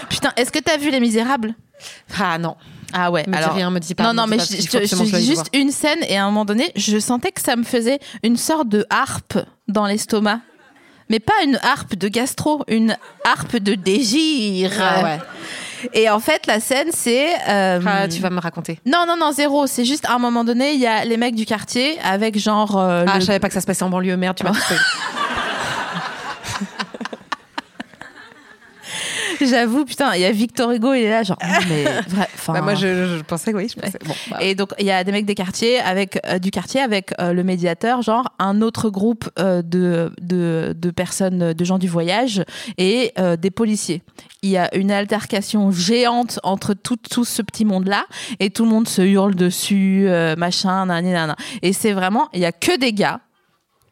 Putain, 0.10 0.32
est-ce 0.38 0.52
que 0.52 0.60
t'as 0.60 0.78
vu 0.78 0.90
Les 0.90 1.00
Misérables? 1.00 1.54
Ah 2.18 2.38
non. 2.38 2.56
Ah 2.94 3.12
ouais. 3.12 3.26
Me 3.28 3.36
alors. 3.36 3.54
rien, 3.54 3.70
me 3.70 3.80
dis 3.80 3.94
pas. 3.94 4.04
non, 4.04 4.14
non, 4.14 4.28
mais 4.28 4.40
je, 4.40 4.56
je 4.62 5.20
juste 5.20 5.50
une 5.54 5.72
scène 5.72 6.00
et 6.08 6.18
à 6.18 6.24
un 6.24 6.28
moment 6.28 6.46
donné, 6.46 6.72
je 6.76 6.98
sentais 7.00 7.32
que 7.32 7.42
ça 7.42 7.56
me 7.56 7.64
faisait 7.64 8.00
une 8.24 8.38
sorte 8.38 8.70
de 8.70 8.86
harpe 8.90 9.38
dans 9.68 9.86
l'estomac. 9.86 10.40
Mais 11.10 11.20
pas 11.20 11.34
une 11.44 11.60
harpe 11.64 11.96
de 11.96 12.08
gastro, 12.08 12.64
une 12.68 12.98
harpe 13.24 13.58
de 13.58 13.76
désir. 13.76 14.72
Ah 14.80 15.04
ouais. 15.04 15.20
Et 15.94 16.10
en 16.10 16.20
fait, 16.20 16.46
la 16.48 16.60
scène, 16.60 16.88
c'est. 16.92 17.30
euh, 17.50 17.80
Ah, 17.86 18.08
tu 18.08 18.22
vas 18.22 18.30
me 18.30 18.40
raconter. 18.40 18.80
Non, 18.86 19.06
non, 19.08 19.16
non, 19.20 19.32
zéro. 19.32 19.68
C'est 19.68 19.86
juste 19.86 20.06
à 20.06 20.14
un 20.14 20.20
moment 20.20 20.44
donné, 20.44 20.74
il 20.74 20.80
y 20.80 20.88
a 20.88 21.06
les 21.06 21.18
mecs 21.18 21.36
du 21.36 21.46
quartier 21.46 21.98
avec 22.04 22.38
genre. 22.38 22.78
euh, 22.78 23.06
Ah, 23.08 23.16
le- 23.16 23.20
je 23.22 23.26
savais 23.26 23.40
pas 23.40 23.48
que 23.48 23.54
ça 23.54 23.62
se 23.62 23.66
passait 23.68 23.84
en 23.84 23.90
banlieue. 23.90 24.18
Merde, 24.18 24.38
tu 24.38 24.44
m'as 24.44 24.52
J'avoue, 29.46 29.86
putain, 29.86 30.14
il 30.16 30.22
y 30.22 30.26
a 30.26 30.32
Victor 30.32 30.72
Hugo, 30.72 30.94
il 30.94 31.04
est 31.04 31.10
là, 31.10 31.24
genre. 31.24 31.38
oh, 31.42 31.64
mais 31.70 31.84
vrai, 32.08 32.28
Bah, 32.48 32.62
moi, 32.62 32.76
je, 32.76 33.18
je 33.18 33.24
pensais 33.24 33.52
que 33.52 33.58
oui. 33.58 33.68
Je 33.70 33.80
pensais. 33.80 34.00
Bon, 34.06 34.14
bah, 34.32 34.38
Et 34.42 34.56
donc 34.56 34.74
il 34.80 34.86
y 34.86 34.92
a 34.92 35.04
des 35.04 35.12
mecs 35.12 35.26
des 35.26 35.36
quartiers 35.36 35.80
avec 35.80 36.20
euh, 36.26 36.40
du 36.40 36.52
quartier 36.52 36.82
avec 36.82 37.14
euh, 37.20 37.34
le 37.34 37.44
médiateur, 37.44 38.02
genre 38.02 38.30
un 38.40 38.62
autre 38.62 38.90
groupe 38.90 39.30
euh, 39.40 39.62
de, 39.62 40.12
de 40.22 40.76
de 40.78 40.92
personnes, 40.92 41.54
de 41.54 41.66
gens 41.66 41.78
du 41.78 41.88
voyage 41.88 42.44
et 42.78 43.12
euh, 43.20 43.36
des 43.36 43.52
policiers. 43.52 44.02
Il 44.44 44.50
y 44.50 44.58
a 44.58 44.74
une 44.76 44.92
altercation 44.92 45.72
géante 45.72 46.40
entre 46.44 46.74
tout, 46.74 46.96
tout 46.98 47.26
ce 47.26 47.42
petit 47.42 47.66
monde 47.66 47.88
là 47.88 48.06
et 48.40 48.50
tout 48.50 48.64
le 48.64 48.70
monde 48.70 48.88
se 48.88 49.02
hurle 49.02 49.36
dessus, 49.36 50.06
euh, 50.08 50.36
machin, 50.36 50.86
nanani, 50.86 51.10
nanana. 51.12 51.36
Et 51.62 51.74
c'est 51.74 51.92
vraiment, 51.94 52.30
il 52.34 52.40
y 52.42 52.46
a 52.46 52.52
que 52.52 52.78
des 52.78 52.94
gars, 52.94 53.20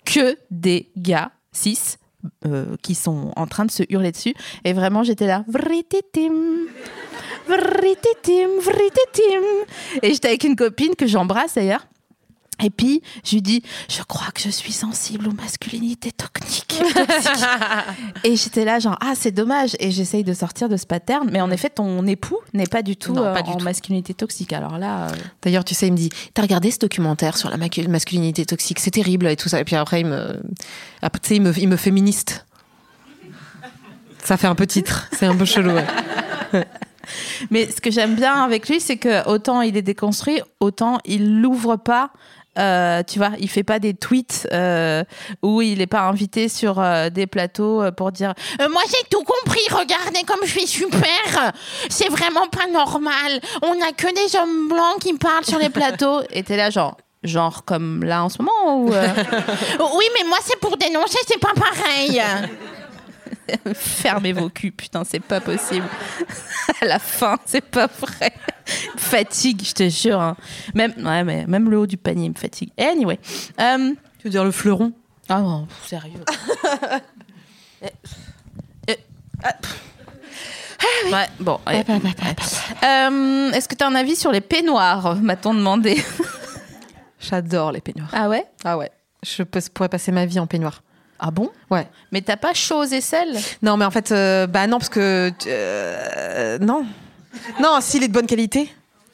que 0.05 0.37
des 0.51 0.89
gars, 0.97 1.31
six. 1.51 1.97
Euh, 2.45 2.75
qui 2.81 2.95
sont 2.95 3.31
en 3.35 3.47
train 3.47 3.65
de 3.65 3.71
se 3.71 3.83
hurler 3.89 4.11
dessus. 4.11 4.33
Et 4.63 4.73
vraiment 4.73 5.03
j'étais 5.03 5.27
là 5.27 5.43
vrititim 5.47 6.67
vrititim 7.47 8.59
vrititim. 8.61 9.43
Et 10.01 10.13
j'étais 10.13 10.29
avec 10.29 10.43
une 10.43 10.55
copine 10.55 10.95
que 10.95 11.07
j'embrasse 11.07 11.55
d'ailleurs 11.55 11.85
et 12.63 12.69
puis 12.69 13.01
je 13.23 13.35
lui 13.35 13.41
dis 13.41 13.63
je 13.89 14.01
crois 14.03 14.31
que 14.33 14.41
je 14.41 14.49
suis 14.49 14.71
sensible 14.71 15.27
aux 15.27 15.33
masculinités 15.33 16.11
toxiques 16.11 16.81
et 18.23 18.35
j'étais 18.35 18.65
là 18.65 18.79
genre 18.79 18.97
ah 19.01 19.13
c'est 19.15 19.31
dommage 19.31 19.75
et 19.79 19.91
j'essaye 19.91 20.23
de 20.23 20.33
sortir 20.33 20.69
de 20.69 20.77
ce 20.77 20.85
pattern 20.85 21.29
mais 21.31 21.41
en 21.41 21.51
effet 21.51 21.69
ton 21.69 22.05
époux 22.07 22.39
n'est 22.53 22.67
pas 22.67 22.81
du 22.81 22.95
tout 22.95 23.13
Non, 23.13 23.23
euh, 23.25 23.33
pas 23.33 23.41
du 23.41 23.51
en 23.51 23.57
tout. 23.57 23.63
masculinité 23.65 24.13
toxique 24.13 24.53
alors 24.53 24.77
là 24.77 25.07
euh, 25.07 25.09
D'ailleurs, 25.41 25.63
tu 25.63 25.75
sais, 25.75 25.87
il 25.87 25.91
me 25.91 25.97
dit 25.97 26.09
T'as 26.33 26.41
regardé 26.41 26.71
ce 26.71 26.79
documentaire 26.79 27.37
sur 27.37 27.49
la 27.49 27.57
masculinité 27.57 28.45
toxique? 28.45 28.79
C'est 28.79 28.91
terrible 28.91 29.27
et 29.27 29.35
tout 29.35 29.49
ça. 29.49 29.59
Et 29.59 29.63
puis 29.63 29.75
après, 29.75 30.01
il 30.01 30.07
me, 30.07 30.41
après, 31.01 31.19
tu 31.19 31.29
sais, 31.29 31.35
il 31.35 31.41
me, 31.41 31.57
il 31.57 31.67
me 31.67 31.75
féministe. 31.77 32.45
Ça 34.23 34.37
fait 34.37 34.47
un 34.47 34.55
peu 34.55 34.65
titre. 34.65 35.07
C'est 35.11 35.25
un 35.25 35.35
peu 35.35 35.45
chelou. 35.45 35.71
ouais. 35.71 35.85
Mais 37.51 37.69
ce 37.69 37.79
que 37.81 37.91
j'aime 37.91 38.15
bien 38.15 38.33
avec 38.43 38.67
lui, 38.67 38.79
c'est 38.79 38.97
que 38.97 39.27
autant 39.29 39.61
il 39.61 39.77
est 39.77 39.83
déconstruit, 39.83 40.41
autant 40.59 40.97
il 41.05 41.41
l'ouvre 41.41 41.75
pas. 41.75 42.09
Euh, 42.57 43.03
tu 43.03 43.19
vois, 43.19 43.31
il 43.39 43.49
fait 43.49 43.63
pas 43.63 43.79
des 43.79 43.93
tweets 43.93 44.47
euh, 44.53 45.03
où 45.41 45.61
il 45.61 45.81
est 45.81 45.87
pas 45.87 46.01
invité 46.01 46.47
sur 46.49 46.79
euh, 46.79 47.09
des 47.09 47.27
plateaux 47.27 47.83
pour 47.97 48.11
dire 48.11 48.33
moi 48.59 48.81
j'ai 48.87 49.07
tout 49.09 49.23
compris, 49.23 49.61
regardez 49.71 50.23
comme 50.25 50.39
je 50.43 50.51
suis 50.51 50.67
super, 50.67 51.53
c'est 51.89 52.09
vraiment 52.09 52.47
pas 52.47 52.67
normal. 52.71 53.39
On 53.61 53.73
a 53.81 53.91
que 53.91 54.07
des 54.07 54.37
hommes 54.37 54.69
blancs 54.69 54.99
qui 55.01 55.13
parlent 55.13 55.45
sur 55.45 55.59
les 55.59 55.69
plateaux. 55.69 56.21
Et 56.31 56.43
t'es 56.43 56.57
là 56.57 56.69
genre 56.69 56.97
genre 57.23 57.65
comme 57.65 58.03
là 58.03 58.23
en 58.23 58.29
ce 58.29 58.37
moment 58.39 58.77
ou 58.77 58.89
oui 59.97 60.05
mais 60.17 60.27
moi 60.27 60.37
c'est 60.43 60.59
pour 60.59 60.77
dénoncer, 60.77 61.17
c'est 61.27 61.39
pas 61.39 61.53
pareil. 61.53 62.21
Fermez 63.73 64.33
vos 64.33 64.49
culs, 64.49 64.71
putain, 64.71 65.03
c'est 65.03 65.19
pas 65.19 65.39
possible. 65.41 65.85
à 66.81 66.85
la 66.85 66.99
fin, 66.99 67.37
c'est 67.45 67.61
pas 67.63 67.87
vrai. 67.87 68.33
Fatigue, 68.97 69.61
je 69.63 69.73
te 69.73 69.89
jure. 69.89 70.19
hein. 70.21 70.35
Même, 70.73 70.93
ouais, 70.97 71.23
mais 71.23 71.45
même 71.47 71.69
le 71.69 71.77
haut 71.79 71.87
du 71.87 71.97
panier 71.97 72.29
me 72.29 72.35
fatigue. 72.35 72.71
Anyway. 72.77 73.19
Euh, 73.59 73.93
Tu 74.19 74.23
veux 74.25 74.29
dire 74.29 74.43
le 74.43 74.51
fleuron? 74.51 74.93
Ah 75.29 75.39
non, 75.41 75.65
pff, 75.65 75.87
sérieux. 75.87 76.23
Eh, 77.81 77.89
eh, 78.87 78.97
ah, 79.43 79.53
pff. 79.53 79.81
Ouais, 81.11 81.27
bon. 81.39 81.59
Euh, 81.67 83.51
Est-ce 83.51 83.67
que 83.67 83.75
tu 83.75 83.83
as 83.83 83.87
un 83.87 83.95
avis 83.95 84.15
sur 84.15 84.31
les 84.31 84.41
peignoirs? 84.41 85.15
M'a-t-on 85.17 85.53
demandé? 85.53 86.03
J'adore 87.19 87.71
les 87.71 87.81
peignoirs. 87.81 88.09
Ah 88.13 88.29
ouais? 88.29 88.45
Ah 88.63 88.77
ouais. 88.77 88.89
Je 89.23 89.43
pourrais 89.43 89.89
passer 89.89 90.11
ma 90.11 90.25
vie 90.25 90.39
en 90.39 90.47
peignoir. 90.47 90.81
Ah 91.19 91.31
bon? 91.31 91.49
Ouais. 91.71 91.87
Mais 92.11 92.21
t'as 92.21 92.37
pas 92.37 92.53
chaud 92.53 92.79
aux 92.79 92.85
aisselles? 92.85 93.37
Non, 93.61 93.77
mais 93.77 93.85
en 93.85 93.91
fait, 93.91 94.11
euh, 94.11 94.47
bah 94.47 94.67
non, 94.67 94.77
parce 94.77 94.89
que. 94.89 95.31
euh, 95.47 96.57
non. 96.59 96.85
Non, 97.61 97.77
s'il 97.81 98.03
est 98.03 98.07
de 98.07 98.13
bonne 98.13 98.27
qualité. 98.27 98.73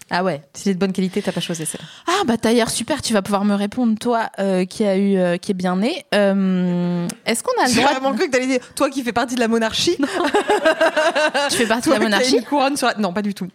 Ah 0.09 0.23
ouais. 0.23 0.41
S'il 0.53 0.71
est 0.71 0.73
de 0.73 0.79
bonne 0.79 0.91
qualité, 0.91 1.21
t'as 1.21 1.31
pas 1.31 1.39
choisi 1.39 1.65
ça. 1.65 1.79
Ah 2.05 2.23
bah 2.25 2.35
d'ailleurs 2.35 2.69
super, 2.69 3.01
tu 3.01 3.13
vas 3.13 3.21
pouvoir 3.21 3.45
me 3.45 3.55
répondre 3.55 3.97
toi 3.97 4.29
euh, 4.39 4.65
qui 4.65 4.83
a 4.83 4.97
eu 4.97 5.39
qui 5.39 5.51
est 5.51 5.55
bien 5.55 5.77
né. 5.77 6.03
Est-ce 6.11 7.43
qu'on 7.43 7.61
a 7.61 7.67
le 7.67 7.71
J'ai 7.73 7.81
droit 7.81 7.93
vraiment 7.93 8.13
cru 8.13 8.27
que 8.27 8.31
t'allais 8.31 8.47
dire, 8.47 8.59
toi 8.75 8.89
qui 8.89 9.03
fais 9.03 9.13
partie 9.13 9.35
de 9.35 9.39
la 9.39 9.47
monarchie. 9.47 9.97
Tu 11.49 11.55
fais 11.57 11.65
partie 11.65 11.89
toi 11.89 11.97
de 11.97 12.03
la 12.03 12.07
qui 12.09 12.13
as 12.13 12.17
monarchie 12.17 12.37
une 12.37 12.43
couronne 12.43 12.75
sur 12.75 12.87
la... 12.87 12.95
Non, 12.95 13.13
pas 13.13 13.21
du 13.21 13.33
tout. 13.33 13.47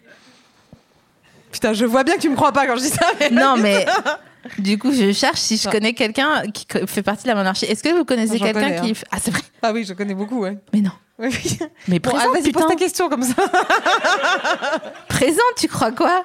Putain, 1.52 1.74
je 1.74 1.84
vois 1.84 2.04
bien 2.04 2.16
que 2.16 2.20
tu 2.20 2.30
me 2.30 2.36
crois 2.36 2.52
pas 2.52 2.66
quand 2.66 2.76
je 2.76 2.82
dis 2.82 2.88
ça. 2.88 3.06
Mais... 3.20 3.30
Non 3.30 3.56
mais 3.58 3.84
du 4.58 4.78
coup 4.78 4.92
je 4.92 5.12
cherche 5.12 5.40
si 5.40 5.56
je 5.56 5.68
connais 5.68 5.92
quelqu'un 5.94 6.42
qui 6.52 6.66
fait 6.86 7.02
partie 7.02 7.24
de 7.24 7.28
la 7.28 7.34
monarchie. 7.34 7.64
Est-ce 7.66 7.82
que 7.82 7.88
vous 7.96 8.04
connaissez 8.04 8.38
J'en 8.38 8.46
quelqu'un 8.46 8.76
connais, 8.76 8.92
qui 8.92 9.00
Ah 9.10 9.16
c'est 9.20 9.30
vrai. 9.30 9.42
Ah 9.62 9.72
oui, 9.72 9.84
je 9.84 9.92
connais 9.94 10.14
beaucoup, 10.14 10.40
ouais. 10.40 10.58
Mais 10.72 10.80
non. 10.80 10.90
Oui. 11.18 11.30
Mais 11.88 11.98
Bon, 11.98 12.10
présente 12.10 12.28
ah, 12.30 12.38
vas-y, 12.38 12.42
putain. 12.52 12.60
pose 12.60 12.68
ta 12.68 12.76
question 12.76 13.08
comme 13.08 13.22
ça. 13.22 13.34
Présente, 15.08 15.40
tu 15.58 15.66
crois 15.66 15.90
quoi? 15.92 16.24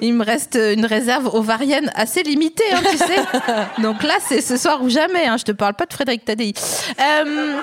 Il 0.00 0.14
me 0.14 0.24
reste 0.24 0.56
une 0.56 0.86
réserve 0.86 1.26
ovarienne 1.34 1.90
assez 1.94 2.22
limitée, 2.22 2.62
hein, 2.72 2.80
tu 2.90 2.96
sais. 2.96 3.18
Donc 3.82 4.02
là, 4.04 4.14
c'est 4.26 4.40
ce 4.40 4.56
soir 4.56 4.82
ou 4.82 4.88
jamais. 4.88 5.26
Hein. 5.26 5.36
Je 5.36 5.44
te 5.44 5.52
parle 5.52 5.74
pas 5.74 5.84
de 5.86 5.92
Frédéric 5.92 6.24
Tadei. 6.24 6.54
Euh, 7.00 7.56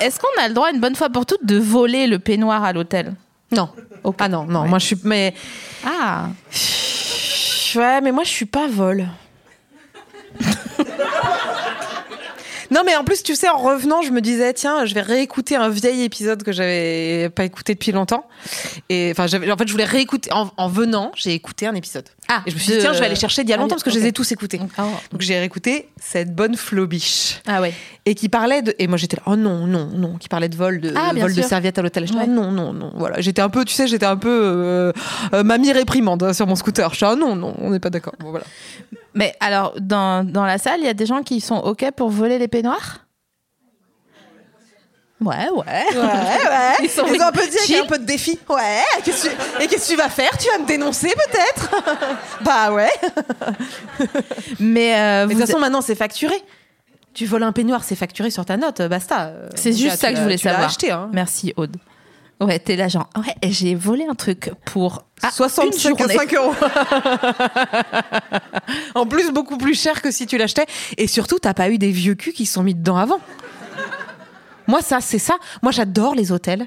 Est-ce 0.00 0.20
qu'on 0.20 0.42
a 0.42 0.46
le 0.48 0.54
droit, 0.54 0.70
une 0.72 0.80
bonne 0.80 0.94
fois 0.94 1.10
pour 1.10 1.26
toutes, 1.26 1.44
de 1.44 1.58
voler 1.58 2.06
le 2.06 2.18
peignoir 2.20 2.62
à 2.64 2.72
l'hôtel? 2.72 3.14
Non. 3.52 3.68
Ah 4.18 4.28
non, 4.28 4.44
non, 4.44 4.66
moi 4.66 4.78
je 4.78 4.86
suis. 4.86 4.96
Mais. 5.04 5.34
Ah 5.84 6.28
Ouais, 7.74 8.00
mais 8.00 8.12
moi 8.12 8.24
je 8.24 8.30
suis 8.30 8.46
pas 8.46 8.66
vol. 8.66 9.06
Non 12.70 12.82
mais 12.86 12.94
en 12.94 13.02
plus 13.04 13.22
tu 13.22 13.34
sais 13.34 13.48
en 13.48 13.56
revenant 13.58 14.00
je 14.02 14.10
me 14.10 14.20
disais 14.20 14.52
tiens 14.52 14.84
je 14.84 14.94
vais 14.94 15.00
réécouter 15.02 15.56
un 15.56 15.68
vieil 15.68 16.02
épisode 16.04 16.42
que 16.44 16.52
j'avais 16.52 17.28
pas 17.34 17.44
écouté 17.44 17.74
depuis 17.74 17.90
longtemps. 17.92 18.26
Et 18.88 19.12
enfin 19.12 19.24
en 19.26 19.56
fait 19.56 19.66
je 19.66 19.72
voulais 19.72 19.84
réécouter 19.84 20.32
en, 20.32 20.50
en 20.56 20.68
venant 20.68 21.10
j'ai 21.16 21.34
écouté 21.34 21.66
un 21.66 21.74
épisode. 21.74 22.08
Ah, 22.28 22.42
et 22.46 22.50
je 22.50 22.54
me 22.54 22.60
suis 22.60 22.72
dit 22.74 22.78
tiens 22.78 22.92
je 22.92 23.00
vais 23.00 23.06
aller 23.06 23.16
chercher 23.16 23.42
d'il 23.42 23.50
y 23.50 23.52
a 23.52 23.56
Ah 23.56 23.60
longtemps 23.60 23.74
parce 23.74 23.82
que 23.82 23.90
je 23.90 23.98
les 23.98 24.06
ai 24.06 24.12
tous 24.12 24.30
écoutés. 24.32 24.60
Oh. 24.78 24.82
donc 25.10 25.20
j'ai 25.20 25.36
réécouté 25.38 25.88
cette 26.00 26.34
bonne 26.34 26.56
flobiche. 26.56 27.40
Ah 27.46 27.60
ouais. 27.60 27.74
et 28.06 28.14
qui 28.14 28.28
parlait 28.28 28.62
de 28.62 28.74
et 28.78 28.86
moi 28.86 28.96
j'étais 28.98 29.16
là 29.16 29.22
oh 29.26 29.36
non 29.36 29.66
non 29.66 29.86
non 29.92 30.16
qui 30.16 30.28
parlait 30.28 30.48
de 30.48 30.56
vol 30.56 30.80
de 30.80 30.92
Ah, 30.96 31.10
vol 31.14 31.30
de 31.34 31.40
sûr. 31.40 31.44
serviettes 31.48 31.78
à 31.78 31.82
l'hôtel. 31.82 32.04
Ouais. 32.14 32.26
non 32.28 32.52
non 32.52 32.72
non 32.72 32.92
voilà. 32.94 33.20
J'étais 33.20 33.42
un 33.42 33.48
peu 33.48 33.64
tu 33.64 33.74
sais 33.74 33.88
j'étais 33.88 34.06
un 34.06 34.16
peu 34.16 34.28
euh, 34.30 34.92
euh, 35.34 35.42
mamie 35.42 35.72
réprimande 35.72 36.22
hein, 36.22 36.32
sur 36.32 36.46
mon 36.46 36.54
scooter. 36.54 36.88
Je 36.90 36.96
suis 36.96 37.04
ah 37.06 37.16
non 37.16 37.34
non 37.34 37.54
on 37.58 37.70
n'est 37.70 37.80
pas 37.80 37.90
d'accord. 37.90 38.14
Bon 38.20 38.30
voilà 38.30 38.44
Mais 39.14 39.34
alors, 39.40 39.74
dans, 39.80 40.24
dans 40.24 40.44
la 40.44 40.58
salle, 40.58 40.80
il 40.80 40.86
y 40.86 40.88
a 40.88 40.94
des 40.94 41.06
gens 41.06 41.22
qui 41.22 41.40
sont 41.40 41.56
OK 41.58 41.84
pour 41.96 42.10
voler 42.10 42.38
les 42.38 42.48
peignoirs? 42.48 43.06
Ouais, 45.20 45.50
ouais. 45.50 45.64
ouais 45.66 45.98
ouais. 46.00 46.74
Ils 46.82 46.88
sont 46.88 47.02
un 47.04 47.30
peu 47.32 47.42
dit 47.46 47.76
un 47.76 47.84
peu 47.84 47.98
de 47.98 48.04
défi. 48.04 48.38
Ouais 48.48 48.80
qu'est-ce 49.04 49.24
que 49.24 49.28
tu- 49.28 49.62
et 49.62 49.66
qu'est-ce 49.66 49.88
que 49.88 49.92
tu 49.92 49.98
vas 49.98 50.08
faire? 50.08 50.30
Tu 50.38 50.48
vas 50.48 50.56
me 50.58 50.66
dénoncer 50.66 51.08
peut-être? 51.14 51.70
Bah 52.40 52.72
ouais. 52.72 52.88
Mais, 54.60 54.94
euh, 54.98 55.26
mais 55.26 55.34
de 55.34 55.38
toute 55.40 55.46
façon 55.46 55.58
maintenant 55.58 55.82
c'est 55.82 55.94
facturé. 55.94 56.34
Tu 57.12 57.26
voles 57.26 57.42
un 57.42 57.52
peignoir 57.52 57.84
c'est 57.84 57.96
facturé 57.96 58.30
sur 58.30 58.46
ta 58.46 58.56
note 58.56 58.80
basta. 58.82 59.26
Euh, 59.26 59.48
C'est 59.56 59.74
juste 59.74 59.98
ça 59.98 60.10
que 60.10 60.16
je 60.16 60.22
voulais 60.22 60.38
savoir. 60.38 60.64
acheté 60.68 60.90
hein. 60.90 61.10
Merci, 61.12 61.52
Aude. 61.58 61.76
Ouais, 62.40 62.58
t'es 62.58 62.74
là, 62.74 62.88
genre, 62.88 63.08
ouais, 63.16 63.50
j'ai 63.50 63.74
volé 63.74 64.06
un 64.06 64.14
truc 64.14 64.50
pour 64.64 65.04
ah, 65.22 65.26
une 65.26 65.32
65 65.32 65.98
journée. 65.98 66.14
5 66.14 66.34
euros. 66.34 66.54
en 68.94 69.06
plus, 69.06 69.30
beaucoup 69.30 69.58
plus 69.58 69.78
cher 69.78 70.00
que 70.00 70.10
si 70.10 70.26
tu 70.26 70.38
l'achetais. 70.38 70.64
Et 70.96 71.06
surtout, 71.06 71.38
t'as 71.38 71.52
pas 71.52 71.68
eu 71.68 71.76
des 71.76 71.90
vieux 71.90 72.14
culs 72.14 72.32
qui 72.32 72.46
sont 72.46 72.62
mis 72.62 72.74
dedans 72.74 72.96
avant. 72.96 73.20
Moi, 74.66 74.80
ça, 74.80 75.02
c'est 75.02 75.18
ça. 75.18 75.36
Moi, 75.62 75.70
j'adore 75.70 76.14
les 76.14 76.32
hôtels. 76.32 76.66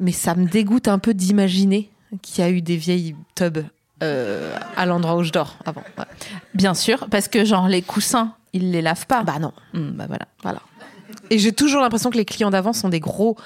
Mais 0.00 0.12
ça 0.12 0.34
me 0.34 0.46
dégoûte 0.46 0.86
un 0.86 0.98
peu 0.98 1.14
d'imaginer 1.14 1.90
qu'il 2.20 2.44
y 2.44 2.46
a 2.46 2.50
eu 2.50 2.60
des 2.60 2.76
vieilles 2.76 3.16
tubs 3.34 3.64
euh, 4.02 4.54
à 4.76 4.84
l'endroit 4.84 5.16
où 5.16 5.22
je 5.22 5.32
dors 5.32 5.56
avant. 5.64 5.82
Ouais. 5.96 6.04
Bien 6.54 6.74
sûr, 6.74 7.08
parce 7.10 7.26
que 7.26 7.44
genre 7.44 7.68
les 7.68 7.82
coussins, 7.82 8.34
ils 8.52 8.70
les 8.70 8.82
lavent 8.82 9.06
pas. 9.06 9.22
Bah 9.22 9.38
non. 9.40 9.52
Hmm, 9.72 9.90
bah 9.90 10.04
voilà. 10.06 10.26
Voilà. 10.42 10.60
Et 11.30 11.38
j'ai 11.38 11.52
toujours 11.52 11.80
l'impression 11.80 12.10
que 12.10 12.16
les 12.16 12.24
clients 12.24 12.50
d'avant 12.50 12.72
sont 12.72 12.88
des 12.88 13.00
gros 13.00 13.36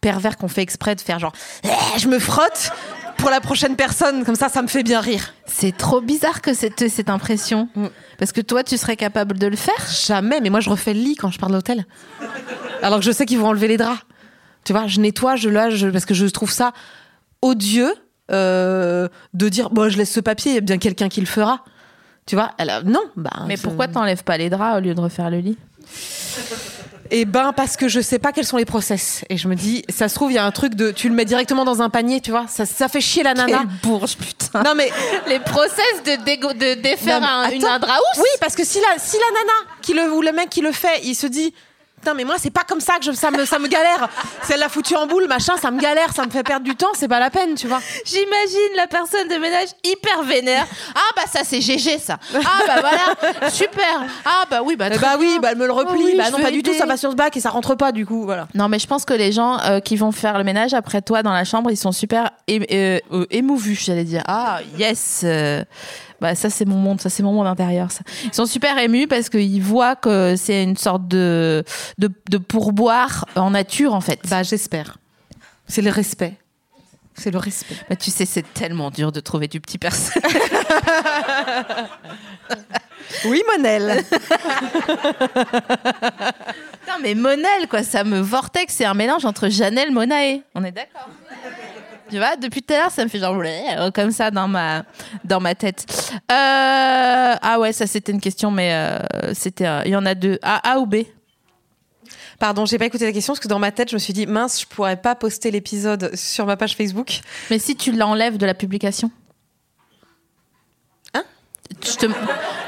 pervers 0.00 0.36
qu'on 0.36 0.48
fait 0.48 0.62
exprès 0.62 0.94
de 0.94 1.00
faire 1.00 1.18
genre 1.18 1.32
Eh, 1.64 1.98
je 1.98 2.08
me 2.08 2.18
frotte 2.18 2.72
pour 3.18 3.28
la 3.30 3.40
prochaine 3.40 3.76
personne 3.76 4.24
comme 4.24 4.34
ça 4.34 4.48
ça 4.48 4.62
me 4.62 4.68
fait 4.68 4.82
bien 4.82 5.00
rire. 5.00 5.34
C'est 5.46 5.76
trop 5.76 6.00
bizarre 6.00 6.40
que 6.40 6.54
cette, 6.54 6.88
cette 6.88 7.10
impression. 7.10 7.68
Mm. 7.74 7.86
Parce 8.18 8.32
que 8.32 8.40
toi, 8.40 8.62
tu 8.64 8.76
serais 8.76 8.96
capable 8.96 9.38
de 9.38 9.46
le 9.46 9.56
faire. 9.56 9.86
Jamais 10.06 10.40
mais 10.40 10.50
moi 10.50 10.60
je 10.60 10.70
refais 10.70 10.94
le 10.94 11.00
lit 11.00 11.16
quand 11.16 11.30
je 11.30 11.38
pars 11.38 11.48
de 11.50 11.54
l'hôtel. 11.54 11.86
Alors 12.82 12.98
que 13.00 13.04
je 13.04 13.12
sais 13.12 13.26
qu'ils 13.26 13.38
vont 13.38 13.48
enlever 13.48 13.68
les 13.68 13.76
draps. 13.76 14.00
Tu 14.64 14.72
vois, 14.72 14.86
je 14.86 15.00
nettoie, 15.00 15.36
je 15.36 15.48
lave 15.48 15.90
parce 15.92 16.04
que 16.04 16.14
je 16.14 16.26
trouve 16.26 16.50
ça 16.50 16.72
odieux 17.42 17.94
euh, 18.30 19.08
de 19.34 19.48
dire 19.48 19.70
bon 19.70 19.88
je 19.90 19.96
laisse 19.98 20.12
ce 20.12 20.20
papier, 20.20 20.52
il 20.52 20.54
y 20.54 20.58
a 20.58 20.60
bien 20.60 20.78
quelqu'un 20.78 21.08
qui 21.08 21.20
le 21.20 21.26
fera. 21.26 21.64
Tu 22.26 22.36
vois, 22.36 22.52
elle 22.58 22.70
a- 22.70 22.82
non, 22.82 23.00
bah 23.16 23.30
Mais 23.48 23.56
pourquoi 23.56 23.88
t'enlèves 23.88 24.22
pas 24.22 24.36
les 24.38 24.50
draps 24.50 24.76
au 24.78 24.80
lieu 24.80 24.94
de 24.94 25.00
refaire 25.00 25.30
le 25.30 25.38
lit? 25.38 25.58
Eh 27.12 27.24
ben 27.24 27.52
parce 27.52 27.76
que 27.76 27.88
je 27.88 28.00
sais 28.00 28.18
pas 28.18 28.32
quels 28.32 28.46
sont 28.46 28.56
les 28.56 28.64
process 28.64 29.24
et 29.28 29.36
je 29.36 29.48
me 29.48 29.54
dis 29.56 29.84
ça 29.88 30.08
se 30.08 30.14
trouve 30.14 30.30
il 30.30 30.34
y 30.34 30.38
a 30.38 30.44
un 30.44 30.50
truc 30.52 30.74
de 30.74 30.90
tu 30.92 31.08
le 31.08 31.14
mets 31.14 31.24
directement 31.24 31.64
dans 31.64 31.82
un 31.82 31.90
panier, 31.90 32.20
tu 32.20 32.30
vois, 32.30 32.46
ça, 32.48 32.66
ça 32.66 32.88
fait 32.88 33.00
chier 33.00 33.22
la 33.22 33.34
nana. 33.34 33.58
Quelle 33.58 33.66
bourge, 33.90 34.16
putain. 34.16 34.62
Non 34.62 34.74
mais 34.76 34.90
Les 35.28 35.40
process 35.40 36.02
de, 36.04 36.12
dégo- 36.24 36.52
de 36.56 36.80
défaire 36.80 37.20
Non, 37.20 37.26
un, 37.26 37.50
une, 37.50 37.62
Oui, 37.64 38.28
parce 38.40 38.54
que 38.54 38.64
si 38.64 38.78
la, 38.80 38.98
si 38.98 39.16
la 39.16 39.40
nana 39.40 39.76
qui 39.82 39.92
le, 39.94 40.12
ou 40.12 40.22
le 40.22 40.32
mec 40.32 40.50
qui 40.50 40.60
le 40.60 40.72
fait, 40.72 41.00
il 41.04 41.14
se 41.14 41.26
dit 41.26 41.52
Putain, 42.00 42.14
mais 42.14 42.24
moi, 42.24 42.36
c'est 42.38 42.50
pas 42.50 42.64
comme 42.66 42.80
ça 42.80 42.94
que 42.98 43.04
je, 43.04 43.12
ça, 43.12 43.30
me, 43.30 43.44
ça 43.44 43.58
me 43.58 43.68
galère. 43.68 44.08
Elle 44.48 44.58
l'a 44.60 44.68
foutu 44.70 44.96
en 44.96 45.06
boule, 45.06 45.26
machin, 45.28 45.56
ça 45.60 45.70
me 45.70 45.78
galère, 45.80 46.12
ça 46.14 46.24
me 46.24 46.30
fait 46.30 46.42
perdre 46.42 46.64
du 46.64 46.74
temps, 46.74 46.88
c'est 46.94 47.08
pas 47.08 47.20
la 47.20 47.28
peine, 47.30 47.54
tu 47.54 47.66
vois. 47.68 47.80
J'imagine 48.06 48.76
la 48.76 48.86
personne 48.86 49.28
de 49.28 49.36
ménage 49.36 49.68
hyper 49.84 50.22
vénère. 50.22 50.66
Ah 50.94 51.12
bah 51.14 51.22
ça 51.30 51.40
c'est 51.44 51.60
GG 51.60 51.98
ça. 51.98 52.18
Ah 52.34 52.62
bah 52.66 52.80
voilà, 52.80 53.50
super. 53.50 54.02
Ah 54.24 54.44
bah 54.50 54.60
oui 54.64 54.76
bah 54.76 54.86
Eh 54.90 54.96
très 54.96 55.06
bah 55.06 55.16
oui, 55.18 55.38
bah 55.42 55.48
elle 55.52 55.58
me 55.58 55.66
le 55.66 55.72
replie. 55.72 55.92
Oh 55.98 56.04
oui, 56.04 56.14
bah 56.16 56.30
non, 56.30 56.38
pas 56.40 56.50
du 56.50 56.62
tout, 56.62 56.72
ça 56.72 56.86
va 56.86 56.96
sur 56.96 57.10
ce 57.10 57.16
bac 57.16 57.36
et 57.36 57.40
ça 57.40 57.50
rentre 57.50 57.74
pas, 57.74 57.92
du 57.92 58.06
coup, 58.06 58.24
voilà. 58.24 58.48
Non 58.54 58.68
mais 58.68 58.78
je 58.78 58.86
pense 58.86 59.04
que 59.04 59.14
les 59.14 59.30
gens 59.32 59.58
euh, 59.60 59.80
qui 59.80 59.96
vont 59.96 60.10
faire 60.12 60.38
le 60.38 60.44
ménage 60.44 60.72
après 60.74 61.02
toi 61.02 61.22
dans 61.22 61.32
la 61.32 61.44
chambre, 61.44 61.70
ils 61.70 61.76
sont 61.76 61.92
super 61.92 62.30
euh, 62.50 62.98
émouvus, 63.30 63.76
j'allais 63.84 64.04
dire. 64.04 64.22
Ah 64.26 64.60
yes. 64.78 65.20
euh, 65.24 65.62
bah 66.20 66.34
ça 66.34 66.50
c'est 66.50 66.64
mon 66.64 66.76
monde, 66.76 67.00
ça 67.00 67.10
c'est 67.10 67.22
mon 67.22 67.32
monde 67.32 67.46
intérieur. 67.46 67.90
Ça. 67.90 68.00
Ils 68.24 68.34
sont 68.34 68.46
super 68.46 68.76
émus 68.78 69.06
parce 69.06 69.28
qu'ils 69.28 69.62
voient 69.62 69.96
que 69.96 70.34
c'est 70.36 70.62
une 70.62 70.76
sorte 70.76 71.08
de, 71.08 71.64
de 71.98 72.10
de 72.30 72.38
pourboire 72.38 73.26
en 73.36 73.50
nature 73.50 73.94
en 73.94 74.00
fait. 74.00 74.20
Bah 74.28 74.42
j'espère. 74.42 74.98
C'est 75.66 75.82
le 75.82 75.90
respect. 75.90 76.34
C'est 77.14 77.30
le 77.30 77.38
respect. 77.38 77.76
Bah, 77.88 77.96
tu 77.96 78.10
sais, 78.10 78.24
c'est 78.24 78.44
tellement 78.54 78.90
dur 78.90 79.12
de 79.12 79.20
trouver 79.20 79.46
du 79.46 79.60
petit 79.60 79.78
personnel. 79.78 80.30
Oui, 83.24 83.42
Monel. 83.50 84.04
Non, 86.88 86.94
mais 87.02 87.14
Monel, 87.14 87.68
quoi, 87.68 87.82
ça 87.84 88.02
me 88.04 88.18
vortex, 88.20 88.74
c'est 88.74 88.84
un 88.84 88.94
mélange 88.94 89.24
entre 89.24 89.48
Janelle 89.48 89.92
Monae. 89.92 90.40
On 90.54 90.64
est 90.64 90.72
d'accord 90.72 91.08
Tu 92.10 92.18
vois, 92.18 92.36
depuis 92.36 92.62
tout 92.62 92.74
à 92.74 92.78
l'heure, 92.78 92.90
ça 92.90 93.04
me 93.04 93.08
fait 93.08 93.18
genre 93.20 93.40
euh, 93.40 93.90
comme 93.92 94.10
ça 94.10 94.30
dans 94.30 94.48
ma, 94.48 94.84
dans 95.24 95.40
ma 95.40 95.54
tête. 95.54 95.86
Euh, 96.12 97.34
ah 97.40 97.56
ouais, 97.60 97.72
ça 97.72 97.86
c'était 97.86 98.12
une 98.12 98.20
question, 98.20 98.50
mais 98.50 98.72
euh, 98.74 98.98
c'était, 99.32 99.66
il 99.84 99.92
y 99.92 99.96
en 99.96 100.04
a 100.04 100.14
deux. 100.14 100.38
A, 100.42 100.72
A 100.72 100.78
ou 100.78 100.86
B? 100.86 100.96
Pardon, 102.38 102.64
j'ai 102.66 102.78
pas 102.78 102.86
écouté 102.86 103.04
la 103.04 103.12
question 103.12 103.32
parce 103.34 103.40
que 103.40 103.48
dans 103.48 103.58
ma 103.58 103.70
tête, 103.70 103.90
je 103.90 103.94
me 103.94 103.98
suis 103.98 104.12
dit 104.12 104.26
mince, 104.26 104.62
je 104.62 104.66
pourrais 104.66 104.96
pas 104.96 105.14
poster 105.14 105.50
l'épisode 105.50 106.14
sur 106.16 106.46
ma 106.46 106.56
page 106.56 106.74
Facebook. 106.74 107.20
Mais 107.50 107.58
si 107.58 107.76
tu 107.76 107.92
l'enlèves 107.92 108.38
de 108.38 108.46
la 108.46 108.54
publication? 108.54 109.10
Hein? 111.14 111.22
Te- 111.80 112.06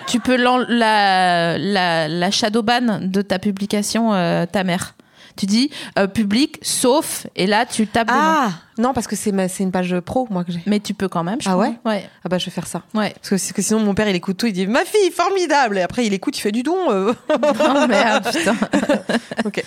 Tu 0.07 0.21
peux 0.21 0.37
la, 0.37 1.57
la, 1.59 2.07
la 2.09 2.31
shadowban 2.31 3.01
de 3.03 3.23
ta 3.23 3.39
publication, 3.39 4.11
ta 4.47 4.63
mère. 4.63 4.95
Tu 5.37 5.47
dis 5.47 5.71
euh, 5.99 6.07
public, 6.07 6.59
sauf, 6.63 7.27
et 7.37 7.47
là 7.47 7.65
tu 7.67 7.87
tapes. 7.87 8.09
Ah 8.11 8.51
non, 8.79 8.93
parce 8.95 9.07
que 9.07 9.17
c'est 9.17 9.33
ma- 9.33 9.49
c'est 9.49 9.63
une 9.63 9.71
page 9.73 9.99
pro, 10.01 10.27
moi 10.31 10.45
que 10.45 10.53
j'ai. 10.53 10.61
Mais 10.67 10.81
tu 10.81 10.95
peux 10.95 11.09
quand 11.09 11.25
même, 11.25 11.41
je 11.41 11.49
Ah 11.49 11.53
crois. 11.53 11.69
ouais 11.69 11.79
Ouais. 11.85 12.09
Ah 12.25 12.29
bah 12.29 12.39
je 12.39 12.45
vais 12.47 12.51
faire 12.51 12.67
ça. 12.67 12.83
Ouais. 12.95 13.15
Parce 13.29 13.53
que, 13.53 13.63
sinon 13.63 13.81
mon 13.81 13.95
père 13.95 14.09
il 14.09 14.17
écoute 14.17 14.37
tout, 14.37 14.47
il 14.47 14.53
dit 14.53 14.67
ma 14.67 14.85
fille 14.85 15.11
formidable 15.11 15.79
et 15.79 15.83
après 15.83 16.07
il 16.07 16.13
écoute, 16.15 16.37
il 16.37 16.41
fait 16.41 16.53
du 16.53 16.63
don. 16.63 16.77
euh. 16.91 17.13
Oh 17.31 17.87
merde, 17.89 18.29
putain. 18.31 18.55
ok. 19.45 19.63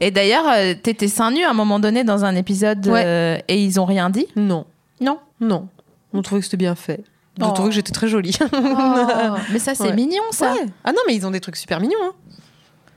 Et 0.00 0.10
d'ailleurs, 0.10 0.44
euh, 0.48 0.74
t'étais 0.74 1.08
seins 1.08 1.30
nus 1.30 1.44
à 1.44 1.50
un 1.50 1.54
moment 1.54 1.78
donné 1.80 2.04
dans 2.04 2.24
un 2.24 2.34
épisode 2.34 2.86
Ouais. 2.86 3.02
euh, 3.04 3.38
et 3.48 3.62
ils 3.62 3.78
ont 3.80 3.84
rien 3.86 4.10
dit? 4.10 4.26
Non, 4.36 4.66
Non? 5.00 5.18
non. 5.40 5.68
On 6.12 6.22
trouvait 6.22 6.40
que 6.40 6.44
c'était 6.46 6.56
bien 6.56 6.74
fait. 6.74 7.02
On 7.40 7.48
Oh. 7.48 7.52
trouvait 7.52 7.68
que 7.68 7.74
j'étais 7.74 7.92
très 7.92 8.08
jolie. 8.08 8.34
mais 9.52 9.58
ça, 9.58 9.74
c'est 9.74 9.82
Ouais. 9.84 9.92
mignon, 9.92 10.22
ça. 10.30 10.52
Ouais. 10.54 10.60
Ah 10.84 10.92
non, 10.92 11.00
mais 11.06 11.14
ils 11.14 11.26
ont 11.26 11.30
des 11.30 11.40
trucs 11.40 11.56
super 11.56 11.80
mignons. 11.80 11.98
hein. 12.02 12.12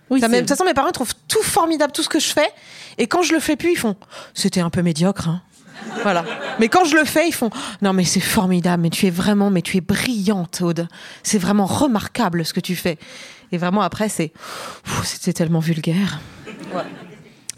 Oui, 0.09 0.19
de 0.21 0.39
toute 0.39 0.49
façon, 0.49 0.65
mes 0.65 0.73
parents 0.73 0.91
trouvent 0.91 1.13
tout 1.27 1.43
formidable, 1.43 1.91
tout 1.91 2.03
ce 2.03 2.09
que 2.09 2.19
je 2.19 2.27
fais. 2.27 2.49
Et 2.97 3.07
quand 3.07 3.21
je 3.21 3.33
le 3.33 3.39
fais 3.39 3.55
plus, 3.55 3.71
ils 3.73 3.77
font 3.77 3.95
c'était 4.33 4.61
un 4.61 4.69
peu 4.69 4.81
médiocre. 4.81 5.27
hein. 5.29 5.41
Voilà. 6.03 6.25
Mais 6.59 6.67
quand 6.67 6.83
je 6.85 6.95
le 6.95 7.05
fais, 7.05 7.27
ils 7.27 7.33
font 7.33 7.49
non 7.81 7.93
mais 7.93 8.03
c'est 8.03 8.19
formidable, 8.19 8.83
mais 8.83 8.89
tu 8.89 9.05
es 9.07 9.09
vraiment, 9.09 9.49
mais 9.49 9.61
tu 9.61 9.77
es 9.77 9.81
brillante, 9.81 10.61
Aude. 10.61 10.87
C'est 11.23 11.37
vraiment 11.37 11.65
remarquable 11.65 12.45
ce 12.45 12.53
que 12.53 12.59
tu 12.59 12.75
fais. 12.75 12.97
Et 13.51 13.57
vraiment 13.57 13.81
après, 13.81 14.09
c'est 14.09 14.31
c'était 15.03 15.33
tellement 15.33 15.59
vulgaire. 15.59 16.19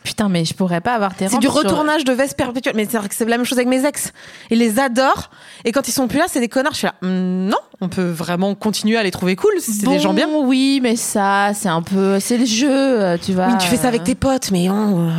Putain, 0.03 0.29
mais 0.29 0.45
je 0.45 0.53
pourrais 0.55 0.81
pas 0.81 0.95
avoir 0.95 1.13
tes 1.15 1.27
C'est 1.27 1.37
du 1.37 1.45
sur- 1.45 1.53
retournage 1.53 2.03
de 2.03 2.11
veste 2.13 2.35
perpétuelle. 2.35 2.73
Mais 2.75 2.87
c'est 2.89 2.97
vrai 2.97 3.07
que 3.07 3.13
c'est 3.13 3.23
la 3.25 3.37
même 3.37 3.45
chose 3.45 3.57
avec 3.59 3.67
mes 3.67 3.85
ex. 3.85 4.11
Ils 4.49 4.57
les 4.57 4.79
adorent. 4.79 5.29
Et 5.63 5.71
quand 5.71 5.87
ils 5.87 5.91
sont 5.91 6.07
plus 6.07 6.17
là, 6.17 6.25
c'est 6.27 6.39
des 6.39 6.47
connards. 6.49 6.73
Je 6.73 6.77
suis 6.79 6.87
là, 6.87 6.95
Hum, 7.03 7.45
non, 7.47 7.57
on 7.81 7.87
peut 7.89 8.09
vraiment 8.09 8.55
continuer 8.55 8.97
à 8.97 9.03
les 9.03 9.11
trouver 9.11 9.35
cool. 9.35 9.51
C'est 9.59 9.83
Bon, 9.85 9.91
des 9.91 9.99
gens 9.99 10.13
bien. 10.13 10.27
Oui, 10.27 10.79
mais 10.81 10.95
ça, 10.95 11.51
c'est 11.53 11.69
un 11.69 11.83
peu. 11.83 12.19
C'est 12.19 12.37
le 12.37 12.45
jeu, 12.45 12.67
euh, 12.71 13.17
tu 13.23 13.33
vois. 13.33 13.47
Oui, 13.47 13.53
tu 13.59 13.67
fais 13.67 13.77
ça 13.77 13.89
avec 13.89 14.03
tes 14.03 14.15
potes, 14.15 14.49
mais 14.51 14.67
non. 14.67 15.07
euh, 15.07 15.11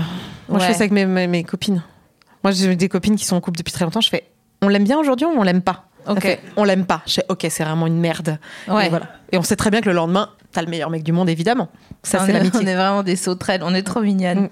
Moi, 0.48 0.58
je 0.58 0.64
fais 0.66 0.72
ça 0.72 0.80
avec 0.80 0.92
mes, 0.92 1.06
mes, 1.06 1.26
mes 1.28 1.44
copines. 1.44 1.82
Moi, 2.42 2.50
j'ai 2.52 2.74
des 2.74 2.88
copines 2.88 3.14
qui 3.14 3.24
sont 3.24 3.36
en 3.36 3.40
couple 3.40 3.58
depuis 3.58 3.72
très 3.72 3.84
longtemps. 3.84 4.00
Je 4.00 4.08
fais, 4.08 4.24
on 4.62 4.68
l'aime 4.68 4.84
bien 4.84 4.98
aujourd'hui 4.98 5.26
ou 5.26 5.30
on 5.36 5.44
l'aime 5.44 5.62
pas? 5.62 5.84
Ok. 6.08 6.20
fait, 6.20 6.40
on 6.56 6.64
l'aime 6.64 6.84
pas. 6.86 7.02
Je 7.06 7.12
fais, 7.14 7.24
ok, 7.28 7.46
c'est 7.48 7.62
vraiment 7.62 7.86
une 7.86 8.00
merde. 8.00 8.38
Ouais. 8.66 8.86
Et, 8.86 8.88
voilà. 8.88 9.06
Et 9.30 9.38
on 9.38 9.44
sait 9.44 9.54
très 9.54 9.70
bien 9.70 9.80
que 9.80 9.88
le 9.88 9.94
lendemain, 9.94 10.30
t'as 10.50 10.60
le 10.62 10.66
meilleur 10.66 10.90
mec 10.90 11.04
du 11.04 11.12
monde, 11.12 11.28
évidemment. 11.28 11.68
Ça, 12.02 12.18
on 12.22 12.24
c'est 12.26 12.30
est- 12.30 12.34
l'amitié. 12.34 12.60
On 12.62 12.66
est 12.66 12.74
vraiment 12.74 13.02
des 13.02 13.16
sauterelles. 13.16 13.62
On 13.64 13.74
est 13.74 13.82
trop 13.82 14.00
mignonnes. 14.00 14.42
Mm. 14.44 14.48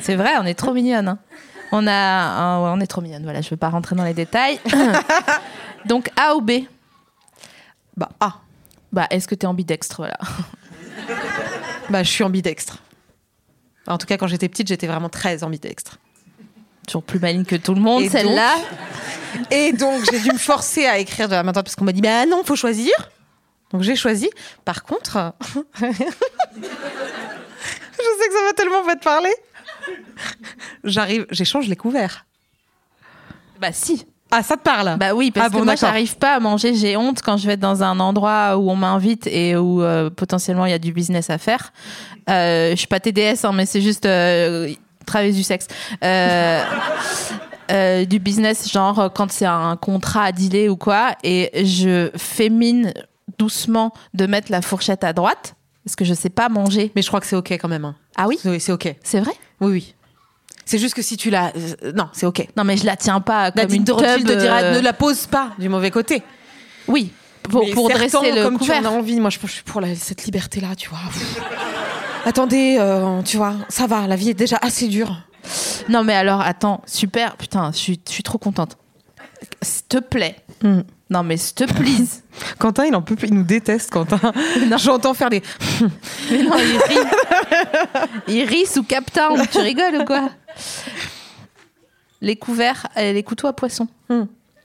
C'est 0.00 0.16
vrai, 0.16 0.30
on 0.40 0.44
est 0.46 0.54
trop 0.54 0.72
mignonnes. 0.72 1.08
hein. 1.08 1.18
On 1.72 1.86
a, 1.86 2.60
ouais, 2.62 2.70
on 2.76 2.80
est 2.80 2.86
trop 2.86 3.00
mignonnes. 3.00 3.22
Voilà, 3.24 3.40
je 3.40 3.50
veux 3.50 3.56
pas 3.56 3.70
rentrer 3.70 3.96
dans 3.96 4.04
les 4.04 4.14
détails. 4.14 4.60
Donc 5.86 6.10
A 6.16 6.34
ou 6.36 6.40
B? 6.40 6.50
Bah, 7.96 8.08
ah, 8.20 8.34
Bah, 8.92 9.06
est-ce 9.10 9.26
que 9.26 9.34
t'es 9.34 9.46
ambidextre 9.46 9.96
Voilà. 9.98 10.18
bah, 11.90 12.02
je 12.02 12.08
suis 12.10 12.24
ambidextre. 12.24 12.78
En 13.86 13.98
tout 13.98 14.06
cas, 14.06 14.16
quand 14.16 14.26
j'étais 14.28 14.48
petite, 14.48 14.68
j'étais 14.68 14.86
vraiment 14.86 15.08
très 15.08 15.42
ambidextre. 15.44 15.98
Toujours 16.86 17.02
plus 17.02 17.18
maligne 17.18 17.44
que 17.44 17.56
tout 17.56 17.74
le 17.74 17.80
monde, 17.80 18.04
celle-là. 18.08 18.54
Et 19.50 19.72
donc, 19.72 20.02
j'ai 20.10 20.20
dû 20.20 20.30
me 20.32 20.38
forcer 20.38 20.86
à 20.86 20.98
écrire 20.98 21.28
de 21.28 21.34
la 21.34 21.42
main 21.42 21.52
droite 21.52 21.66
parce 21.66 21.76
qu'on 21.76 21.84
m'a 21.84 21.92
dit, 21.92 22.00
bah 22.00 22.26
non, 22.26 22.42
faut 22.44 22.56
choisir. 22.56 22.92
Donc, 23.72 23.82
j'ai 23.82 23.96
choisi. 23.96 24.30
Par 24.64 24.84
contre, 24.84 25.32
je 25.74 25.86
sais 25.86 25.88
que 28.28 28.34
ça 28.34 28.44
va 28.46 28.52
tellement 28.56 28.84
pas 28.84 28.96
te 28.96 29.04
parler. 29.04 29.32
J'arrive, 30.84 31.26
j'échange 31.30 31.68
les 31.68 31.76
couverts. 31.76 32.26
Bah 33.60 33.72
si. 33.72 34.06
Ah, 34.34 34.42
ça 34.42 34.56
te 34.56 34.62
parle 34.62 34.96
Bah 34.98 35.14
oui, 35.14 35.30
parce 35.30 35.46
Ah 35.46 35.50
bon, 35.50 35.60
que 35.60 35.64
moi, 35.64 35.74
j'arrive 35.76 36.16
pas 36.16 36.34
à 36.34 36.40
manger. 36.40 36.74
J'ai 36.74 36.96
honte 36.96 37.20
quand 37.22 37.36
je 37.36 37.46
vais 37.46 37.58
dans 37.58 37.82
un 37.82 38.00
endroit 38.00 38.56
où 38.56 38.70
on 38.70 38.76
m'invite 38.76 39.26
et 39.26 39.56
où 39.56 39.82
euh, 39.82 40.08
potentiellement 40.08 40.64
il 40.64 40.70
y 40.70 40.74
a 40.74 40.78
du 40.78 40.92
business 40.92 41.28
à 41.28 41.36
faire. 41.36 41.72
Euh, 42.30 42.70
je 42.70 42.76
suis 42.76 42.86
pas 42.86 42.98
TDS, 42.98 43.44
hein, 43.44 43.52
mais 43.52 43.66
c'est 43.66 43.82
juste 43.82 44.06
euh, 44.06 44.72
travailler 45.04 45.32
du 45.32 45.42
sexe. 45.42 45.66
Euh, 46.02 46.64
euh, 47.70 48.04
du 48.06 48.18
business, 48.20 48.72
genre 48.72 49.10
quand 49.14 49.30
c'est 49.30 49.44
un 49.44 49.76
contrat 49.76 50.24
à 50.24 50.32
dealer 50.32 50.70
ou 50.70 50.76
quoi, 50.76 51.10
et 51.22 51.64
je 51.64 52.10
fais 52.16 52.48
mine 52.48 52.94
doucement 53.38 53.92
de 54.14 54.26
mettre 54.26 54.50
la 54.50 54.62
fourchette 54.62 55.04
à 55.04 55.12
droite 55.12 55.54
parce 55.84 55.96
que 55.96 56.04
je 56.04 56.14
sais 56.14 56.30
pas 56.30 56.48
manger. 56.48 56.92
Mais 56.96 57.02
je 57.02 57.08
crois 57.08 57.20
que 57.20 57.26
c'est 57.26 57.36
OK 57.36 57.50
quand 57.52 57.68
même. 57.68 57.84
hein. 57.84 57.96
Ah 58.16 58.26
oui, 58.28 58.38
Oui, 58.44 58.60
c'est 58.60 58.72
OK. 58.72 58.94
c'est 59.02 59.20
vrai. 59.20 59.32
Oui, 59.60 59.72
oui. 59.72 59.94
C'est 60.64 60.78
juste 60.78 60.94
que 60.94 61.02
si 61.02 61.16
tu 61.16 61.28
la. 61.30 61.52
euh, 61.82 61.92
non, 61.96 62.08
c'est 62.12 62.24
OK. 62.26 62.46
Non, 62.56 62.62
mais 62.64 62.76
je 62.76 62.86
la 62.86 62.96
tiens 62.96 63.20
pas 63.20 63.50
comme 63.50 63.62
Nadine 63.62 63.78
une 63.78 63.84
de 63.84 63.92
Rothschild 63.92 64.26
tub, 64.26 64.36
te 64.36 64.40
dira 64.40 64.58
euh, 64.62 64.74
ne 64.76 64.80
la 64.80 64.92
pose 64.92 65.26
pas 65.26 65.50
du 65.58 65.68
mauvais 65.68 65.90
côté. 65.90 66.22
Oui, 66.86 67.10
pour, 67.42 67.64
Mais 67.64 67.70
pour 67.72 67.88
certains, 67.88 68.08
dresser 68.20 68.32
le 68.32 68.42
comme 68.44 68.58
tu 68.60 68.70
en 68.70 68.84
as 68.84 68.88
envie. 68.88 69.18
Moi, 69.18 69.30
je, 69.30 69.38
je 69.42 69.46
suis 69.48 69.62
pour 69.64 69.80
la- 69.80 69.96
cette 69.96 70.24
liberté-là, 70.24 70.76
tu 70.76 70.88
vois. 70.88 71.00
Pff. 71.12 71.40
Attendez, 72.24 72.76
euh, 72.78 73.20
tu 73.22 73.36
vois, 73.36 73.54
ça 73.68 73.88
va, 73.88 74.06
la 74.06 74.14
vie 74.14 74.30
est 74.30 74.34
déjà 74.34 74.56
assez 74.62 74.86
dure. 74.86 75.16
Non, 75.88 76.04
mais 76.04 76.14
alors, 76.14 76.40
attends, 76.40 76.82
super, 76.86 77.36
putain, 77.36 77.72
je 77.72 77.78
suis, 77.78 78.00
je 78.06 78.12
suis 78.12 78.22
trop 78.22 78.38
contente. 78.38 78.76
S'il 79.60 79.84
te 79.86 79.96
plaît. 79.98 80.36
Hmm. 81.12 81.16
Non, 81.16 81.22
mais 81.22 81.36
s'il 81.36 81.54
te 81.54 81.64
please. 81.72 82.22
Quentin, 82.58 82.86
il 82.86 82.94
en 82.94 83.02
peut 83.02 83.16
plus, 83.16 83.28
il 83.28 83.34
nous 83.34 83.42
déteste, 83.44 83.90
Quentin. 83.90 84.18
J'entends 84.78 85.14
faire 85.14 85.30
des. 85.30 85.42
Mais 86.30 86.42
non, 86.42 86.56
il 86.56 86.78
rit. 86.78 87.06
Il 88.28 88.44
rit 88.44 88.66
sous 88.66 88.82
captain. 88.82 89.28
Tu 89.50 89.58
rigoles 89.58 89.96
ou 90.00 90.04
quoi? 90.04 90.30
Les 92.20 92.36
couverts, 92.36 92.86
euh, 92.96 93.12
les 93.12 93.22
couteaux 93.22 93.46
à 93.48 93.52
poisson. 93.52 93.88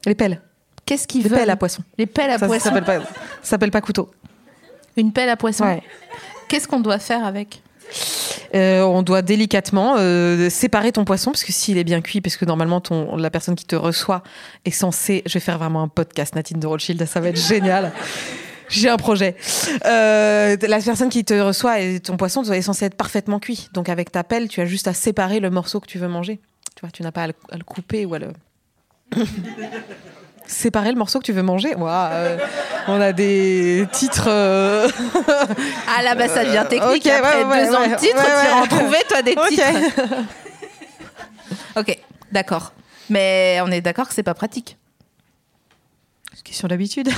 Les 0.05 0.15
pelles. 0.15 0.41
Qu'est-ce 0.85 1.07
qu'ils 1.07 1.23
Les 1.23 1.29
veulent? 1.29 1.39
pelles 1.39 1.49
à 1.49 1.55
poisson. 1.57 1.83
Les 1.97 2.05
pelles 2.05 2.29
à 2.29 2.33
Ça, 2.33 2.39
ça 2.39 2.45
poisson. 2.47 2.63
s'appelle 2.69 2.83
pas, 2.85 2.99
ça 2.99 3.09
s'appelle 3.41 3.71
pas 3.71 3.81
couteau. 3.81 4.09
Une 4.95 5.11
pelle 5.11 5.29
à 5.29 5.35
poisson. 5.35 5.65
Ouais. 5.65 5.83
Qu'est-ce 6.47 6.67
qu'on 6.67 6.79
doit 6.79 6.99
faire 6.99 7.25
avec? 7.25 7.61
Euh, 8.55 8.81
on 8.83 9.01
doit 9.01 9.21
délicatement 9.21 9.95
euh, 9.97 10.49
séparer 10.49 10.91
ton 10.91 11.05
poisson 11.05 11.31
parce 11.31 11.43
que 11.43 11.51
s'il 11.51 11.77
est 11.77 11.83
bien 11.83 12.01
cuit, 12.01 12.21
parce 12.21 12.37
que 12.37 12.45
normalement 12.45 12.81
ton, 12.81 13.15
la 13.17 13.29
personne 13.29 13.55
qui 13.55 13.65
te 13.65 13.75
reçoit 13.75 14.23
est 14.65 14.71
censée. 14.71 15.23
Je 15.25 15.33
vais 15.33 15.39
faire 15.39 15.57
vraiment 15.57 15.83
un 15.83 15.87
podcast 15.87 16.35
Natine 16.35 16.59
de 16.59 16.67
Rothschild, 16.67 17.05
ça 17.05 17.19
va 17.19 17.29
être 17.29 17.39
génial. 17.47 17.91
J'ai 18.69 18.89
un 18.89 18.97
projet. 18.97 19.35
Euh, 19.85 20.57
la 20.61 20.79
personne 20.79 21.09
qui 21.09 21.23
te 21.23 21.33
reçoit 21.33 21.79
et 21.79 21.99
ton 22.01 22.17
poisson 22.17 22.43
est 22.43 22.61
censé 22.61 22.85
être 22.85 22.95
parfaitement 22.95 23.39
cuit. 23.39 23.69
Donc 23.73 23.87
avec 23.87 24.11
ta 24.11 24.23
pelle, 24.23 24.49
tu 24.49 24.59
as 24.59 24.65
juste 24.65 24.87
à 24.87 24.93
séparer 24.93 25.39
le 25.39 25.49
morceau 25.49 25.79
que 25.79 25.87
tu 25.87 25.99
veux 25.99 26.09
manger. 26.09 26.39
Tu 26.75 26.81
vois, 26.81 26.91
tu 26.91 27.01
n'as 27.03 27.11
pas 27.11 27.23
à 27.23 27.27
le, 27.27 27.33
à 27.49 27.57
le 27.57 27.63
couper 27.63 28.05
ou 28.05 28.13
à 28.13 28.19
le 28.19 28.27
séparer 30.47 30.91
le 30.91 30.97
morceau 30.97 31.19
que 31.19 31.25
tu 31.25 31.33
veux 31.33 31.43
manger. 31.43 31.75
Euh, 31.79 32.37
on 32.87 32.99
a 33.01 33.11
des 33.13 33.87
titres. 33.91 34.25
euh, 34.27 34.87
Ah 35.97 36.01
là, 36.03 36.15
bah 36.15 36.27
ça 36.27 36.43
devient 36.45 36.65
technique. 36.69 37.05
ok, 37.05 37.11
Après 37.11 37.43
ouais, 37.43 37.45
ouais, 37.45 37.65
deux 37.67 37.75
ans 37.75 37.87
de 37.87 37.95
titres, 37.95 38.23
tu 38.23 38.31
vas 38.47 38.55
en 38.55 38.67
trouver, 38.67 38.97
toi, 39.09 39.21
des 39.21 39.31
Ok. 39.37 39.47
titres. 39.49 40.01
Ok, 41.75 41.97
d'accord. 42.31 42.73
Mais 43.09 43.59
on 43.63 43.71
est 43.71 43.81
d'accord 43.81 44.07
que 44.07 44.13
c'est 44.13 44.23
pas 44.23 44.33
pratique. 44.33 44.77
Question 46.43 46.67
d'habitude. 46.69 47.09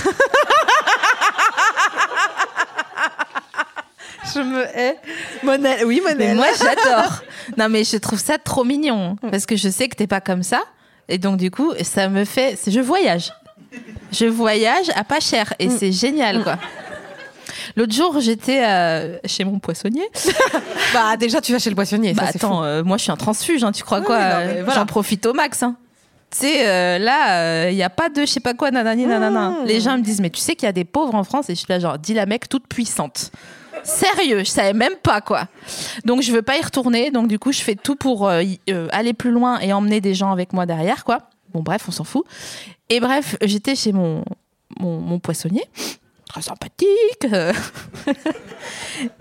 je 4.33 4.39
me 4.39 4.63
hais. 4.77 4.97
Monel, 5.43 5.85
oui, 5.85 6.01
Monel. 6.01 6.17
Mais 6.17 6.33
moi, 6.35 6.47
j'adore. 6.57 7.21
non, 7.57 7.69
mais 7.69 7.83
je 7.83 7.97
trouve 7.97 8.19
ça 8.19 8.37
trop 8.37 8.63
mignon. 8.63 9.15
Parce 9.31 9.45
que 9.45 9.55
je 9.55 9.69
sais 9.69 9.87
que 9.87 9.95
t'es 9.95 10.07
pas 10.07 10.21
comme 10.21 10.43
ça. 10.43 10.61
Et 11.09 11.17
donc, 11.17 11.37
du 11.37 11.51
coup, 11.51 11.73
ça 11.81 12.07
me 12.07 12.23
fait. 12.23 12.57
Je 12.67 12.79
voyage. 12.79 13.33
Je 14.11 14.25
voyage 14.25 14.89
à 14.95 15.03
pas 15.03 15.19
cher. 15.19 15.53
Et 15.59 15.69
c'est 15.69 15.91
génial, 15.91 16.43
quoi. 16.43 16.57
L'autre 17.75 17.93
jour, 17.93 18.19
j'étais 18.19 18.63
euh, 18.63 19.17
chez 19.25 19.43
mon 19.43 19.59
poissonnier. 19.59 20.07
Bah, 20.93 21.17
déjà, 21.17 21.39
tu 21.39 21.51
vas 21.51 21.59
chez 21.59 21.69
le 21.69 21.75
poissonnier. 21.75 22.13
Bah 22.13 22.23
ça, 22.23 22.31
attends, 22.33 22.63
euh, 22.63 22.83
moi 22.83 22.97
je 22.97 23.03
suis 23.03 23.11
un 23.11 23.15
transfuge, 23.15 23.63
hein, 23.63 23.71
tu 23.71 23.83
crois 23.83 23.99
Ouais, 23.99 24.05
quoi 24.05 24.15
euh, 24.15 24.61
voilà. 24.65 24.79
J'en 24.79 24.85
profite 24.87 25.23
au 25.27 25.33
max. 25.33 25.61
Hein. 25.61 25.75
Tu 26.31 26.39
sais, 26.39 26.97
là, 26.97 27.69
il 27.69 27.75
n'y 27.75 27.83
a 27.83 27.91
pas 27.91 28.09
de 28.09 28.21
je 28.21 28.25
sais 28.25 28.39
pas 28.39 28.55
quoi, 28.55 28.71
nanani, 28.71 29.05
nanana. 29.05 29.49
Mmh. 29.49 29.65
Les 29.65 29.81
gens 29.81 29.97
me 29.97 30.01
disent, 30.01 30.19
mais 30.19 30.31
tu 30.31 30.39
sais 30.39 30.55
qu'il 30.55 30.65
y 30.65 30.69
a 30.69 30.73
des 30.73 30.85
pauvres 30.85 31.13
en 31.13 31.23
France? 31.23 31.47
Et 31.51 31.53
je 31.53 31.59
suis 31.59 31.67
là, 31.69 31.77
genre, 31.77 31.99
dis 31.99 32.15
la 32.15 32.25
mec 32.25 32.49
toute 32.49 32.67
puissante. 32.67 33.31
Sérieux, 33.83 34.39
je 34.39 34.49
savais 34.49 34.73
même 34.73 34.95
pas 35.01 35.21
quoi. 35.21 35.47
Donc 36.05 36.21
je 36.21 36.31
veux 36.31 36.41
pas 36.41 36.57
y 36.57 36.61
retourner. 36.61 37.11
Donc 37.11 37.27
du 37.27 37.39
coup, 37.39 37.51
je 37.51 37.61
fais 37.61 37.75
tout 37.75 37.95
pour 37.95 38.27
euh, 38.27 38.43
y- 38.43 38.59
euh, 38.69 38.87
aller 38.91 39.13
plus 39.13 39.31
loin 39.31 39.59
et 39.59 39.73
emmener 39.73 40.01
des 40.01 40.13
gens 40.13 40.31
avec 40.31 40.53
moi 40.53 40.65
derrière, 40.65 41.03
quoi. 41.03 41.19
Bon, 41.53 41.61
bref, 41.61 41.83
on 41.87 41.91
s'en 41.91 42.03
fout. 42.03 42.25
Et 42.89 42.99
bref, 42.99 43.35
j'étais 43.41 43.75
chez 43.75 43.91
mon, 43.91 44.23
mon, 44.79 44.99
mon 44.99 45.19
poissonnier, 45.19 45.63
très 46.27 46.41
sympathique. 46.41 47.25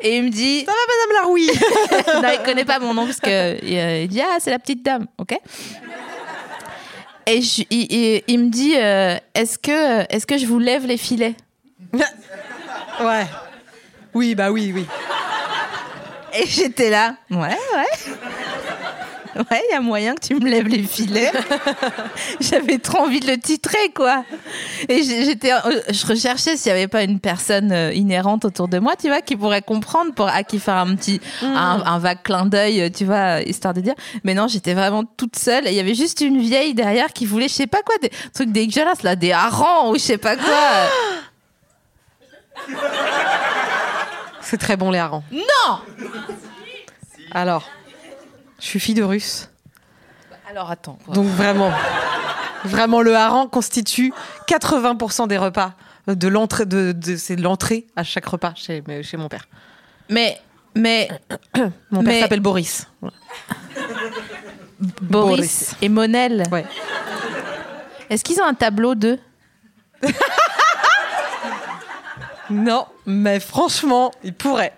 et 0.01 0.17
il 0.19 0.25
me 0.25 0.31
dit, 0.31 0.65
Ça 0.65 0.73
va, 0.73 0.79
Madame 0.89 1.23
Laroui? 1.23 1.47
Non, 2.23 2.29
il 2.39 2.43
connaît 2.45 2.65
pas 2.65 2.79
mon 2.79 2.95
nom 2.95 3.07
parce 3.07 3.21
que 3.21 3.29
euh, 3.31 4.03
il 4.03 4.09
dit 4.09 4.21
ah 4.21 4.37
c'est 4.41 4.51
la 4.51 4.59
petite 4.59 4.83
dame, 4.85 5.07
ok. 5.19 5.39
Et 7.27 7.43
je- 7.43 7.63
il, 7.71 7.93
il- 7.93 8.23
il 8.27 8.39
me 8.45 8.51
dit 8.51 8.75
euh, 8.77 9.17
est-ce 9.35 9.59
que 9.59 10.05
est-ce 10.15 10.27
que 10.27 10.39
je 10.39 10.47
vous 10.47 10.59
lève 10.59 10.87
les 10.87 10.97
filets? 10.97 11.35
Ouais. 13.01 13.27
Oui, 14.19 14.35
bah 14.35 14.51
oui, 14.51 14.73
oui. 14.75 14.85
Et 16.35 16.45
j'étais 16.45 16.91
là 16.91 17.15
ouais 17.31 17.39
ouais 17.39 18.13
ouais 19.37 19.63
il 19.71 19.73
y 19.73 19.77
a 19.77 19.81
moyen 19.81 20.17
que 20.17 20.27
tu 20.27 20.35
me 20.35 20.51
lèves 20.51 20.67
les 20.67 20.83
filets. 20.83 21.31
J'avais 22.41 22.79
trop 22.79 22.99
envie 22.99 23.21
de 23.21 23.29
le 23.29 23.39
titrer 23.39 23.93
quoi. 23.95 24.25
Et 24.89 25.05
j'étais 25.05 25.53
euh, 25.53 25.83
je 25.89 26.05
recherchais 26.05 26.57
s'il 26.57 26.71
y 26.71 26.73
avait 26.73 26.89
pas 26.89 27.05
une 27.05 27.21
personne 27.21 27.71
euh, 27.71 27.93
inhérente 27.93 28.45
autour 28.45 28.67
de 28.67 28.81
moi 28.81 28.97
tu 28.97 29.07
vois 29.07 29.21
qui 29.21 29.37
pourrait 29.37 29.63
comprendre 29.63 30.13
pour 30.15 30.27
à 30.27 30.43
qui 30.43 30.59
faire 30.59 30.79
un 30.79 30.97
petit 30.97 31.21
un, 31.41 31.81
un 31.87 32.01
vague 32.01 32.25
clin 32.25 32.47
d'œil 32.47 32.81
euh, 32.83 32.91
tu 32.91 33.05
vois 33.05 33.41
histoire 33.43 33.73
de 33.73 33.83
dire 33.83 33.95
mais 34.25 34.35
non 34.35 34.49
j'étais 34.49 34.75
vraiment 34.75 35.05
toute 35.05 35.37
seule 35.37 35.69
et 35.69 35.71
il 35.71 35.77
y 35.77 35.81
avait 35.81 35.95
juste 35.95 36.23
une 36.23 36.41
vieille 36.41 36.75
derrière 36.75 37.13
qui 37.13 37.25
voulait 37.25 37.47
je 37.47 37.55
sais 37.55 37.69
pas 37.69 37.83
quoi 37.83 37.95
des 38.03 38.11
trucs 38.35 38.51
dégueulasses 38.51 39.05
là 39.05 39.15
des 39.15 39.31
harengs 39.31 39.93
ou 39.93 39.95
je 39.95 40.01
sais 40.01 40.19
pas 40.19 40.35
quoi 40.35 40.89
C'est 44.49 44.57
très 44.57 44.77
bon, 44.79 44.91
les 44.91 44.99
harengs. 44.99 45.23
non 45.31 45.79
Alors, 47.33 47.69
je 48.59 48.65
suis 48.65 48.81
fille 48.81 48.95
de 48.95 49.03
russe. 49.03 49.51
alors 50.49 50.71
attends 50.71 50.99
quoi. 51.05 51.15
Donc 51.15 51.27
vraiment, 51.27 51.71
vraiment, 52.65 53.03
le 53.03 53.15
hareng 53.15 53.49
constitue 53.51 54.13
80% 54.49 55.29
des 55.29 55.37
repas. 55.37 55.73
De 56.07 56.27
l'entrée, 56.29 56.65
de, 56.65 56.93
de- 56.93 57.17
c'est 57.17 57.37
l'entrée 57.37 57.87
à 57.95 58.03
chaque 58.05 58.25
repas 58.25 58.55
chez, 58.57 58.83
chez 59.03 59.17
mon 59.19 59.29
père. 59.29 59.47
mais 60.09 60.41
mais 60.75 61.09
Mon 61.91 62.01
Mais- 62.03 62.13
père 62.13 62.23
s'appelle 62.23 62.41
Boris. 62.41 62.87
Boris, 63.03 65.01
Boris. 65.03 65.75
et 65.83 65.89
Monel 65.91 66.45
Ouais. 66.51 66.65
est-ce 68.09 68.25
qu'ils 68.25 68.41
ont 68.41 68.47
un 68.47 68.55
tableau 68.55 68.95
d'eux? 68.95 69.19
Non, 72.51 72.87
mais 73.07 73.41
franchement, 73.41 74.11
il 74.25 74.33
pourrait. 74.35 74.73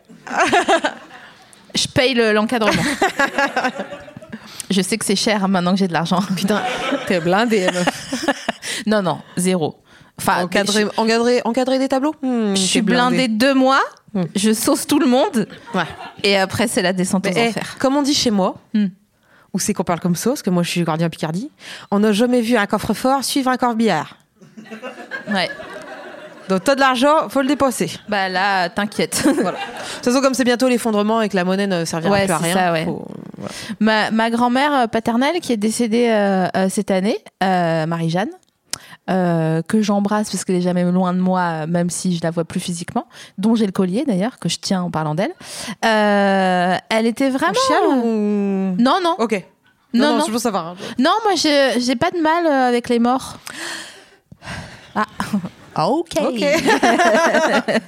Je 1.75 1.87
paye 1.89 2.15
le- 2.15 2.33
l'encadrement. 2.33 2.83
Je 4.71 4.83
sais 4.83 4.97
que 4.99 5.05
c'est 5.05 5.17
cher 5.17 5.43
hein, 5.45 5.49
maintenant 5.49 5.73
que 5.73 5.79
j'ai 5.79 5.89
de 5.89 5.93
l'argent. 5.93 6.21
Putain, 6.37 6.63
t'es 7.07 7.21
blindé. 7.21 7.67
meuf. 7.73 8.25
Non, 8.87 9.03
non, 9.03 9.19
zéro. 9.37 9.83
Enfin, 10.19 10.43
Encadrer, 10.45 10.83
je, 10.83 11.01
encadrer, 11.01 11.41
encadrer 11.45 11.79
des 11.79 11.89
tableaux? 11.89 12.15
Hmm, 12.23 12.55
je 12.55 12.61
suis 12.61 12.83
blindée 12.83 13.27
deux 13.29 13.55
mois, 13.55 13.81
Hmm. 14.15 14.23
je 14.35 14.53
sauce 14.53 14.87
tout 14.87 14.99
le 14.99 15.07
monde, 15.07 15.47
Ouais. 15.75 15.85
et 16.25 16.37
après 16.37 16.67
c'est 16.67 16.83
la 16.83 16.93
descente 16.93 17.27
aux 17.27 17.31
Mais, 17.33 17.53
eh, 17.57 17.61
comme 17.79 17.97
on 17.97 18.03
dit 18.03 18.15
chez 18.15 18.31
moi, 18.31 18.57
Hmm. 18.75 18.87
où 19.53 19.59
c'est 19.59 19.73
qu'on 19.73 19.85
parle 19.85 20.01
comme 20.01 20.17
ça, 20.17 20.31
parce 20.31 20.43
que 20.43 20.51
moi 20.51 20.63
je 20.63 20.71
suis 20.71 20.83
gardien 20.85 21.09
Picardie, 21.09 21.51
on 21.91 22.01
n'a 22.01 22.13
jamais 22.13 22.41
vu 22.41 22.57
un 22.57 22.67
coffre-fort 22.67 23.23
suivre 23.25 23.51
un 23.51 23.57
corbillard. 23.57 24.17
Ouais. 25.29 25.49
Donc 26.51 26.65
t'as 26.65 26.75
de 26.75 26.81
l'argent, 26.81 27.29
faut 27.29 27.41
le 27.41 27.49
dépenser. 27.49 27.91
Bah 28.09 28.29
là, 28.29 28.69
t'inquiète. 28.69 29.23
Voilà. 29.41 29.53
De 29.53 29.95
toute 29.97 30.05
façon, 30.05 30.21
comme 30.21 30.35
c'est 30.35 30.45
bientôt 30.45 30.69
l'effondrement 30.69 31.23
et 31.23 31.29
que 31.29 31.37
la 31.37 31.45
monnaie 31.45 31.67
ne 31.67 31.85
servira 31.85 32.13
Ouais, 32.13 32.25
plus 32.27 32.33
à 32.35 32.39
rien, 32.39 32.55
ça, 32.55 32.73
ouais. 32.73 32.85
faut- 32.85 33.07
ma 33.81 34.11
ma 34.11 34.29
grand-mère 34.31 34.75
euh, 34.75 34.87
paternelle 34.87 35.41
qui 35.41 35.53
est 35.53 35.57
décédée 35.57 36.09
euh, 36.11 36.47
euh, 36.57 36.69
cette 36.69 36.91
année, 36.91 37.17
euh, 37.43 37.87
Marie-Jeanne, 37.87 38.29
euh, 39.09 39.63
que 39.63 39.81
j'embrasse 39.81 40.31
parce 40.31 40.45
qu'elle 40.45 40.57
est 40.57 40.61
jamais 40.61 40.85
loin 40.85 41.15
de 41.15 41.19
moi, 41.21 41.67
même 41.67 41.89
si 41.91 42.17
je 42.17 42.21
la 42.23 42.31
vois 42.31 42.45
plus 42.45 42.61
physiquement, 42.61 43.07
dont 43.39 43.55
j'ai 43.55 43.67
le 43.67 43.73
collier 43.73 44.05
d'ailleurs, 44.07 44.39
que 44.39 44.49
je 44.49 44.59
tiens 44.61 44.83
en 44.83 44.91
parlant 44.91 45.15
d'elle. 45.15 45.33
Euh, 45.85 46.77
elle 46.91 47.07
était 47.07 47.31
vraiment. 47.31 47.55
Chiale 47.67 47.87
ou... 47.87 48.77
Non, 48.79 48.99
non. 49.03 49.15
Ok. 49.19 49.43
Non, 49.95 50.11
Non, 50.13 50.19
non, 50.19 50.25
je 50.27 50.33
veux 50.33 50.39
savoir. 50.39 50.67
hein. 50.69 50.75
Non, 50.99 51.11
moi, 51.25 51.35
je- 51.35 51.81
j'ai 51.81 51.97
pas 51.97 52.11
de 52.11 52.21
mal 52.21 52.47
avec 52.47 52.89
les 52.89 52.99
morts. 53.01 53.39
Ah, 54.95 55.07
ok. 55.77 56.13
Ok. 56.21 56.45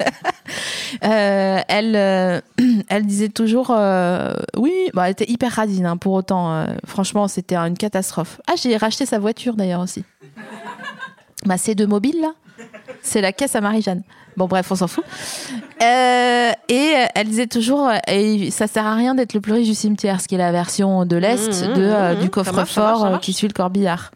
Euh, 1.04 1.60
elle, 1.68 1.96
euh, 1.96 2.40
elle 2.88 3.06
disait 3.06 3.30
toujours, 3.30 3.68
euh, 3.70 4.34
oui, 4.56 4.72
bah, 4.94 5.06
elle 5.06 5.12
était 5.12 5.28
hyper 5.28 5.50
radine 5.50 5.86
hein, 5.86 5.96
pour 5.96 6.12
autant. 6.12 6.66
franchement, 6.86 7.26
c'était 7.28 7.56
une 7.56 7.76
catastrophe. 7.76 8.40
Ah, 8.46 8.52
j'ai 8.62 8.76
racheté 8.76 9.06
sa 9.06 9.18
voiture 9.18 9.54
d'ailleurs 9.54 9.80
aussi. 9.80 10.04
Ma 11.46 11.56
C2 11.56 11.86
mobile 11.86 12.20
là, 12.20 12.32
c'est 13.02 13.20
la 13.20 13.32
caisse 13.32 13.56
à 13.56 13.60
Marie-Jeanne. 13.60 14.02
Bon, 14.36 14.46
bref, 14.46 14.70
on 14.70 14.76
s'en 14.76 14.86
fout. 14.86 15.04
Euh, 15.82 16.52
et 16.68 16.94
elle 17.14 17.26
disait 17.26 17.46
toujours, 17.46 17.90
et 18.06 18.50
ça 18.50 18.66
sert 18.66 18.86
à 18.86 18.94
rien 18.94 19.14
d'être 19.14 19.34
le 19.34 19.40
plus 19.40 19.52
riche 19.52 19.68
du 19.68 19.74
cimetière, 19.74 20.20
ce 20.20 20.28
qui 20.28 20.36
est 20.36 20.38
la 20.38 20.52
version 20.52 21.04
de 21.04 21.16
l'Est 21.16 21.48
Mmh, 21.48 21.74
de, 21.74 21.82
euh, 21.82 22.14
mmh, 22.14 22.18
du 22.18 22.26
mmh. 22.26 22.30
Marche, 22.30 22.30
coffre-fort 22.30 23.20
qui 23.20 23.32
suit 23.32 23.48
le 23.48 23.52
corbillard. 23.52 24.10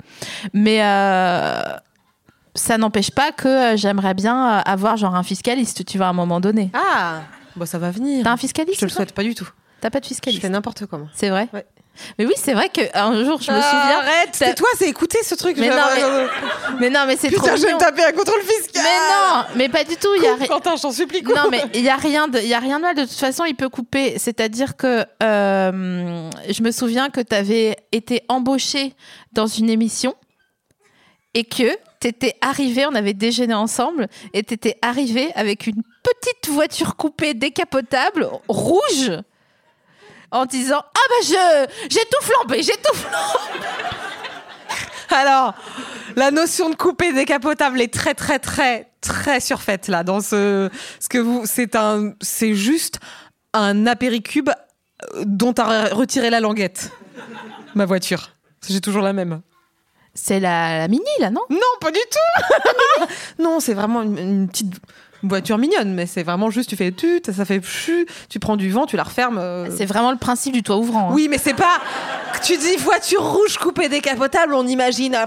Mais 0.55 0.79
euh, 0.83 1.61
ça 2.57 2.79
n'empêche 2.79 3.11
pas 3.11 3.33
que 3.33 3.49
euh, 3.49 3.77
j'aimerais 3.77 4.15
bien 4.15 4.59
euh, 4.59 4.63
avoir 4.65 4.97
genre 4.97 5.15
un 5.15 5.23
fiscaliste, 5.23 5.85
tu 5.85 5.97
vois, 5.99 6.07
à 6.07 6.11
un 6.11 6.15
moment 6.15 6.41
donné. 6.41 6.71
Ah, 6.75 7.21
bon, 7.55 7.67
ça 7.67 7.79
va 7.79 7.91
venir. 7.91 8.25
T'as 8.25 8.33
un 8.33 8.37
fiscaliste 8.37 8.77
Je 8.77 8.81
te 8.81 8.85
le 8.87 8.91
souhaite 8.91 9.13
pas 9.13 9.23
du 9.23 9.35
tout. 9.35 9.49
T'as 9.81 9.91
pas 9.91 10.01
de 10.01 10.05
Je 10.05 10.09
fiscaliste 10.09 10.43
fais 10.43 10.49
n'importe 10.49 10.87
comment. 10.87 11.09
C'est 11.15 11.29
vrai 11.31 11.49
Ouais. 11.53 11.65
Mais 12.19 12.27
oui, 12.27 12.35
c'est 12.37 12.53
vrai 12.53 12.69
qu'un 12.69 13.25
jour, 13.25 13.41
je 13.41 13.51
me 13.51 13.57
Ah, 13.57 13.63
souviens. 13.63 13.99
Arrête, 14.01 14.29
c'est 14.33 14.55
toi, 14.55 14.69
c'est 14.77 14.87
écouter 14.87 15.17
ce 15.23 15.35
truc. 15.35 15.57
Mais 15.59 15.69
je- 15.69 15.73
non, 15.73 15.79
mais- 15.95 16.77
Mais 16.81 16.91
non, 16.91 17.05
mais 17.07 17.17
c'est 17.17 17.31
trop 17.31 17.41
Putain, 17.43 17.57
je 17.57 17.63
vais 17.63 17.73
me 17.73 17.79
taper 17.79 18.05
un 18.05 18.13
contrôle 18.13 18.43
fiscal. 18.43 18.83
Mais 18.85 18.99
non, 19.15 19.45
mais 19.57 19.69
pas 19.71 19.83
du 19.83 19.97
tout. 19.97 20.15
Y 20.23 20.27
a 20.27 20.35
ri- 20.35 20.47
Quentin, 20.47 20.77
je 20.77 20.83
t'en 20.83 20.93
supplie. 20.93 21.23
Non, 21.23 21.49
mais 21.51 21.65
il 21.73 21.81
y 21.81 21.89
a 21.89 21.97
rien 21.97 22.29
de, 22.29 22.39
il 22.39 22.49
y 22.49 22.53
a 22.55 22.59
rien 22.59 22.77
de 22.77 22.83
mal. 22.83 22.95
De 22.97 23.03
toute 23.03 23.13
façon, 23.13 23.45
il 23.47 23.55
peut 23.55 23.71
couper. 23.71 24.19
C'est-à-dire 24.19 24.77
que 24.77 25.07
euh, 25.23 26.31
je 26.51 26.63
me 26.63 26.71
souviens 26.71 27.09
que 27.09 27.23
tu 27.23 27.35
avais 27.35 27.77
été 27.93 28.23
embauché 28.29 28.93
dans 29.33 29.47
une 29.47 29.71
émission 29.71 30.15
et 31.33 31.45
que 31.45 31.71
t'étais 32.01 32.37
arrivé. 32.41 32.87
On 32.87 32.95
avait 32.95 33.15
déjeuné 33.15 33.55
ensemble 33.55 34.09
et 34.33 34.43
t'étais 34.43 34.79
arrivé 34.83 35.33
avec 35.35 35.67
une 35.67 35.83
petite 36.03 36.49
voiture 36.53 36.97
coupée 36.97 37.35
décapotable 37.35 38.29
rouge. 38.49 39.13
En 40.33 40.45
disant 40.45 40.81
ah 40.83 41.07
bah 41.09 41.15
je 41.23 41.67
j'ai 41.89 42.01
tout 42.01 42.23
flambé 42.23 42.61
j'ai 42.63 42.73
tout 42.73 42.95
flambé 42.95 43.67
Alors, 45.11 45.55
la 46.17 46.31
notion 46.31 46.71
de 46.71 46.75
couper 46.75 47.13
décapotable 47.13 47.81
est 47.81 47.93
très, 47.93 48.15
très, 48.15 48.39
très, 48.39 48.91
très 49.01 49.41
surfaite 49.41 49.89
là. 49.89 50.03
Dans 50.03 50.21
ce, 50.21 50.71
ce 51.01 51.09
que 51.09 51.19
vous, 51.19 51.43
c'est 51.47 51.77
un, 51.77 52.13
c'est 52.21 52.55
juste 52.55 52.99
un 53.53 53.87
apéricube 53.87 54.51
euh, 54.51 55.25
dont 55.25 55.53
t'as 55.53 55.95
retiré 55.95 56.31
la 56.31 56.41
languette. 56.41 56.91
Ma 57.75 57.85
voiture. 57.85 58.31
J'ai 58.69 58.81
toujours 58.81 59.03
la 59.03 59.13
même. 59.13 59.41
C'est 60.19 60.41
la, 60.41 60.79
la 60.79 60.89
mini, 60.89 61.05
là, 61.21 61.31
non? 61.31 61.43
Non, 61.51 61.59
pas 61.81 61.91
du 61.93 62.01
tout. 62.11 63.05
non, 63.39 63.61
c'est 63.61 63.75
vraiment 63.75 64.03
une, 64.03 64.19
une 64.19 64.49
petite 64.49 64.75
voiture 65.23 65.59
mignonne, 65.59 65.93
mais 65.95 66.07
c'est 66.07 66.23
vraiment 66.23 66.51
juste, 66.51 66.71
tu 66.71 66.77
fais 66.77 66.91
tu, 66.93 67.21
ça 67.37 67.45
fait 67.45 67.61
chu, 67.65 68.07
tu 68.29 68.39
prends 68.39 68.57
du 68.57 68.71
vent, 68.71 68.87
tu 68.87 68.97
la 68.97 69.03
refermes. 69.03 69.39
euh. 69.39 69.69
C'est 69.77 69.87
vraiment 69.87 70.11
le 70.11 70.17
principe 70.19 70.53
du 70.55 70.63
toit 70.63 70.77
ouvrant. 70.77 71.11
hein. 71.11 71.13
Oui, 71.13 71.29
mais 71.29 71.39
c'est 71.39 71.55
pas. 71.55 71.81
Tu 72.43 72.57
dis 72.57 72.77
voiture 72.77 73.23
rouge 73.23 73.59
coupée 73.59 73.89
décapotable, 73.89 74.55
on 74.55 74.67
imagine. 74.67 75.15
euh. 75.15 75.27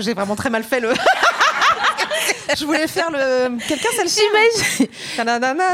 J'ai 0.00 0.14
vraiment 0.14 0.34
très 0.36 0.50
mal 0.50 0.64
fait 0.64 0.80
le. 0.80 0.92
Je 2.56 2.64
voulais 2.64 2.86
faire 2.86 3.10
le. 3.10 3.58
Quelqu'un 3.68 3.88
celle-ci 3.96 4.20
J'imagine. 4.20 4.86
Nananana. 5.18 5.64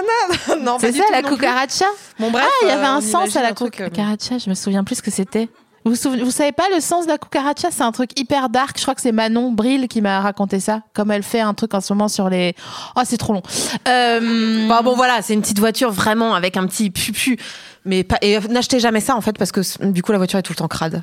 Non, 0.61 0.79
pas 0.79 0.81
C'est 0.81 0.93
ça, 0.93 1.05
tout 1.07 1.13
la 1.13 1.23
non 1.23 1.29
cucaracha? 1.29 1.85
Bon, 2.19 2.31
bref, 2.31 2.45
Ah, 2.47 2.53
il 2.63 2.69
y 2.69 2.71
avait 2.71 2.83
euh, 2.85 2.89
un 2.89 2.99
on 2.99 3.01
sens 3.01 3.37
à 3.37 3.43
la 3.43 3.51
euh, 3.51 3.53
cucaracha. 3.53 4.39
Je 4.39 4.49
me 4.51 4.55
souviens 4.55 4.83
plus 4.85 4.97
ce 4.97 5.03
que 5.03 5.11
c'était. 5.11 5.49
Vous, 5.85 5.95
vous 5.95 6.31
savez 6.31 6.53
pas 6.53 6.69
le 6.75 6.81
sens 6.81 7.07
de 7.07 7.11
la 7.11 7.19
cucaracha 7.19 7.71
C'est 7.71 7.83
un 7.83 7.93
truc 7.93 8.19
hyper 8.19 8.49
dark. 8.49 8.77
Je 8.77 8.83
crois 8.83 8.95
que 8.95 9.01
c'est 9.01 9.13
Manon 9.13 9.51
Bril 9.51 9.89
qui 9.89 10.01
m'a 10.01 10.21
raconté 10.21 10.61
ça. 10.61 10.83
Comme 10.95 11.11
elle 11.11 11.23
fait 11.23 11.41
un 11.41 11.55
truc 11.55 11.75
en 11.75 11.81
ce 11.81 11.93
moment 11.93 12.09
sur 12.09 12.29
les. 12.29 12.55
Oh, 12.97 13.01
c'est 13.05 13.17
trop 13.17 13.33
long. 13.33 13.43
Euh, 13.89 14.69
bon, 14.83 14.95
voilà, 14.95 15.23
c'est 15.23 15.35
une 15.35 15.43
petite 15.43 15.59
voiture 15.59 15.91
vraiment 15.91 16.35
avec 16.35 16.57
un 16.57 16.67
petit 16.67 16.91
pu-pu. 16.91 17.39
Mais 17.85 18.05
pas... 18.05 18.19
Et 18.23 18.37
euh, 18.37 18.41
n'achetez 18.49 18.79
jamais 18.79 19.01
ça 19.01 19.17
en 19.17 19.21
fait 19.21 19.37
parce 19.37 19.51
que 19.51 19.61
du 19.87 20.03
coup 20.03 20.13
la 20.13 20.19
voiture 20.19 20.39
est 20.39 20.43
tout 20.43 20.53
le 20.53 20.59
temps 20.59 20.69
crade. 20.69 21.03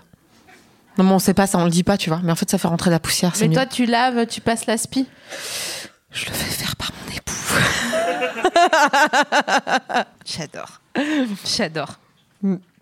Non, 0.98 1.06
mais 1.06 1.12
on 1.12 1.20
sait 1.20 1.34
pas 1.34 1.48
ça, 1.48 1.58
on 1.58 1.64
le 1.64 1.70
dit 1.70 1.84
pas, 1.84 1.98
tu 1.98 2.10
vois. 2.10 2.20
Mais 2.24 2.32
en 2.32 2.36
fait, 2.36 2.50
ça 2.50 2.58
fait 2.58 2.68
rentrer 2.68 2.90
de 2.90 2.96
la 2.96 3.00
poussière. 3.00 3.32
Mais 3.40 3.48
mieux. 3.48 3.54
toi, 3.54 3.66
tu 3.66 3.86
laves, 3.86 4.26
tu 4.28 4.42
passes 4.42 4.66
l'aspi. 4.66 5.08
Je 6.12 6.26
le 6.26 6.32
fais 6.32 6.52
faire 6.52 6.76
par 6.76 6.92
mon 6.92 7.16
époux. 7.16 7.34
J'adore. 10.26 10.82
J'adore. 11.46 12.00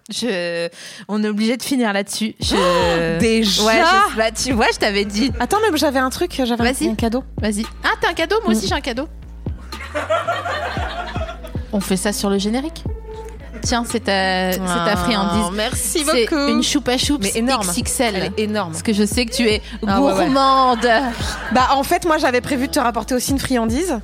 Je... 0.09 0.69
On 1.07 1.23
est 1.23 1.27
obligé 1.27 1.57
de 1.57 1.63
finir 1.63 1.91
là-dessus. 1.93 2.35
Je... 2.39 3.17
déjà 3.19 3.63
Ouais, 3.63 3.81
je- 4.11 4.17
bah, 4.17 4.31
tu 4.31 4.51
vois, 4.53 4.67
je 4.73 4.77
t'avais 4.79 5.05
dit. 5.05 5.31
Attends, 5.39 5.57
mais 5.69 5.77
j'avais 5.77 5.99
un 5.99 6.09
truc, 6.09 6.31
j'avais 6.43 6.63
un, 6.69 6.91
un 6.91 6.95
cadeau. 6.95 7.23
Vas-y. 7.41 7.65
Ah, 7.83 7.89
t'as 8.01 8.09
un 8.09 8.13
cadeau? 8.13 8.37
Moi 8.45 8.53
aussi, 8.53 8.67
j'ai 8.67 8.75
un 8.75 8.81
cadeau. 8.81 9.07
On 11.73 11.79
fait 11.79 11.97
ça 11.97 12.13
sur 12.13 12.29
le 12.29 12.37
générique? 12.37 12.83
Tiens, 13.63 13.83
c'est 13.89 14.01
ta, 14.01 14.51
ta 14.55 14.95
friandise. 14.95 15.43
Ah, 15.47 15.51
Merci 15.53 16.05
C'est 16.05 16.25
beaucoup. 16.29 16.47
une 16.47 16.63
choupa 16.63 16.97
choups 16.97 17.19
Mais 17.23 17.39
énorme. 17.39 17.67
XXL. 17.67 18.15
Elle 18.15 18.23
est 18.23 18.39
énorme. 18.43 18.71
Parce 18.71 18.83
que 18.83 18.93
je 18.93 19.03
sais 19.03 19.25
que 19.25 19.33
tu 19.33 19.43
es 19.49 19.61
Ah 19.85 19.99
ouais, 19.99 20.13
ouais. 20.13 20.23
gourmande. 20.25 20.87
Bah 21.51 21.69
en 21.73 21.83
fait 21.83 22.05
moi 22.05 22.17
j'avais 22.17 22.39
prévu 22.39 22.67
de 22.67 22.71
te 22.71 22.79
rapporter 22.79 23.15
aussi 23.15 23.31
une 23.31 23.39
friandise 23.39 23.99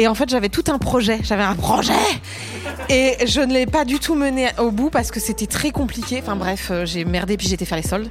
et 0.00 0.08
en 0.08 0.14
fait 0.14 0.30
j'avais 0.30 0.48
tout 0.48 0.64
un 0.68 0.78
projet, 0.78 1.18
j'avais 1.22 1.42
un 1.42 1.54
projet 1.54 1.92
et 2.88 3.18
je 3.26 3.42
ne 3.42 3.52
l'ai 3.52 3.66
pas 3.66 3.84
du 3.84 3.98
tout 3.98 4.14
mené 4.14 4.48
au 4.56 4.70
bout 4.70 4.88
parce 4.88 5.10
que 5.10 5.20
c'était 5.20 5.46
très 5.46 5.72
compliqué. 5.72 6.20
Enfin 6.22 6.36
bref, 6.36 6.68
euh, 6.70 6.86
j'ai 6.86 7.04
merdé 7.04 7.36
puis 7.36 7.46
j'ai 7.46 7.54
été 7.54 7.66
faire 7.66 7.76
les 7.76 7.86
soldes. 7.86 8.08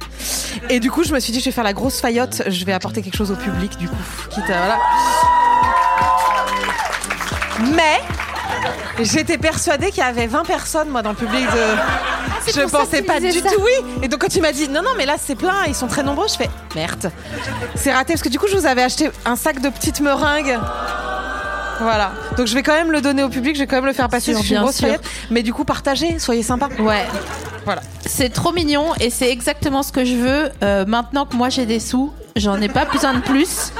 Et 0.68 0.78
du 0.78 0.88
coup 0.88 1.02
je 1.02 1.12
me 1.12 1.18
suis 1.18 1.32
dit 1.32 1.40
je 1.40 1.46
vais 1.46 1.50
faire 1.50 1.64
la 1.64 1.72
grosse 1.72 2.00
faillotte, 2.00 2.44
je 2.46 2.64
vais 2.64 2.72
apporter 2.72 3.02
quelque 3.02 3.16
chose 3.16 3.32
au 3.32 3.34
public 3.34 3.76
du 3.76 3.88
coup. 3.88 3.96
Quitte 4.30 4.48
à, 4.50 4.58
voilà. 4.58 4.78
Mais 7.74 8.00
j'étais 9.04 9.36
persuadée 9.36 9.90
qu'il 9.90 10.04
y 10.04 10.06
avait 10.06 10.28
20 10.28 10.44
personnes 10.44 10.90
moi 10.90 11.02
dans 11.02 11.10
le 11.10 11.16
public 11.16 11.44
de 11.44 11.76
c'est 12.46 12.54
je 12.54 12.62
pensais 12.68 13.02
pas 13.02 13.18
du 13.18 13.32
ça. 13.32 13.48
tout 13.50 13.60
oui. 13.60 13.84
Et 14.02 14.08
donc 14.08 14.20
quand 14.20 14.28
tu 14.28 14.40
m'as 14.40 14.52
dit 14.52 14.68
non 14.68 14.82
non 14.82 14.90
mais 14.96 15.06
là 15.06 15.16
c'est 15.18 15.34
plein, 15.34 15.64
ils 15.66 15.74
sont 15.74 15.88
très 15.88 16.04
nombreux, 16.04 16.28
je 16.28 16.36
fais 16.36 16.50
merde. 16.76 17.10
C'est 17.74 17.92
raté 17.92 18.12
parce 18.12 18.22
que 18.22 18.28
du 18.28 18.38
coup 18.38 18.46
je 18.48 18.56
vous 18.56 18.66
avais 18.66 18.82
acheté 18.82 19.10
un 19.24 19.34
sac 19.34 19.60
de 19.60 19.68
petites 19.70 20.00
meringues. 20.00 20.56
Voilà. 21.80 22.12
Donc 22.36 22.46
je 22.46 22.54
vais 22.54 22.62
quand 22.62 22.74
même 22.74 22.92
le 22.92 23.00
donner 23.00 23.22
au 23.22 23.28
public, 23.28 23.54
je 23.56 23.60
vais 23.60 23.66
quand 23.66 23.76
même 23.76 23.86
le 23.86 23.92
faire 23.92 24.08
passer 24.08 24.34
sur 24.34 24.44
une 24.56 24.62
grosse 24.62 24.76
sûr. 24.76 24.86
feuillette. 24.86 25.04
Mais 25.30 25.42
du 25.42 25.52
coup 25.52 25.64
partagez, 25.64 26.18
soyez 26.18 26.42
sympas. 26.42 26.68
Ouais. 26.78 27.06
Voilà. 27.64 27.82
C'est 28.06 28.30
trop 28.30 28.52
mignon 28.52 28.86
et 29.00 29.10
c'est 29.10 29.30
exactement 29.30 29.82
ce 29.82 29.92
que 29.92 30.04
je 30.04 30.14
veux. 30.14 30.50
Euh, 30.62 30.84
maintenant 30.86 31.26
que 31.26 31.36
moi 31.36 31.48
j'ai 31.48 31.66
des 31.66 31.80
sous, 31.80 32.12
j'en 32.36 32.60
ai 32.60 32.68
pas 32.68 32.84
besoin 32.84 33.14
de 33.14 33.20
plus. 33.20 33.72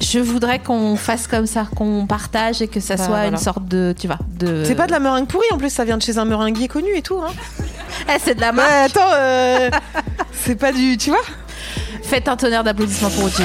Je 0.00 0.18
voudrais 0.18 0.58
qu'on 0.58 0.96
fasse 0.96 1.26
comme 1.26 1.46
ça, 1.46 1.66
qu'on 1.76 2.06
partage 2.06 2.62
et 2.62 2.68
que 2.68 2.80
ça 2.80 2.96
Bah, 2.96 3.04
soit 3.04 3.14
voilà. 3.16 3.28
une 3.28 3.36
sorte 3.36 3.66
de, 3.66 3.94
tu 3.98 4.06
vois, 4.06 4.18
de. 4.38 4.64
C'est 4.64 4.74
pas 4.74 4.86
de 4.86 4.92
la 4.92 4.98
meringue 4.98 5.26
pourrie 5.26 5.46
en 5.52 5.58
plus, 5.58 5.70
ça 5.70 5.84
vient 5.84 5.98
de 5.98 6.02
chez 6.02 6.16
un 6.18 6.24
meringuier 6.24 6.68
connu 6.68 6.88
et 6.96 7.02
tout. 7.02 7.20
Hein. 7.22 7.32
Eh, 8.08 8.18
c'est 8.18 8.34
de 8.34 8.40
la 8.40 8.52
marque. 8.52 8.70
attends, 8.70 9.10
euh, 9.14 9.70
c'est 10.32 10.56
pas 10.56 10.72
du, 10.72 10.96
tu 10.96 11.10
vois 11.10 11.20
Faites 12.02 12.28
un 12.28 12.36
tonnerre 12.36 12.64
d'applaudissements 12.64 13.10
pour 13.10 13.24
OTG. 13.24 13.44